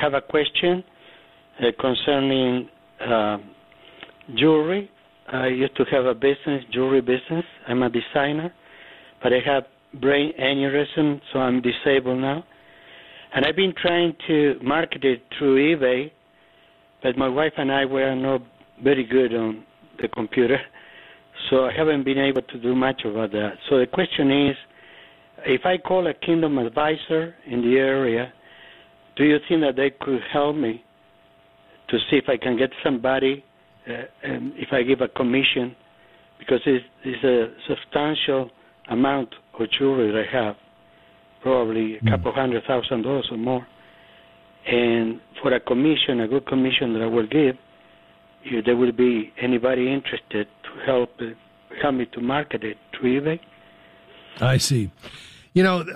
have 0.00 0.14
a 0.14 0.20
question 0.20 0.84
uh, 1.60 1.66
concerning 1.80 2.68
uh, 3.00 3.38
jewelry. 4.36 4.90
I 5.32 5.48
used 5.48 5.76
to 5.76 5.84
have 5.90 6.04
a 6.04 6.14
business, 6.14 6.62
jewelry 6.72 7.00
business. 7.00 7.44
I'm 7.66 7.82
a 7.82 7.90
designer, 7.90 8.52
but 9.22 9.32
I 9.32 9.38
have 9.44 9.64
brain 10.00 10.32
aneurysm, 10.40 11.20
so 11.32 11.38
I'm 11.38 11.62
disabled 11.62 12.20
now. 12.20 12.44
And 13.34 13.46
I've 13.46 13.56
been 13.56 13.74
trying 13.80 14.14
to 14.28 14.58
market 14.62 15.04
it 15.04 15.22
through 15.38 15.76
eBay, 15.76 16.10
but 17.02 17.16
my 17.16 17.28
wife 17.28 17.54
and 17.56 17.72
I 17.72 17.84
were 17.86 18.14
not 18.14 18.42
very 18.82 19.04
good 19.04 19.34
on 19.34 19.64
the 20.00 20.08
computer, 20.08 20.58
so 21.50 21.64
I 21.64 21.72
haven't 21.76 22.04
been 22.04 22.18
able 22.18 22.42
to 22.42 22.58
do 22.60 22.74
much 22.74 23.02
about 23.04 23.32
that. 23.32 23.54
So 23.70 23.78
the 23.78 23.86
question 23.86 24.30
is, 24.48 24.56
if 25.46 25.64
I 25.64 25.78
call 25.78 26.06
a 26.06 26.14
Kingdom 26.14 26.58
advisor 26.58 27.34
in 27.46 27.60
the 27.62 27.76
area, 27.76 28.32
do 29.16 29.24
you 29.24 29.38
think 29.48 29.60
that 29.62 29.76
they 29.76 29.90
could 29.90 30.20
help 30.32 30.56
me 30.56 30.82
to 31.88 31.98
see 32.10 32.16
if 32.16 32.28
I 32.28 32.36
can 32.36 32.56
get 32.56 32.70
somebody, 32.82 33.44
uh, 33.88 33.92
and 34.22 34.52
if 34.56 34.68
I 34.72 34.82
give 34.82 35.00
a 35.00 35.08
commission, 35.08 35.76
because 36.38 36.60
it's, 36.66 36.84
it's 37.04 37.24
a 37.24 37.54
substantial 37.68 38.50
amount 38.90 39.34
of 39.58 39.70
jewelry 39.70 40.10
that 40.10 40.24
I 40.28 40.44
have, 40.44 40.56
probably 41.42 41.96
a 41.96 42.00
mm. 42.00 42.10
couple 42.10 42.32
hundred 42.32 42.64
thousand 42.64 43.02
dollars 43.02 43.28
or 43.30 43.36
more. 43.36 43.66
And 44.66 45.20
for 45.42 45.52
a 45.52 45.60
commission, 45.60 46.20
a 46.20 46.28
good 46.28 46.46
commission 46.46 46.94
that 46.94 47.02
I 47.02 47.06
will 47.06 47.26
give, 47.26 47.56
if 48.44 48.64
there 48.64 48.76
will 48.76 48.92
be 48.92 49.32
anybody 49.40 49.92
interested 49.92 50.48
to 50.64 50.86
help 50.86 51.10
uh, 51.20 51.26
help 51.82 51.94
me 51.96 52.06
to 52.06 52.20
market 52.20 52.64
it 52.64 52.76
through 52.92 53.20
eBay. 53.20 53.40
I 54.40 54.56
see. 54.56 54.90
You 55.54 55.62
know, 55.62 55.86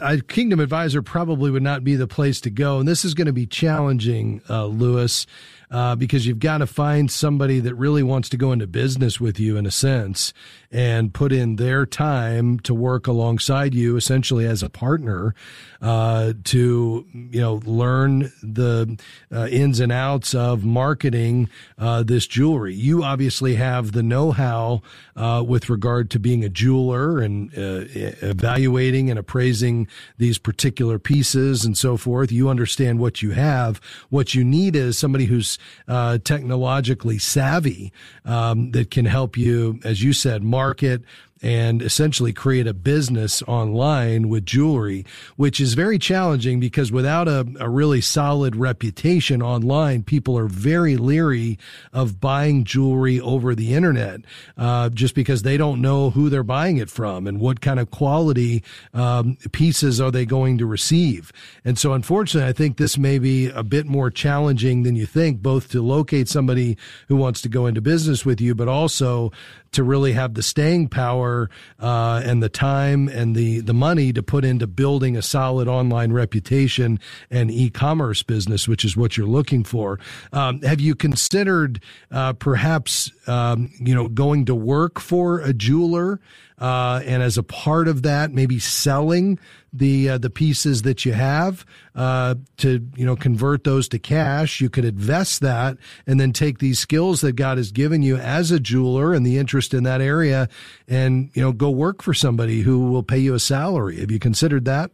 a 0.00 0.20
Kingdom 0.20 0.58
Advisor 0.58 1.00
probably 1.00 1.50
would 1.50 1.62
not 1.62 1.84
be 1.84 1.94
the 1.94 2.08
place 2.08 2.40
to 2.40 2.50
go. 2.50 2.80
And 2.80 2.88
this 2.88 3.04
is 3.04 3.14
going 3.14 3.28
to 3.28 3.32
be 3.32 3.46
challenging, 3.46 4.42
uh, 4.50 4.66
Lewis, 4.66 5.26
uh, 5.70 5.96
because 5.96 6.26
you've 6.26 6.38
got 6.38 6.58
to 6.58 6.66
find 6.66 7.10
somebody 7.10 7.60
that 7.60 7.74
really 7.74 8.02
wants 8.02 8.28
to 8.28 8.36
go 8.36 8.52
into 8.52 8.66
business 8.66 9.20
with 9.20 9.40
you 9.40 9.56
in 9.56 9.66
a 9.66 9.70
sense 9.70 10.32
and 10.70 11.14
put 11.14 11.32
in 11.32 11.56
their 11.56 11.86
time 11.86 12.58
to 12.60 12.74
work 12.74 13.06
alongside 13.06 13.74
you 13.74 13.96
essentially 13.96 14.46
as 14.46 14.62
a 14.62 14.68
partner 14.68 15.34
uh, 15.82 16.32
to 16.44 17.06
you 17.12 17.40
know 17.40 17.60
learn 17.64 18.32
the 18.42 18.98
uh, 19.32 19.46
ins 19.46 19.80
and 19.80 19.92
outs 19.92 20.34
of 20.34 20.64
marketing 20.64 21.48
uh, 21.78 22.02
this 22.02 22.26
jewelry. 22.26 22.74
You 22.74 23.02
obviously 23.02 23.54
have 23.54 23.92
the 23.92 24.02
know-how 24.02 24.82
uh, 25.14 25.44
with 25.46 25.68
regard 25.68 26.10
to 26.10 26.18
being 26.18 26.44
a 26.44 26.48
jeweler 26.48 27.20
and 27.20 27.50
uh, 27.56 27.84
evaluating 27.94 29.10
and 29.10 29.18
appraising 29.18 29.88
these 30.18 30.38
particular 30.38 30.98
pieces 30.98 31.64
and 31.64 31.76
so 31.76 31.96
forth. 31.96 32.32
You 32.32 32.48
understand 32.48 32.98
what 32.98 33.22
you 33.22 33.32
have. 33.32 33.80
What 34.10 34.34
you 34.34 34.44
need 34.44 34.76
is 34.76 34.98
somebody 34.98 35.26
who's 35.26 35.55
uh, 35.88 36.18
technologically 36.18 37.18
savvy 37.18 37.92
um, 38.24 38.70
that 38.72 38.90
can 38.90 39.04
help 39.04 39.36
you, 39.36 39.80
as 39.84 40.02
you 40.02 40.12
said, 40.12 40.42
market 40.42 41.02
and 41.42 41.82
essentially 41.82 42.32
create 42.32 42.66
a 42.66 42.74
business 42.74 43.42
online 43.42 44.28
with 44.28 44.46
jewelry, 44.46 45.04
which 45.36 45.60
is 45.60 45.74
very 45.74 45.98
challenging 45.98 46.58
because 46.60 46.90
without 46.90 47.28
a, 47.28 47.46
a 47.60 47.68
really 47.68 48.00
solid 48.00 48.56
reputation 48.56 49.42
online, 49.42 50.02
people 50.02 50.38
are 50.38 50.48
very 50.48 50.96
leery 50.96 51.58
of 51.92 52.20
buying 52.20 52.64
jewelry 52.64 53.20
over 53.20 53.54
the 53.54 53.74
internet, 53.74 54.20
uh, 54.56 54.88
just 54.88 55.14
because 55.14 55.42
they 55.42 55.56
don't 55.56 55.80
know 55.80 56.10
who 56.10 56.30
they're 56.30 56.42
buying 56.42 56.78
it 56.78 56.88
from 56.90 57.26
and 57.26 57.38
what 57.40 57.60
kind 57.60 57.78
of 57.78 57.90
quality 57.90 58.62
um, 58.94 59.36
pieces 59.52 60.00
are 60.00 60.10
they 60.10 60.24
going 60.24 60.56
to 60.58 60.66
receive. 60.66 61.32
And 61.64 61.78
so, 61.78 61.92
unfortunately, 61.92 62.48
I 62.48 62.52
think 62.52 62.76
this 62.76 62.96
may 62.96 63.18
be 63.18 63.48
a 63.50 63.62
bit 63.62 63.86
more 63.86 64.10
challenging 64.10 64.82
than 64.84 64.96
you 64.96 65.06
think, 65.06 65.42
both 65.42 65.70
to 65.70 65.82
locate 65.82 66.28
somebody 66.28 66.76
who 67.08 67.16
wants 67.16 67.42
to 67.42 67.48
go 67.48 67.66
into 67.66 67.80
business 67.80 68.24
with 68.24 68.40
you, 68.40 68.54
but 68.54 68.68
also 68.68 69.32
to 69.76 69.84
really 69.84 70.12
have 70.12 70.34
the 70.34 70.42
staying 70.42 70.88
power 70.88 71.48
uh, 71.80 72.20
and 72.24 72.42
the 72.42 72.48
time 72.48 73.08
and 73.08 73.36
the 73.36 73.60
the 73.60 73.74
money 73.74 74.12
to 74.12 74.22
put 74.22 74.44
into 74.44 74.66
building 74.66 75.16
a 75.16 75.22
solid 75.22 75.68
online 75.68 76.12
reputation 76.12 76.98
and 77.30 77.50
e-commerce 77.50 78.22
business, 78.22 78.66
which 78.66 78.84
is 78.84 78.96
what 78.96 79.16
you're 79.16 79.26
looking 79.26 79.64
for. 79.64 80.00
Um, 80.32 80.62
have 80.62 80.80
you 80.80 80.94
considered 80.94 81.80
uh, 82.10 82.32
perhaps 82.32 83.12
um, 83.26 83.70
you 83.78 83.94
know 83.94 84.08
going 84.08 84.46
to 84.46 84.54
work 84.54 84.98
for 84.98 85.40
a 85.40 85.52
jeweler? 85.52 86.20
Uh, 86.58 87.02
and 87.04 87.22
as 87.22 87.36
a 87.36 87.42
part 87.42 87.86
of 87.88 88.02
that, 88.02 88.32
maybe 88.32 88.58
selling 88.58 89.38
the 89.72 90.10
uh, 90.10 90.18
the 90.18 90.30
pieces 90.30 90.82
that 90.82 91.04
you 91.04 91.12
have 91.12 91.66
uh, 91.94 92.34
to 92.56 92.86
you 92.96 93.04
know 93.04 93.14
convert 93.14 93.64
those 93.64 93.88
to 93.88 93.98
cash. 93.98 94.60
You 94.60 94.70
could 94.70 94.84
invest 94.84 95.40
that 95.42 95.76
and 96.06 96.18
then 96.18 96.32
take 96.32 96.58
these 96.58 96.78
skills 96.78 97.20
that 97.20 97.32
God 97.32 97.58
has 97.58 97.72
given 97.72 98.02
you 98.02 98.16
as 98.16 98.50
a 98.50 98.58
jeweler 98.58 99.12
and 99.12 99.26
the 99.26 99.36
interest 99.38 99.74
in 99.74 99.82
that 99.84 100.00
area, 100.00 100.48
and 100.88 101.30
you 101.34 101.42
know 101.42 101.52
go 101.52 101.70
work 101.70 102.02
for 102.02 102.14
somebody 102.14 102.62
who 102.62 102.90
will 102.90 103.02
pay 103.02 103.18
you 103.18 103.34
a 103.34 103.40
salary. 103.40 104.00
Have 104.00 104.10
you 104.10 104.18
considered 104.18 104.64
that? 104.64 104.90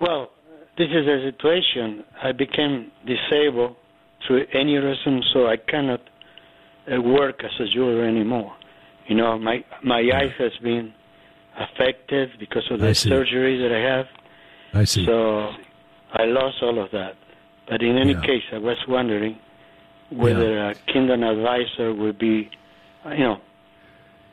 Well, 0.00 0.30
this 0.76 0.88
is 0.88 1.06
a 1.06 1.30
situation. 1.30 2.02
I 2.20 2.32
became 2.32 2.90
disabled 3.06 3.76
through 4.26 4.46
aneurysm, 4.46 5.20
so 5.32 5.46
I 5.46 5.56
cannot 5.56 6.00
uh, 6.92 7.00
work 7.00 7.44
as 7.44 7.52
a 7.60 7.72
jeweler 7.72 8.04
anymore. 8.04 8.52
You 9.06 9.16
know, 9.16 9.38
my 9.38 9.64
my 9.82 10.00
eyes 10.14 10.32
has 10.38 10.52
been 10.62 10.92
affected 11.58 12.30
because 12.38 12.64
of 12.70 12.80
the 12.80 12.94
surgery 12.94 13.58
that 13.58 13.72
I 13.72 13.80
have. 13.80 14.06
I 14.74 14.84
see. 14.84 15.04
So 15.04 15.50
I 16.12 16.24
lost 16.24 16.56
all 16.62 16.82
of 16.82 16.90
that. 16.92 17.14
But 17.68 17.82
in 17.82 17.96
any 17.96 18.12
yeah. 18.12 18.20
case, 18.20 18.42
I 18.52 18.58
was 18.58 18.78
wondering 18.88 19.38
whether 20.10 20.54
yeah. 20.54 20.70
a 20.70 20.92
Kingdom 20.92 21.22
advisor 21.22 21.94
would 21.94 22.18
be, 22.18 22.50
you 23.10 23.18
know, 23.18 23.40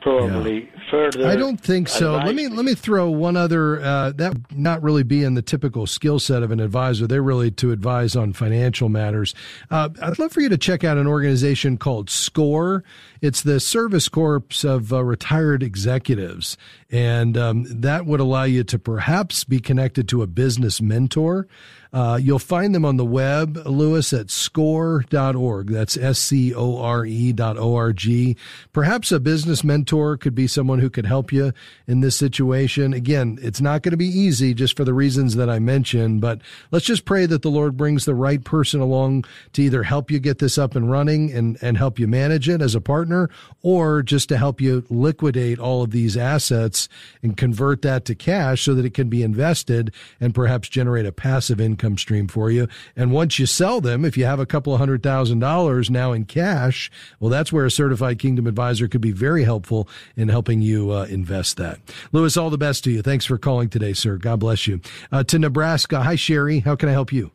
probably 0.00 0.64
yeah. 0.64 0.90
further. 0.90 1.26
I 1.26 1.36
don't 1.36 1.60
think 1.60 1.88
so. 1.88 2.16
Let 2.16 2.34
me 2.34 2.48
let 2.48 2.64
me 2.64 2.74
throw 2.74 3.10
one 3.10 3.36
other 3.36 3.80
uh, 3.80 4.12
that 4.12 4.36
not 4.52 4.82
really 4.82 5.02
be 5.02 5.22
in 5.24 5.34
the 5.34 5.42
typical 5.42 5.86
skill 5.86 6.18
set 6.18 6.42
of 6.42 6.50
an 6.50 6.60
advisor. 6.60 7.06
They're 7.06 7.22
really 7.22 7.50
to 7.52 7.72
advise 7.72 8.16
on 8.16 8.32
financial 8.32 8.88
matters. 8.88 9.34
Uh, 9.70 9.90
I'd 10.02 10.18
love 10.18 10.32
for 10.32 10.40
you 10.40 10.48
to 10.48 10.58
check 10.58 10.84
out 10.84 10.98
an 10.98 11.06
organization 11.06 11.76
called 11.76 12.10
SCORE. 12.10 12.82
It's 13.20 13.42
the 13.42 13.60
Service 13.60 14.08
Corps 14.08 14.42
of 14.64 14.92
uh, 14.92 15.04
Retired 15.04 15.62
Executives, 15.62 16.56
and 16.90 17.36
um, 17.36 17.66
that 17.68 18.06
would 18.06 18.20
allow 18.20 18.44
you 18.44 18.64
to 18.64 18.78
perhaps 18.78 19.44
be 19.44 19.60
connected 19.60 20.08
to 20.08 20.22
a 20.22 20.26
business 20.26 20.80
mentor. 20.80 21.46
Uh, 21.92 22.18
you'll 22.22 22.38
find 22.38 22.74
them 22.74 22.84
on 22.84 22.96
the 22.96 23.04
web, 23.04 23.56
Lewis, 23.66 24.12
at 24.12 24.30
score.org. 24.30 25.68
That's 25.68 25.96
S-C-O-R-E 25.96 27.32
dot 27.32 27.58
O-R-G. 27.58 28.36
Perhaps 28.72 29.10
a 29.10 29.18
business 29.18 29.64
mentor 29.64 30.16
could 30.16 30.34
be 30.34 30.46
someone 30.46 30.78
who 30.78 30.88
could 30.88 31.06
help 31.06 31.32
you 31.32 31.52
in 31.88 32.00
this 32.00 32.14
situation. 32.14 32.92
Again, 32.92 33.38
it's 33.42 33.60
not 33.60 33.82
going 33.82 33.90
to 33.90 33.96
be 33.96 34.06
easy 34.06 34.54
just 34.54 34.76
for 34.76 34.84
the 34.84 34.94
reasons 34.94 35.34
that 35.34 35.50
I 35.50 35.58
mentioned, 35.58 36.20
but 36.20 36.40
let's 36.70 36.86
just 36.86 37.04
pray 37.04 37.26
that 37.26 37.42
the 37.42 37.50
Lord 37.50 37.76
brings 37.76 38.04
the 38.04 38.14
right 38.14 38.42
person 38.44 38.80
along 38.80 39.24
to 39.54 39.62
either 39.62 39.82
help 39.82 40.10
you 40.10 40.20
get 40.20 40.38
this 40.38 40.58
up 40.58 40.76
and 40.76 40.90
running 40.90 41.32
and, 41.32 41.58
and 41.60 41.76
help 41.76 41.98
you 41.98 42.06
manage 42.06 42.48
it 42.48 42.62
as 42.62 42.76
a 42.76 42.80
partner 42.80 43.28
or 43.62 44.02
just 44.02 44.28
to 44.28 44.36
help 44.36 44.60
you 44.60 44.84
liquidate 44.90 45.58
all 45.58 45.82
of 45.82 45.90
these 45.90 46.16
assets 46.16 46.88
and 47.22 47.36
convert 47.36 47.82
that 47.82 48.04
to 48.04 48.14
cash 48.14 48.62
so 48.62 48.74
that 48.74 48.84
it 48.84 48.94
can 48.94 49.08
be 49.08 49.24
invested 49.24 49.92
and 50.20 50.34
perhaps 50.34 50.68
generate 50.68 51.06
a 51.06 51.12
passive 51.12 51.60
income 51.60 51.79
stream 51.96 52.28
for 52.28 52.50
you. 52.50 52.68
And 52.96 53.12
once 53.12 53.38
you 53.38 53.46
sell 53.46 53.80
them, 53.80 54.04
if 54.04 54.16
you 54.16 54.24
have 54.24 54.40
a 54.40 54.46
couple 54.46 54.72
of 54.72 54.78
hundred 54.78 55.02
thousand 55.02 55.38
dollars 55.40 55.90
now 55.90 56.12
in 56.12 56.24
cash, 56.24 56.90
well, 57.18 57.30
that's 57.30 57.52
where 57.52 57.64
a 57.64 57.70
certified 57.70 58.18
kingdom 58.18 58.46
advisor 58.46 58.88
could 58.88 59.00
be 59.00 59.12
very 59.12 59.44
helpful 59.44 59.88
in 60.16 60.28
helping 60.28 60.62
you 60.62 60.90
uh, 60.92 61.04
invest 61.04 61.56
that. 61.56 61.78
Lewis, 62.12 62.36
all 62.36 62.50
the 62.50 62.58
best 62.58 62.84
to 62.84 62.90
you. 62.90 63.02
Thanks 63.02 63.24
for 63.24 63.38
calling 63.38 63.68
today, 63.68 63.92
sir. 63.92 64.16
God 64.16 64.40
bless 64.40 64.66
you. 64.66 64.80
Uh, 65.10 65.24
to 65.24 65.38
Nebraska. 65.38 66.02
Hi, 66.02 66.16
Sherry. 66.16 66.60
How 66.60 66.76
can 66.76 66.88
I 66.88 66.92
help 66.92 67.12
you? 67.12 67.30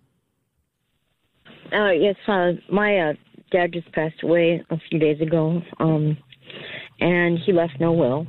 Uh, 1.73 1.91
yes, 1.91 2.15
uh, 2.27 2.51
my 2.71 2.97
uh, 2.97 3.13
dad 3.51 3.73
just 3.73 3.91
passed 3.91 4.23
away 4.23 4.63
a 4.69 4.77
few 4.89 4.99
days 4.99 5.19
ago, 5.19 5.61
um, 5.79 6.17
and 6.99 7.39
he 7.39 7.51
left 7.51 7.73
no 7.79 7.91
will. 7.91 8.27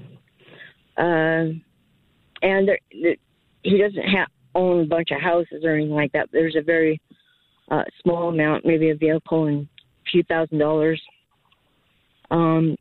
Uh, 0.97 1.53
and 2.43 2.69
there, 2.69 2.79
he 3.63 3.79
doesn't 3.79 4.03
have 4.03 4.29
own 4.57 4.81
a 4.85 4.87
bunch 4.87 5.11
of 5.11 5.21
houses 5.21 5.65
or 5.65 5.75
anything 5.75 5.95
like 5.95 6.13
that. 6.13 6.29
There's 6.33 6.57
a 6.57 6.63
very 6.63 7.01
uh, 7.71 7.85
small 8.03 8.29
amount, 8.29 8.65
maybe 8.65 8.91
a 8.91 8.97
vehicle 8.97 9.47
and 9.47 9.59
a 9.67 10.11
few 10.11 10.23
thousand 10.25 10.59
dollars. 10.59 11.01
Um, 12.31 12.77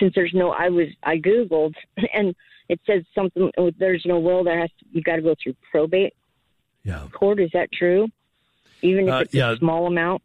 since 0.00 0.12
there's 0.14 0.32
no, 0.34 0.50
I 0.50 0.68
was 0.68 0.88
I 1.02 1.16
googled 1.18 1.74
and 2.14 2.34
it 2.68 2.80
says 2.86 3.02
something. 3.14 3.50
There's 3.78 4.04
no 4.06 4.18
will. 4.18 4.42
There 4.44 4.58
has 4.58 4.70
to, 4.80 4.86
you 4.92 5.02
got 5.02 5.16
to 5.16 5.22
go 5.22 5.34
through 5.42 5.54
probate. 5.70 6.14
Yeah. 6.82 7.06
Court 7.12 7.40
is 7.40 7.50
that 7.52 7.68
true? 7.72 8.08
Even 8.82 9.08
if 9.08 9.14
Uh, 9.14 9.18
it's 9.18 9.34
yeah. 9.34 9.52
a 9.52 9.56
small 9.56 9.86
amount. 9.86 10.22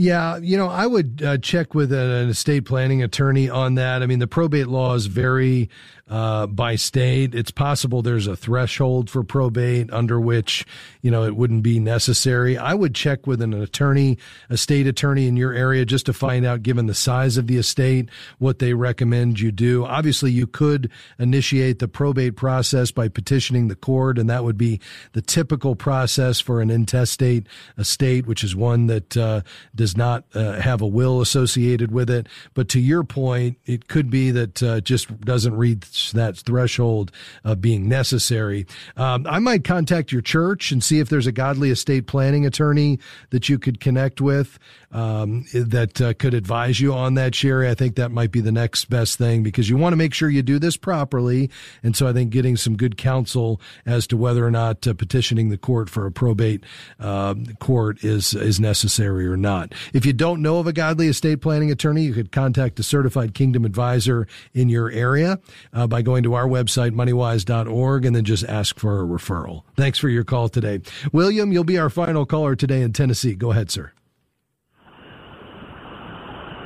Yeah, 0.00 0.36
you 0.36 0.56
know, 0.56 0.68
I 0.68 0.86
would 0.86 1.22
uh, 1.24 1.38
check 1.38 1.74
with 1.74 1.92
an 1.92 2.28
estate 2.28 2.66
planning 2.66 3.02
attorney 3.02 3.50
on 3.50 3.74
that. 3.74 4.00
I 4.00 4.06
mean, 4.06 4.20
the 4.20 4.28
probate 4.28 4.68
laws 4.68 5.06
vary 5.06 5.70
uh, 6.08 6.46
by 6.46 6.76
state. 6.76 7.34
It's 7.34 7.50
possible 7.50 8.00
there's 8.00 8.28
a 8.28 8.36
threshold 8.36 9.10
for 9.10 9.22
probate 9.22 9.92
under 9.92 10.20
which, 10.20 10.64
you 11.02 11.10
know, 11.10 11.24
it 11.24 11.36
wouldn't 11.36 11.62
be 11.64 11.80
necessary. 11.80 12.56
I 12.56 12.74
would 12.74 12.94
check 12.94 13.26
with 13.26 13.42
an 13.42 13.52
attorney, 13.52 14.18
a 14.48 14.56
state 14.56 14.86
attorney 14.86 15.26
in 15.26 15.36
your 15.36 15.52
area 15.52 15.84
just 15.84 16.06
to 16.06 16.12
find 16.12 16.46
out, 16.46 16.62
given 16.62 16.86
the 16.86 16.94
size 16.94 17.36
of 17.36 17.46
the 17.48 17.56
estate, 17.56 18.08
what 18.38 18.60
they 18.60 18.74
recommend 18.74 19.40
you 19.40 19.52
do. 19.52 19.84
Obviously, 19.84 20.30
you 20.30 20.46
could 20.46 20.90
initiate 21.18 21.78
the 21.80 21.88
probate 21.88 22.36
process 22.36 22.90
by 22.90 23.08
petitioning 23.08 23.68
the 23.68 23.76
court, 23.76 24.18
and 24.18 24.30
that 24.30 24.44
would 24.44 24.56
be 24.56 24.80
the 25.12 25.22
typical 25.22 25.74
process 25.74 26.40
for 26.40 26.62
an 26.62 26.70
intestate 26.70 27.46
estate, 27.76 28.26
which 28.26 28.42
is 28.42 28.56
one 28.56 28.86
that 28.86 29.16
uh, 29.16 29.42
does 29.74 29.87
not 29.96 30.24
uh, 30.34 30.52
have 30.60 30.80
a 30.80 30.86
will 30.86 31.20
associated 31.20 31.92
with 31.92 32.10
it. 32.10 32.26
But 32.54 32.68
to 32.70 32.80
your 32.80 33.04
point, 33.04 33.58
it 33.66 33.88
could 33.88 34.10
be 34.10 34.30
that 34.30 34.62
uh, 34.62 34.80
just 34.80 35.20
doesn't 35.20 35.56
reach 35.56 36.12
that 36.12 36.36
threshold 36.36 37.12
of 37.44 37.60
being 37.60 37.88
necessary. 37.88 38.66
Um, 38.96 39.26
I 39.28 39.38
might 39.38 39.64
contact 39.64 40.12
your 40.12 40.22
church 40.22 40.72
and 40.72 40.82
see 40.82 40.98
if 40.98 41.08
there's 41.08 41.26
a 41.26 41.32
godly 41.32 41.70
estate 41.70 42.06
planning 42.06 42.46
attorney 42.46 42.98
that 43.30 43.48
you 43.48 43.58
could 43.58 43.80
connect 43.80 44.20
with 44.20 44.58
um, 44.90 45.44
that 45.52 46.00
uh, 46.00 46.14
could 46.14 46.34
advise 46.34 46.80
you 46.80 46.94
on 46.94 47.14
that, 47.14 47.34
Sherry. 47.34 47.68
I 47.68 47.74
think 47.74 47.96
that 47.96 48.10
might 48.10 48.30
be 48.30 48.40
the 48.40 48.52
next 48.52 48.86
best 48.86 49.18
thing 49.18 49.42
because 49.42 49.68
you 49.68 49.76
want 49.76 49.92
to 49.92 49.96
make 49.96 50.14
sure 50.14 50.30
you 50.30 50.42
do 50.42 50.58
this 50.58 50.76
properly. 50.76 51.50
And 51.82 51.94
so 51.94 52.06
I 52.06 52.12
think 52.12 52.30
getting 52.30 52.56
some 52.56 52.76
good 52.76 52.96
counsel 52.96 53.60
as 53.84 54.06
to 54.08 54.16
whether 54.16 54.46
or 54.46 54.50
not 54.50 54.86
uh, 54.86 54.94
petitioning 54.94 55.50
the 55.50 55.58
court 55.58 55.90
for 55.90 56.06
a 56.06 56.12
probate 56.12 56.64
um, 56.98 57.46
court 57.56 58.02
is 58.02 58.34
is 58.34 58.58
necessary 58.58 59.26
or 59.26 59.36
not. 59.36 59.74
If 59.92 60.06
you 60.06 60.12
don't 60.12 60.40
know 60.40 60.58
of 60.58 60.66
a 60.66 60.72
godly 60.72 61.08
estate 61.08 61.40
planning 61.40 61.70
attorney, 61.70 62.04
you 62.04 62.14
could 62.14 62.32
contact 62.32 62.80
a 62.80 62.82
certified 62.82 63.34
kingdom 63.34 63.64
advisor 63.64 64.26
in 64.54 64.68
your 64.68 64.90
area 64.90 65.38
uh, 65.72 65.86
by 65.86 66.02
going 66.02 66.22
to 66.22 66.34
our 66.34 66.46
website, 66.46 66.92
moneywise.org, 66.92 68.04
and 68.04 68.16
then 68.16 68.24
just 68.24 68.44
ask 68.44 68.78
for 68.78 69.00
a 69.00 69.04
referral. 69.04 69.62
Thanks 69.76 69.98
for 69.98 70.08
your 70.08 70.24
call 70.24 70.48
today. 70.48 70.80
William, 71.12 71.52
you'll 71.52 71.64
be 71.64 71.78
our 71.78 71.90
final 71.90 72.24
caller 72.24 72.56
today 72.56 72.82
in 72.82 72.92
Tennessee. 72.92 73.34
Go 73.34 73.50
ahead, 73.50 73.70
sir. 73.70 73.92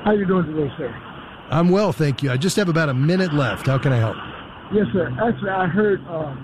How 0.04 0.10
are 0.10 0.14
you 0.16 0.26
doing 0.26 0.46
today, 0.46 0.66
sir? 0.76 0.90
I'm 1.50 1.68
well, 1.70 1.92
thank 1.92 2.22
you. 2.22 2.30
I 2.30 2.36
just 2.36 2.56
have 2.56 2.68
about 2.68 2.88
a 2.88 2.94
minute 2.94 3.32
left. 3.32 3.66
How 3.66 3.78
can 3.78 3.92
I 3.92 3.98
help? 3.98 4.16
Yes, 4.74 4.86
sir. 4.92 5.06
Actually, 5.22 5.50
I 5.50 5.66
heard 5.66 6.00
uh, 6.08 6.34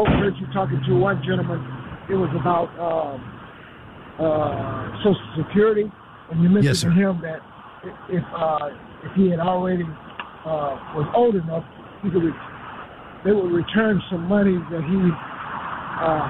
overheard 0.00 0.34
you 0.40 0.46
talking 0.54 0.80
to 0.88 0.94
one 0.96 1.20
gentleman. 1.26 1.60
It 2.08 2.14
was 2.14 2.30
about 2.32 2.72
uh, 2.80 4.22
uh, 4.22 4.96
Social 5.04 5.28
Security, 5.36 5.90
and 6.30 6.42
you 6.42 6.48
mentioned 6.48 6.64
Yes, 6.64 6.80
to 6.80 6.90
him 6.92 7.20
that 7.20 7.44
if 8.08 8.24
uh, 8.32 8.72
if 9.04 9.12
he 9.16 9.28
had 9.28 9.40
already 9.40 9.84
uh, 9.84 10.96
was 10.96 11.04
old 11.14 11.34
enough, 11.34 11.64
he 12.02 12.08
could 12.08 12.22
re- 12.24 12.42
they 13.24 13.32
would 13.32 13.52
return 13.52 14.00
some 14.10 14.24
money 14.28 14.56
that 14.70 14.80
he 14.80 14.96
uh, 16.00 16.24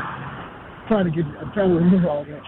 trying 0.88 1.06
to 1.06 1.12
get. 1.14 1.22
I'm 1.38 1.52
trying 1.52 1.70
to 1.70 1.76
remember 1.76 2.08
all 2.10 2.24
that. 2.24 2.42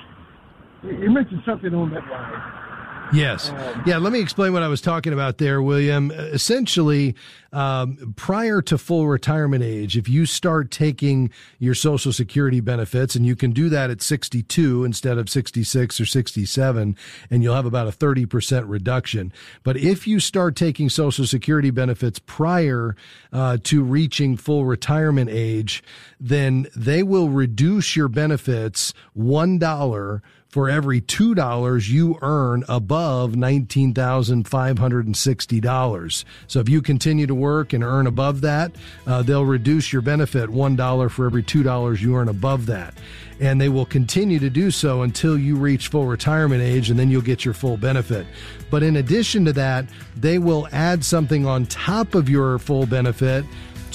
You 0.83 1.11
mentioned 1.11 1.43
something 1.47 1.73
on 1.75 1.91
that 1.91 2.03
line. 2.11 2.66
Yes. 3.13 3.53
Yeah. 3.87 3.99
Let 3.99 4.13
me 4.13 4.21
explain 4.21 4.53
what 4.53 4.63
I 4.63 4.69
was 4.69 4.81
talking 4.81 5.13
about 5.13 5.39
there, 5.39 5.63
William. 5.63 6.11
Essentially, 6.11 7.15
um, 7.53 8.15
prior 8.17 8.61
to 8.63 8.77
full 8.77 9.07
retirement 9.07 9.63
age, 9.63 9.97
if 9.97 10.09
you 10.09 10.27
start 10.27 10.71
taking 10.71 11.31
your 11.59 11.75
Social 11.75 12.13
Security 12.13 12.61
benefits, 12.61 13.15
and 13.15 13.25
you 13.25 13.35
can 13.35 13.53
do 13.53 13.69
that 13.69 13.89
at 13.91 14.03
62 14.03 14.85
instead 14.85 15.17
of 15.17 15.31
66 15.31 16.01
or 16.01 16.07
67, 16.07 16.97
and 17.31 17.43
you'll 17.43 17.55
have 17.55 17.65
about 17.65 17.87
a 17.87 17.93
30% 17.93 18.65
reduction. 18.67 19.33
But 19.63 19.77
if 19.77 20.07
you 20.07 20.21
start 20.21 20.57
taking 20.57 20.91
Social 20.91 21.27
Security 21.27 21.71
benefits 21.71 22.19
prior 22.19 22.97
uh, 23.33 23.59
to 23.65 23.83
reaching 23.83 24.37
full 24.37 24.67
retirement 24.67 25.31
age, 25.31 25.83
then 26.21 26.67
they 26.77 27.03
will 27.03 27.31
reduce 27.31 27.97
your 27.97 28.09
benefits 28.09 28.93
$1 29.17 30.21
for 30.57 30.69
every 30.71 31.03
$2 31.03 31.87
you 31.87 32.19
earn 32.23 32.65
above 32.67 33.33
$19,560. 33.33 36.25
So 36.47 36.61
if 36.61 36.69
you 36.71 36.81
continue 36.81 37.27
to 37.27 37.35
work 37.35 37.75
and 37.75 37.85
earn 37.85 38.07
above 38.07 38.41
that, 38.41 38.73
uh, 39.07 39.21
they'll 39.21 39.45
reduce 39.45 39.93
your 39.93 40.01
benefit 40.01 40.49
$1 40.49 41.11
for 41.11 41.27
every 41.27 41.43
$2 41.43 42.01
you 42.01 42.17
earn 42.17 42.31
above 42.31 42.65
that. 42.65 42.95
And 43.39 43.61
they 43.61 43.69
will 43.69 43.85
continue 43.85 44.39
to 44.39 44.49
do 44.49 44.71
so 44.71 45.03
until 45.03 45.39
you 45.39 45.57
reach 45.57 45.89
full 45.89 46.07
retirement 46.07 46.63
age 46.63 46.89
and 46.89 46.99
then 46.99 47.11
you'll 47.11 47.21
get 47.21 47.45
your 47.45 47.53
full 47.53 47.77
benefit. 47.77 48.27
But 48.71 48.83
in 48.83 48.97
addition 48.97 49.45
to 49.45 49.53
that, 49.53 49.85
they 50.17 50.39
will 50.39 50.69
add 50.73 51.05
something 51.05 51.45
on 51.45 51.67
top 51.67 52.15
of 52.15 52.31
your 52.31 52.59
full 52.59 52.87
benefit 52.87 53.45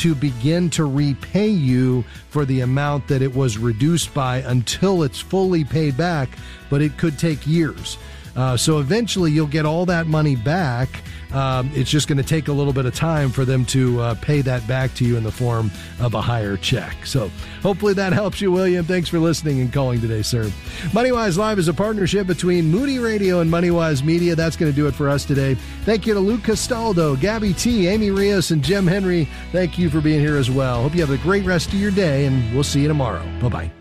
to 0.02 0.16
begin 0.16 0.68
to 0.68 0.86
repay 0.86 1.47
you 1.47 2.04
for 2.30 2.43
the 2.43 2.62
amount 2.62 3.08
that 3.08 3.22
it 3.22 3.36
was 3.36 3.60
reduced 3.60 4.12
by 4.16 4.38
until 4.38 5.04
it's 5.04 5.20
fully 5.20 5.64
paid 5.64 5.95
back, 5.95 6.30
but 6.72 6.82
it 6.82 6.97
could 6.97 7.20
take 7.20 7.45
years. 7.45 7.99
Uh, 8.36 8.58
so 8.58 8.80
eventually 8.80 9.30
you'll 9.30 9.45
get 9.45 9.64
all 9.64 9.86
that 9.86 10.08
money 10.08 10.36
back. 10.36 10.89
Um, 11.34 11.72
it's 11.74 11.90
just 11.90 12.08
going 12.08 12.18
to 12.18 12.24
take 12.24 12.48
a 12.48 12.52
little 12.52 12.74
bit 12.74 12.86
of 12.86 12.94
time 12.94 13.30
for 13.30 13.46
them 13.46 13.66
to 13.66 14.02
uh, 14.02 14.16
pay 14.16 14.42
that 14.42 14.68
back 14.68 14.94
to 14.96 15.06
you 15.06 15.18
in 15.18 15.24
the 15.24 15.32
form 15.32 15.72
of 16.00 16.14
a 16.14 16.22
higher 16.22 16.58
check. 16.58 17.06
So 17.06 17.32
hopefully 17.62 17.94
that 17.94 18.14
helps 18.14 18.42
you, 18.42 18.52
William. 18.52 18.86
Thanks 18.86 19.10
for 19.10 19.20
listening 19.20 19.62
and 19.62 19.72
calling 19.72 20.02
today, 20.02 20.22
sir. 20.22 20.44
MoneyWise 20.90 21.38
Live 21.38 21.60
is 21.60 21.68
a 21.68 21.74
partnership 21.74 22.28
between 22.28 22.70
Moody 22.70 23.00
Radio 23.00 23.40
and 23.40 23.52
MoneyWise 23.52 24.04
Media. 24.04 24.36
That's 24.36 24.56
going 24.56 24.72
to 24.72 24.76
do 24.76 24.88
it 24.88 24.96
for 24.96 25.10
us 25.10 25.26
today. 25.26 25.56
Thank 25.86 26.06
you 26.06 26.14
to 26.14 26.20
Luke 26.20 26.44
Castaldo, 26.44 27.16
Gabby 27.16 27.54
T, 27.54 27.88
Amy 27.88 28.12
Rios, 28.12 28.52
and 28.52 28.64
Jim 28.64 28.88
Henry. 28.88 29.28
Thank 29.52 29.78
you 29.78 29.90
for 29.90 30.02
being 30.02 30.20
here 30.20 30.38
as 30.38 30.50
well. 30.50 30.82
Hope 30.82 30.94
you 30.94 31.02
have 31.02 31.12
a 31.12 31.18
great 31.18 31.46
rest 31.46 31.70
of 31.70 31.76
your 31.76 31.92
day, 31.92 32.26
and 32.26 32.54
we'll 32.54 32.64
see 32.64 32.82
you 32.82 32.88
tomorrow. 32.88 33.24
Bye 33.40 33.50
bye. 33.50 33.81